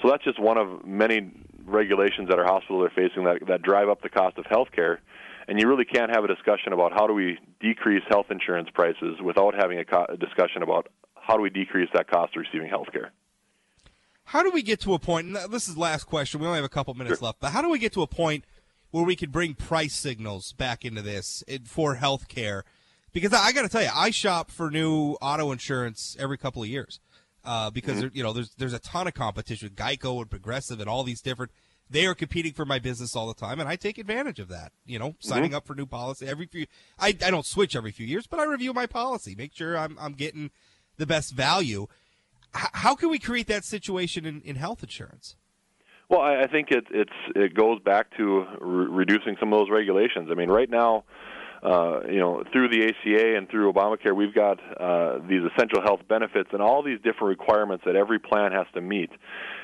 So 0.00 0.08
that's 0.08 0.22
just 0.22 0.38
one 0.38 0.56
of 0.56 0.86
many 0.86 1.32
regulations 1.64 2.28
that 2.28 2.38
our 2.38 2.44
hospitals 2.44 2.86
are 2.86 2.90
facing 2.90 3.24
that, 3.24 3.44
that 3.48 3.62
drive 3.62 3.88
up 3.88 4.02
the 4.02 4.08
cost 4.08 4.38
of 4.38 4.46
health 4.46 4.68
care. 4.72 5.00
And 5.48 5.60
you 5.60 5.68
really 5.68 5.84
can't 5.84 6.10
have 6.14 6.22
a 6.22 6.28
discussion 6.28 6.72
about 6.72 6.92
how 6.92 7.08
do 7.08 7.12
we 7.12 7.38
decrease 7.60 8.02
health 8.08 8.26
insurance 8.30 8.68
prices 8.72 9.16
without 9.24 9.54
having 9.54 9.78
a, 9.78 9.84
co- 9.84 10.06
a 10.08 10.16
discussion 10.16 10.62
about 10.62 10.88
how 11.14 11.36
do 11.36 11.42
we 11.42 11.50
decrease 11.50 11.88
that 11.94 12.08
cost 12.08 12.36
of 12.36 12.42
receiving 12.42 12.68
health 12.68 12.88
care? 12.92 13.10
How 14.24 14.42
do 14.42 14.50
we 14.50 14.62
get 14.62 14.80
to 14.80 14.94
a 14.94 14.98
point? 14.98 15.26
And 15.28 15.36
this 15.52 15.68
is 15.68 15.74
the 15.74 15.80
last 15.80 16.04
question. 16.04 16.40
We 16.40 16.46
only 16.46 16.58
have 16.58 16.64
a 16.64 16.68
couple 16.68 16.94
minutes 16.94 17.22
left, 17.22 17.40
but 17.40 17.50
how 17.52 17.62
do 17.62 17.68
we 17.68 17.78
get 17.78 17.92
to 17.94 18.02
a 18.02 18.06
point 18.08 18.44
where 18.90 19.04
we 19.04 19.16
could 19.16 19.32
bring 19.32 19.54
price 19.54 19.94
signals 19.94 20.52
back 20.52 20.84
into 20.84 21.02
this 21.02 21.42
for 21.64 21.96
health 21.96 22.28
care? 22.28 22.64
Because 23.12 23.32
I, 23.32 23.46
I 23.46 23.52
got 23.52 23.62
to 23.62 23.68
tell 23.68 23.82
you, 23.82 23.90
I 23.94 24.10
shop 24.10 24.50
for 24.50 24.70
new 24.70 25.12
auto 25.22 25.52
insurance 25.52 26.16
every 26.18 26.38
couple 26.38 26.62
of 26.62 26.68
years 26.68 27.00
uh, 27.46 27.70
because 27.70 28.02
mm-hmm. 28.02 28.16
you 28.16 28.22
know 28.22 28.32
there's 28.32 28.50
there's 28.56 28.72
a 28.72 28.78
ton 28.80 29.06
of 29.06 29.14
competition, 29.14 29.70
Geico 29.70 30.20
and 30.20 30.28
Progressive 30.28 30.80
and 30.80 30.90
all 30.90 31.04
these 31.04 31.22
different. 31.22 31.52
They 31.88 32.04
are 32.06 32.16
competing 32.16 32.52
for 32.52 32.64
my 32.64 32.80
business 32.80 33.14
all 33.14 33.28
the 33.28 33.34
time, 33.34 33.60
and 33.60 33.68
I 33.68 33.76
take 33.76 33.96
advantage 33.96 34.40
of 34.40 34.48
that. 34.48 34.72
You 34.84 34.98
know, 34.98 35.14
signing 35.20 35.50
mm-hmm. 35.50 35.56
up 35.56 35.66
for 35.66 35.76
new 35.76 35.86
policy 35.86 36.26
every 36.26 36.46
few. 36.46 36.66
I, 36.98 37.08
I 37.24 37.30
don't 37.30 37.46
switch 37.46 37.76
every 37.76 37.92
few 37.92 38.06
years, 38.06 38.26
but 38.26 38.40
I 38.40 38.44
review 38.44 38.74
my 38.74 38.86
policy, 38.86 39.36
make 39.36 39.54
sure 39.54 39.78
I'm 39.78 39.96
I'm 40.00 40.14
getting 40.14 40.50
the 40.96 41.06
best 41.06 41.32
value. 41.32 41.86
H- 42.56 42.64
how 42.72 42.96
can 42.96 43.08
we 43.08 43.20
create 43.20 43.46
that 43.46 43.64
situation 43.64 44.26
in, 44.26 44.40
in 44.42 44.56
health 44.56 44.82
insurance? 44.82 45.36
Well, 46.08 46.20
I 46.20 46.46
think 46.46 46.70
it 46.70 46.86
it's 46.90 47.10
it 47.34 47.54
goes 47.54 47.80
back 47.80 48.16
to 48.16 48.46
re- 48.60 48.86
reducing 48.86 49.36
some 49.40 49.52
of 49.52 49.58
those 49.58 49.70
regulations. 49.70 50.28
I 50.30 50.34
mean, 50.34 50.48
right 50.48 50.70
now, 50.70 51.04
uh, 51.64 52.02
you 52.08 52.20
know, 52.20 52.44
through 52.52 52.68
the 52.68 52.84
ACA 52.84 53.36
and 53.36 53.48
through 53.50 53.72
Obamacare, 53.72 54.14
we've 54.14 54.34
got 54.34 54.60
uh, 54.80 55.18
these 55.28 55.40
essential 55.52 55.82
health 55.82 56.02
benefits 56.08 56.50
and 56.52 56.62
all 56.62 56.84
these 56.84 56.98
different 56.98 57.40
requirements 57.40 57.82
that 57.86 57.96
every 57.96 58.20
plan 58.20 58.52
has 58.52 58.66
to 58.74 58.80
meet. 58.80 59.10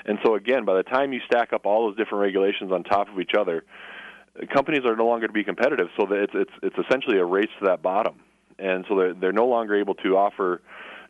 And 0.04 0.18
so, 0.24 0.34
again, 0.34 0.64
by 0.64 0.74
the 0.74 0.82
time 0.82 1.12
you 1.12 1.20
stack 1.26 1.52
up 1.52 1.64
all 1.64 1.86
those 1.86 1.96
different 1.96 2.22
regulations 2.22 2.72
on 2.72 2.82
top 2.82 3.08
of 3.08 3.20
each 3.20 3.32
other, 3.38 3.64
companies 4.52 4.84
are 4.84 4.96
no 4.96 5.06
longer 5.06 5.28
to 5.28 5.32
be 5.32 5.44
competitive. 5.44 5.88
So 5.96 6.06
that 6.06 6.24
it's 6.24 6.34
it's 6.34 6.52
it's 6.64 6.88
essentially 6.88 7.18
a 7.18 7.24
race 7.24 7.50
to 7.60 7.66
that 7.66 7.82
bottom, 7.82 8.16
and 8.58 8.84
so 8.88 8.96
they're 8.96 9.14
they're 9.14 9.32
no 9.32 9.46
longer 9.46 9.76
able 9.76 9.94
to 9.96 10.16
offer 10.16 10.60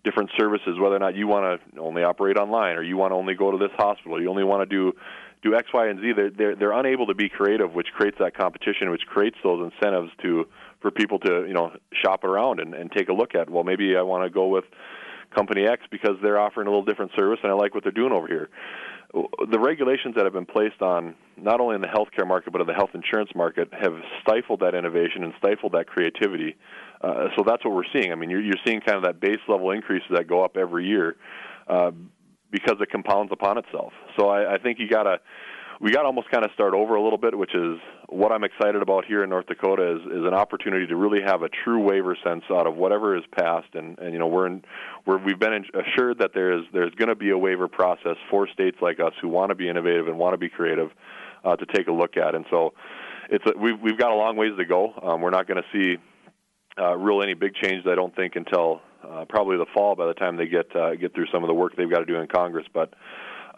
different 0.05 0.31
services, 0.37 0.79
whether 0.81 0.97
or 0.97 0.99
not 0.99 1.15
you 1.15 1.27
want 1.27 1.61
to 1.75 1.81
only 1.81 2.03
operate 2.03 2.37
online 2.37 2.77
or 2.77 2.83
you 2.83 2.97
want 2.97 3.13
to 3.13 3.17
only 3.17 3.35
go 3.35 3.51
to 3.51 3.59
this 3.59 3.71
hospital, 3.77 4.21
you 4.21 4.29
only 4.29 4.45
want 4.45 4.69
to 4.69 4.77
do 4.77 4.93
do 5.43 5.55
X, 5.55 5.69
Y, 5.73 5.89
and 5.89 6.01
Z. 6.01 6.13
They're, 6.15 6.31
they're 6.31 6.57
they're 6.57 6.73
unable 6.73 7.07
to 7.07 7.15
be 7.15 7.29
creative, 7.29 7.75
which 7.75 7.89
creates 7.95 8.17
that 8.21 8.37
competition, 8.37 8.91
which 8.91 9.07
creates 9.07 9.37
those 9.43 9.71
incentives 9.73 10.11
to 10.23 10.47
for 10.81 10.91
people 10.91 11.19
to 11.21 11.45
you 11.47 11.55
know 11.55 11.73
shop 11.93 12.25
around 12.25 12.61
and, 12.61 12.75
and 12.75 12.91
take 12.93 13.09
a 13.09 13.13
look 13.13 13.35
at. 13.35 13.51
Well, 13.51 13.65
maybe 13.65 13.97
I 13.97 14.03
want 14.03 14.25
to 14.25 14.31
go 14.31 14.49
with 14.49 14.65
company 15.35 15.67
X 15.67 15.83
because 15.91 16.17
they're 16.23 16.39
offering 16.39 16.67
a 16.67 16.71
little 16.71 16.85
different 16.85 17.13
service 17.17 17.39
and 17.43 17.51
I 17.51 17.55
like 17.55 17.75
what 17.75 17.83
they're 17.83 17.93
doing 17.93 18.13
over 18.13 18.27
here. 18.27 18.51
The 19.51 19.59
regulations 19.59 20.15
that 20.17 20.25
have 20.25 20.33
been 20.33 20.47
placed 20.47 20.81
on 20.81 21.15
not 21.37 21.61
only 21.61 21.75
in 21.75 21.81
the 21.81 21.87
healthcare 21.87 22.27
market 22.27 22.53
but 22.53 22.61
in 22.61 22.67
the 22.67 22.75
health 22.75 22.91
insurance 22.95 23.31
market 23.35 23.69
have 23.73 23.95
stifled 24.23 24.61
that 24.61 24.75
innovation 24.75 25.25
and 25.25 25.33
stifled 25.39 25.73
that 25.73 25.87
creativity. 25.87 26.57
Uh, 27.01 27.29
so 27.37 27.45
that's 27.47 27.65
what 27.65 27.75
we're 27.75 27.91
seeing. 27.93 28.13
I 28.13 28.15
mean, 28.15 28.31
you're, 28.31 28.41
you're 28.41 28.61
seeing 28.67 28.81
kind 28.81 28.97
of 28.97 29.05
that 29.05 29.21
base 29.21 29.41
level 29.49 29.71
increases 29.71 30.09
that 30.13 30.29
go 30.29 30.45
up 30.45 30.57
every 30.57 30.87
year 30.87 31.17
uh, 31.67 31.91
because 32.53 32.77
it 32.81 32.91
compounds 32.91 33.33
upon 33.33 33.59
itself. 33.59 33.93
So 34.17 34.29
I, 34.29 34.55
I 34.55 34.59
think 34.59 34.79
you 34.79 34.89
got 34.89 35.05
to 35.05 35.19
we 35.81 35.91
got 35.91 36.03
to 36.03 36.07
almost 36.07 36.31
kind 36.31 36.45
of 36.45 36.53
start 36.55 36.75
over 36.75 36.95
a 36.95 37.03
little 37.03 37.19
bit, 37.19 37.37
which 37.37 37.57
is 37.57 37.77
what 38.09 38.31
I'm 38.31 38.45
excited 38.45 38.83
about 38.83 39.05
here 39.05 39.25
in 39.25 39.31
North 39.31 39.47
Dakota 39.47 39.97
is, 39.97 40.03
is 40.13 40.25
an 40.25 40.33
opportunity 40.33 40.87
to 40.87 40.95
really 40.95 41.21
have 41.27 41.43
a 41.43 41.49
true 41.65 41.81
waiver 41.81 42.17
sense 42.25 42.45
out 42.53 42.69
of 42.69 42.77
whatever 42.77 43.17
is 43.17 43.25
passed, 43.37 43.75
and, 43.75 43.99
and 43.99 44.13
you 44.13 44.21
know 44.21 44.29
we're 44.29 44.47
in, 44.47 44.63
we're 45.07 45.19
we've 45.19 45.41
been 45.41 45.65
assured 45.75 46.19
that 46.21 46.31
there 46.35 46.57
is 46.57 46.65
there's 46.73 46.95
going 46.95 47.09
to 47.09 47.17
be 47.17 47.31
a 47.31 47.39
waiver 47.39 47.67
process 47.67 48.17
for 48.31 48.47
states 48.47 48.77
like 48.81 49.01
us 49.01 49.13
who 49.21 49.29
want 49.29 49.49
to 49.49 49.57
be 49.57 49.69
innovative 49.69 50.07
and 50.07 50.19
want 50.19 50.35
to 50.35 50.39
be 50.39 50.49
creative 50.49 50.91
uh, 51.45 51.57
to 51.57 51.67
take 51.75 51.89
a 51.89 51.93
look 51.93 52.17
at, 52.17 52.37
and 52.37 52.45
so 52.49 52.75
it's 53.29 53.45
a, 53.47 53.59
we've 53.59 53.81
we've 53.81 53.99
got 53.99 54.13
a 54.13 54.15
long 54.15 54.37
ways 54.37 54.53
to 54.59 54.65
go. 54.65 54.93
Um, 55.03 55.21
we're 55.21 55.31
not 55.31 55.49
going 55.49 55.61
to 55.61 55.69
see 55.73 55.97
uh, 56.81 56.97
real 56.97 57.23
any 57.23 57.35
big 57.35 57.55
changes, 57.55 57.87
I 57.91 57.97
don't 57.97 58.15
think, 58.15 58.37
until 58.37 58.83
uh, 59.09 59.25
probably 59.29 59.57
the 59.57 59.67
fall 59.75 59.95
by 59.95 60.07
the 60.07 60.15
time 60.15 60.37
they 60.37 60.47
get 60.47 60.75
uh, 60.75 60.95
get 60.95 61.15
through 61.15 61.27
some 61.33 61.43
of 61.43 61.49
the 61.49 61.55
work 61.55 61.77
they've 61.77 61.91
got 61.91 62.01
to 62.01 62.07
do 62.07 62.17
in 62.17 62.27
Congress, 62.29 62.67
but 62.73 62.95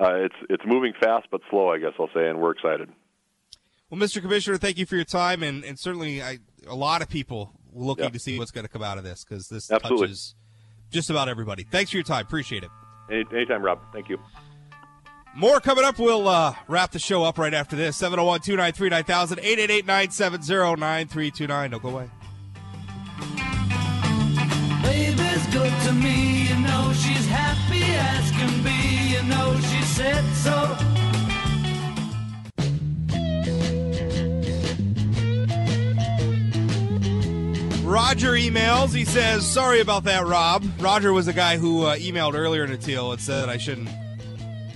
uh, 0.00 0.14
it's 0.14 0.34
it's 0.48 0.62
moving 0.66 0.92
fast 1.00 1.26
but 1.30 1.40
slow, 1.50 1.70
I 1.70 1.78
guess 1.78 1.92
I'll 1.98 2.10
say, 2.14 2.28
and 2.28 2.40
we're 2.40 2.52
excited. 2.52 2.90
Well, 3.90 4.00
Mr. 4.00 4.20
Commissioner, 4.20 4.56
thank 4.56 4.78
you 4.78 4.86
for 4.86 4.96
your 4.96 5.04
time, 5.04 5.42
and, 5.42 5.62
and 5.62 5.78
certainly 5.78 6.22
I, 6.22 6.38
a 6.66 6.74
lot 6.74 7.02
of 7.02 7.08
people 7.08 7.52
looking 7.72 8.10
to 8.10 8.18
see 8.18 8.38
what's 8.38 8.50
going 8.50 8.64
to 8.64 8.72
come 8.72 8.82
out 8.82 8.98
of 8.98 9.04
this 9.04 9.24
because 9.24 9.48
this 9.48 9.70
Absolutely. 9.70 10.06
touches 10.08 10.34
just 10.90 11.10
about 11.10 11.28
everybody. 11.28 11.64
Thanks 11.64 11.90
for 11.90 11.98
your 11.98 12.04
time. 12.04 12.24
Appreciate 12.24 12.64
it. 12.64 12.70
Any, 13.10 13.24
anytime, 13.32 13.62
Rob. 13.62 13.80
Thank 13.92 14.08
you. 14.08 14.18
More 15.36 15.60
coming 15.60 15.84
up. 15.84 15.98
We'll 15.98 16.28
uh, 16.28 16.54
wrap 16.68 16.92
the 16.92 16.98
show 16.98 17.24
up 17.24 17.38
right 17.38 17.52
after 17.52 17.76
this. 17.76 17.96
701 17.96 18.40
293 18.40 18.88
9000 18.88 19.38
888 19.40 19.86
970 19.86 20.80
9329. 20.80 21.70
Don't 21.70 21.82
go 21.82 21.88
away. 21.90 22.10
Said 29.94 30.24
so. 30.34 30.50
Roger 37.84 38.32
emails. 38.32 38.92
He 38.92 39.04
says, 39.04 39.46
"Sorry 39.46 39.78
about 39.78 40.02
that, 40.04 40.26
Rob." 40.26 40.64
Roger 40.80 41.12
was 41.12 41.26
the 41.26 41.32
guy 41.32 41.58
who 41.58 41.84
uh, 41.84 41.94
emailed 41.94 42.34
earlier 42.34 42.64
in 42.64 42.72
the 42.72 42.76
deal 42.76 43.12
and 43.12 43.20
said 43.20 43.48
I 43.48 43.56
shouldn't 43.56 43.88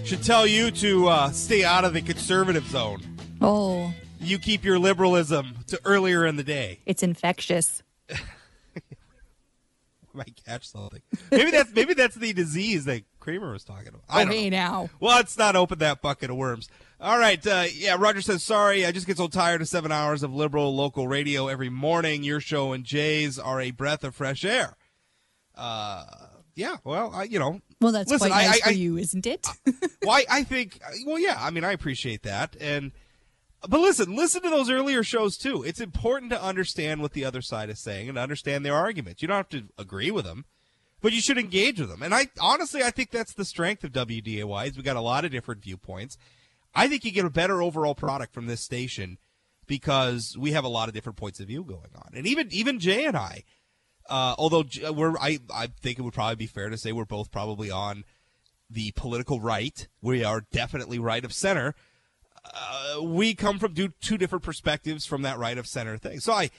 should 0.04 0.22
tell 0.22 0.46
you 0.46 0.70
to 0.70 1.09
uh, 1.09 1.31
stay 1.33 1.64
out 1.64 1.85
of 1.85 1.94
the 1.94 2.00
conservative 2.00 2.68
zone. 2.68 3.00
Oh, 3.40 3.92
you 4.20 4.38
keep 4.38 4.62
your 4.62 4.78
liberalism 4.78 5.57
to 5.66 5.81
earlier 5.85 6.26
in 6.26 6.37
the 6.37 6.44
day. 6.44 6.78
It's 6.87 7.02
infectious. 7.02 7.83
might 10.18 10.40
catch 10.44 10.68
something. 10.68 11.00
Maybe 11.31 11.50
that's 11.50 11.72
maybe 11.72 11.94
that's 11.94 12.14
the 12.14 12.33
disease 12.33 12.85
that 12.85 13.02
Cramer 13.29 13.53
was 13.53 13.62
talking 13.62 13.88
about. 13.88 14.05
I 14.09 14.23
oh, 14.23 14.27
hey 14.27 14.49
now. 14.49 14.88
Well, 15.01 15.14
let's 15.14 15.37
not 15.37 15.55
open 15.55 15.81
that 15.81 16.01
bucket 16.01 16.31
of 16.31 16.37
worms. 16.38 16.71
All 16.99 17.19
right. 17.19 17.47
Uh, 17.47 17.67
yeah, 17.75 17.95
Roger 17.99 18.23
says 18.23 18.43
sorry. 18.43 18.87
I 18.87 18.91
just 18.91 19.07
get 19.07 19.19
so 19.19 19.29
tired 19.29 19.61
of 19.61 19.69
seven 19.69 19.93
hours 19.93 20.23
of 20.23 20.33
liberal 20.33 20.75
local 20.75 21.07
radio 21.07 21.49
every 21.49 21.69
morning. 21.69 22.23
Your 22.23 22.41
show 22.41 22.73
and 22.73 22.85
Jay's 22.85 23.38
are 23.38 23.61
a 23.61 23.71
breath 23.71 24.03
of 24.03 24.14
fresh 24.14 24.47
air. 24.47 24.79
Uh, 25.55 26.07
yeah. 26.55 26.77
Well, 26.85 27.12
I, 27.12 27.25
you 27.25 27.38
know. 27.38 27.61
Well, 27.83 27.93
that's 27.93 28.11
listen, 28.11 28.31
quite 28.31 28.47
nice 28.47 28.62
I, 28.64 28.71
I, 28.71 28.73
for 28.73 28.79
you, 28.79 28.97
isn't 28.97 29.27
it? 29.27 29.47
well, 30.03 30.23
I 30.31 30.43
think. 30.45 30.81
Well, 31.05 31.19
yeah. 31.19 31.37
I 31.38 31.51
mean, 31.51 31.64
I 31.64 31.73
appreciate 31.73 32.23
that, 32.23 32.57
and 32.59 32.93
but 33.61 33.81
listen, 33.81 34.17
listen 34.17 34.41
to 34.41 34.49
those 34.49 34.71
earlier 34.71 35.03
shows 35.03 35.37
too. 35.37 35.62
It's 35.64 35.81
important 35.81 36.33
to 36.33 36.43
understand 36.43 37.03
what 37.03 37.12
the 37.12 37.27
other 37.27 37.43
side 37.43 37.69
is 37.69 37.79
saying 37.79 38.09
and 38.09 38.17
understand 38.17 38.64
their 38.64 38.75
arguments. 38.75 39.21
You 39.21 39.29
don't 39.29 39.37
have 39.37 39.51
to 39.51 39.64
agree 39.77 40.11
with 40.11 40.25
them, 40.25 40.47
but 41.00 41.12
you 41.12 41.20
should 41.20 41.38
engage 41.38 41.80
with 41.80 41.88
them. 41.88 42.02
And 42.02 42.14
I 42.14 42.28
honestly, 42.40 42.82
I 42.82 42.90
think 42.90 43.11
that's 43.11 43.34
the 43.34 43.44
strength 43.44 43.84
of 43.84 43.92
WDAY. 43.92 44.66
Is 44.66 44.76
we 44.76 44.82
got 44.82 44.96
a 44.96 45.00
lot 45.00 45.24
of 45.24 45.30
different 45.30 45.62
viewpoints. 45.62 46.18
I 46.74 46.88
think 46.88 47.04
you 47.04 47.11
get 47.11 47.24
a 47.24 47.30
better 47.30 47.62
overall 47.62 47.94
product 47.94 48.32
from 48.32 48.46
this 48.46 48.61
station 48.61 49.18
because 49.66 50.37
we 50.38 50.52
have 50.52 50.64
a 50.64 50.68
lot 50.68 50.88
of 50.88 50.94
different 50.94 51.16
points 51.16 51.40
of 51.40 51.48
view 51.48 51.64
going 51.64 51.90
on. 51.94 52.11
And 52.14 52.26
even 52.26 52.48
even 52.50 52.78
Jay 52.78 53.04
and 53.04 53.16
I, 53.16 53.44
uh, 54.08 54.34
although 54.38 54.64
we're, 54.92 55.16
I 55.18 55.38
I 55.52 55.68
think 55.68 55.98
it 55.98 56.02
would 56.02 56.14
probably 56.14 56.37
be 56.37 56.46
fair 56.46 56.70
to 56.70 56.78
say 56.78 56.92
we're 56.92 57.04
both 57.04 57.30
probably 57.30 57.70
on 57.70 58.04
the 58.70 58.92
political 58.92 59.40
right. 59.40 59.88
We 60.02 60.24
are 60.24 60.42
definitely 60.52 60.98
right 60.98 61.24
of 61.24 61.32
center 61.32 61.74
uh, 62.44 63.02
we 63.02 63.34
come 63.34 63.58
from 63.58 63.74
two 63.74 64.18
different 64.18 64.44
perspectives 64.44 65.06
from 65.06 65.22
that 65.22 65.38
right 65.38 65.58
of 65.58 65.66
center 65.66 65.96
thing. 65.98 66.20
So 66.20 66.32
I 66.32 66.50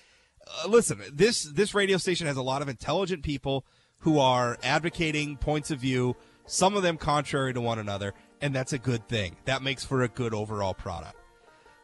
uh, 0.47 0.67
listen. 0.67 1.01
This 1.11 1.43
this 1.43 1.73
radio 1.73 1.97
station 1.97 2.27
has 2.27 2.37
a 2.37 2.41
lot 2.41 2.61
of 2.61 2.69
intelligent 2.69 3.23
people 3.23 3.65
who 3.99 4.19
are 4.19 4.57
advocating 4.63 5.37
points 5.37 5.71
of 5.71 5.79
view. 5.79 6.15
Some 6.45 6.75
of 6.75 6.83
them 6.83 6.97
contrary 6.97 7.53
to 7.53 7.61
one 7.61 7.79
another, 7.79 8.13
and 8.41 8.53
that's 8.53 8.73
a 8.73 8.79
good 8.79 9.07
thing. 9.07 9.35
That 9.45 9.61
makes 9.61 9.85
for 9.85 10.01
a 10.01 10.07
good 10.07 10.33
overall 10.33 10.73
product. 10.73 11.15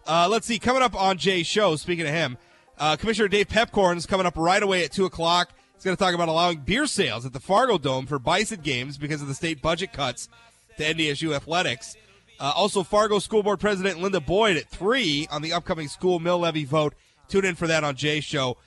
Uh, 0.07 0.27
let's 0.29 0.45
see. 0.47 0.59
Coming 0.59 0.83
up 0.83 0.99
on 0.99 1.17
Jay's 1.17 1.47
show. 1.47 1.75
Speaking 1.75 2.05
of 2.05 2.13
him, 2.13 2.37
uh, 2.77 2.95
Commissioner 2.95 3.27
Dave 3.27 3.47
Piepkorn 3.47 3.97
is 3.97 4.05
coming 4.05 4.25
up 4.25 4.37
right 4.37 4.61
away 4.61 4.83
at 4.83 4.91
two 4.91 5.05
o'clock. 5.05 5.49
He's 5.73 5.83
going 5.83 5.95
to 5.95 6.01
talk 6.01 6.15
about 6.15 6.29
allowing 6.29 6.59
beer 6.59 6.87
sales 6.87 7.25
at 7.25 7.33
the 7.33 7.39
Fargo 7.39 7.77
Dome 7.77 8.05
for 8.05 8.19
Bison 8.19 8.61
games 8.61 8.97
because 8.97 9.21
of 9.21 9.27
the 9.27 9.33
state 9.33 9.61
budget 9.61 9.93
cuts 9.93 10.29
to 10.77 10.83
NDSU 10.83 11.35
athletics. 11.35 11.95
Uh, 12.39 12.51
also, 12.55 12.83
Fargo 12.83 13.19
School 13.19 13.43
Board 13.43 13.59
President 13.59 14.01
Linda 14.01 14.19
Boyd 14.19 14.57
at 14.57 14.69
3 14.69 15.27
on 15.31 15.41
the 15.41 15.53
upcoming 15.53 15.87
school 15.87 16.19
mill 16.19 16.39
levy 16.39 16.65
vote. 16.65 16.93
Tune 17.27 17.45
in 17.45 17.55
for 17.55 17.67
that 17.67 17.83
on 17.83 17.95
Jay's 17.95 18.23
show. 18.23 18.57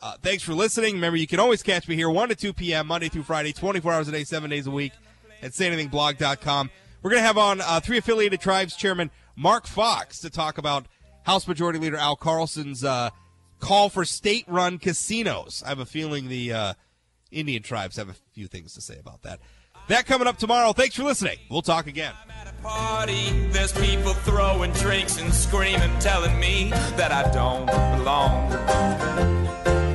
Uh, 0.00 0.14
thanks 0.22 0.42
for 0.42 0.54
listening. 0.54 0.94
Remember, 0.94 1.16
you 1.16 1.26
can 1.26 1.40
always 1.40 1.62
catch 1.62 1.88
me 1.88 1.96
here 1.96 2.10
1 2.10 2.28
to 2.28 2.34
2 2.34 2.52
p.m., 2.52 2.86
Monday 2.86 3.08
through 3.08 3.22
Friday, 3.22 3.52
24 3.52 3.92
hours 3.92 4.08
a 4.08 4.12
day, 4.12 4.24
7 4.24 4.50
days 4.50 4.66
a 4.66 4.70
week 4.70 4.92
at 5.42 5.52
sayanythingblog.com. 5.52 6.70
We're 7.02 7.10
going 7.10 7.20
to 7.20 7.26
have 7.26 7.38
on 7.38 7.60
uh, 7.60 7.80
three 7.80 7.98
affiliated 7.98 8.40
tribes 8.40 8.76
chairman 8.76 9.10
Mark 9.36 9.66
Fox 9.66 10.20
to 10.20 10.30
talk 10.30 10.58
about 10.58 10.86
House 11.22 11.46
Majority 11.48 11.78
Leader 11.78 11.96
Al 11.96 12.16
Carlson's 12.16 12.84
uh, 12.84 13.10
call 13.58 13.88
for 13.88 14.04
state 14.04 14.44
run 14.48 14.78
casinos. 14.78 15.62
I 15.64 15.70
have 15.70 15.78
a 15.78 15.86
feeling 15.86 16.28
the 16.28 16.52
uh, 16.52 16.74
Indian 17.30 17.62
tribes 17.62 17.96
have 17.96 18.08
a 18.08 18.16
few 18.32 18.46
things 18.46 18.74
to 18.74 18.80
say 18.80 18.98
about 18.98 19.22
that. 19.22 19.40
That 19.88 20.06
coming 20.06 20.26
up 20.26 20.36
tomorrow. 20.36 20.72
Thanks 20.72 20.96
for 20.96 21.04
listening. 21.04 21.38
We'll 21.48 21.62
talk 21.62 21.86
again. 21.86 22.12
Party, 22.62 23.30
there's 23.50 23.72
people 23.72 24.12
throwing 24.12 24.72
drinks 24.72 25.20
and 25.20 25.32
screaming, 25.32 25.96
telling 26.00 26.40
me 26.40 26.70
that 26.96 27.12
I 27.12 27.30
don't 27.30 27.66
belong. 27.96 29.85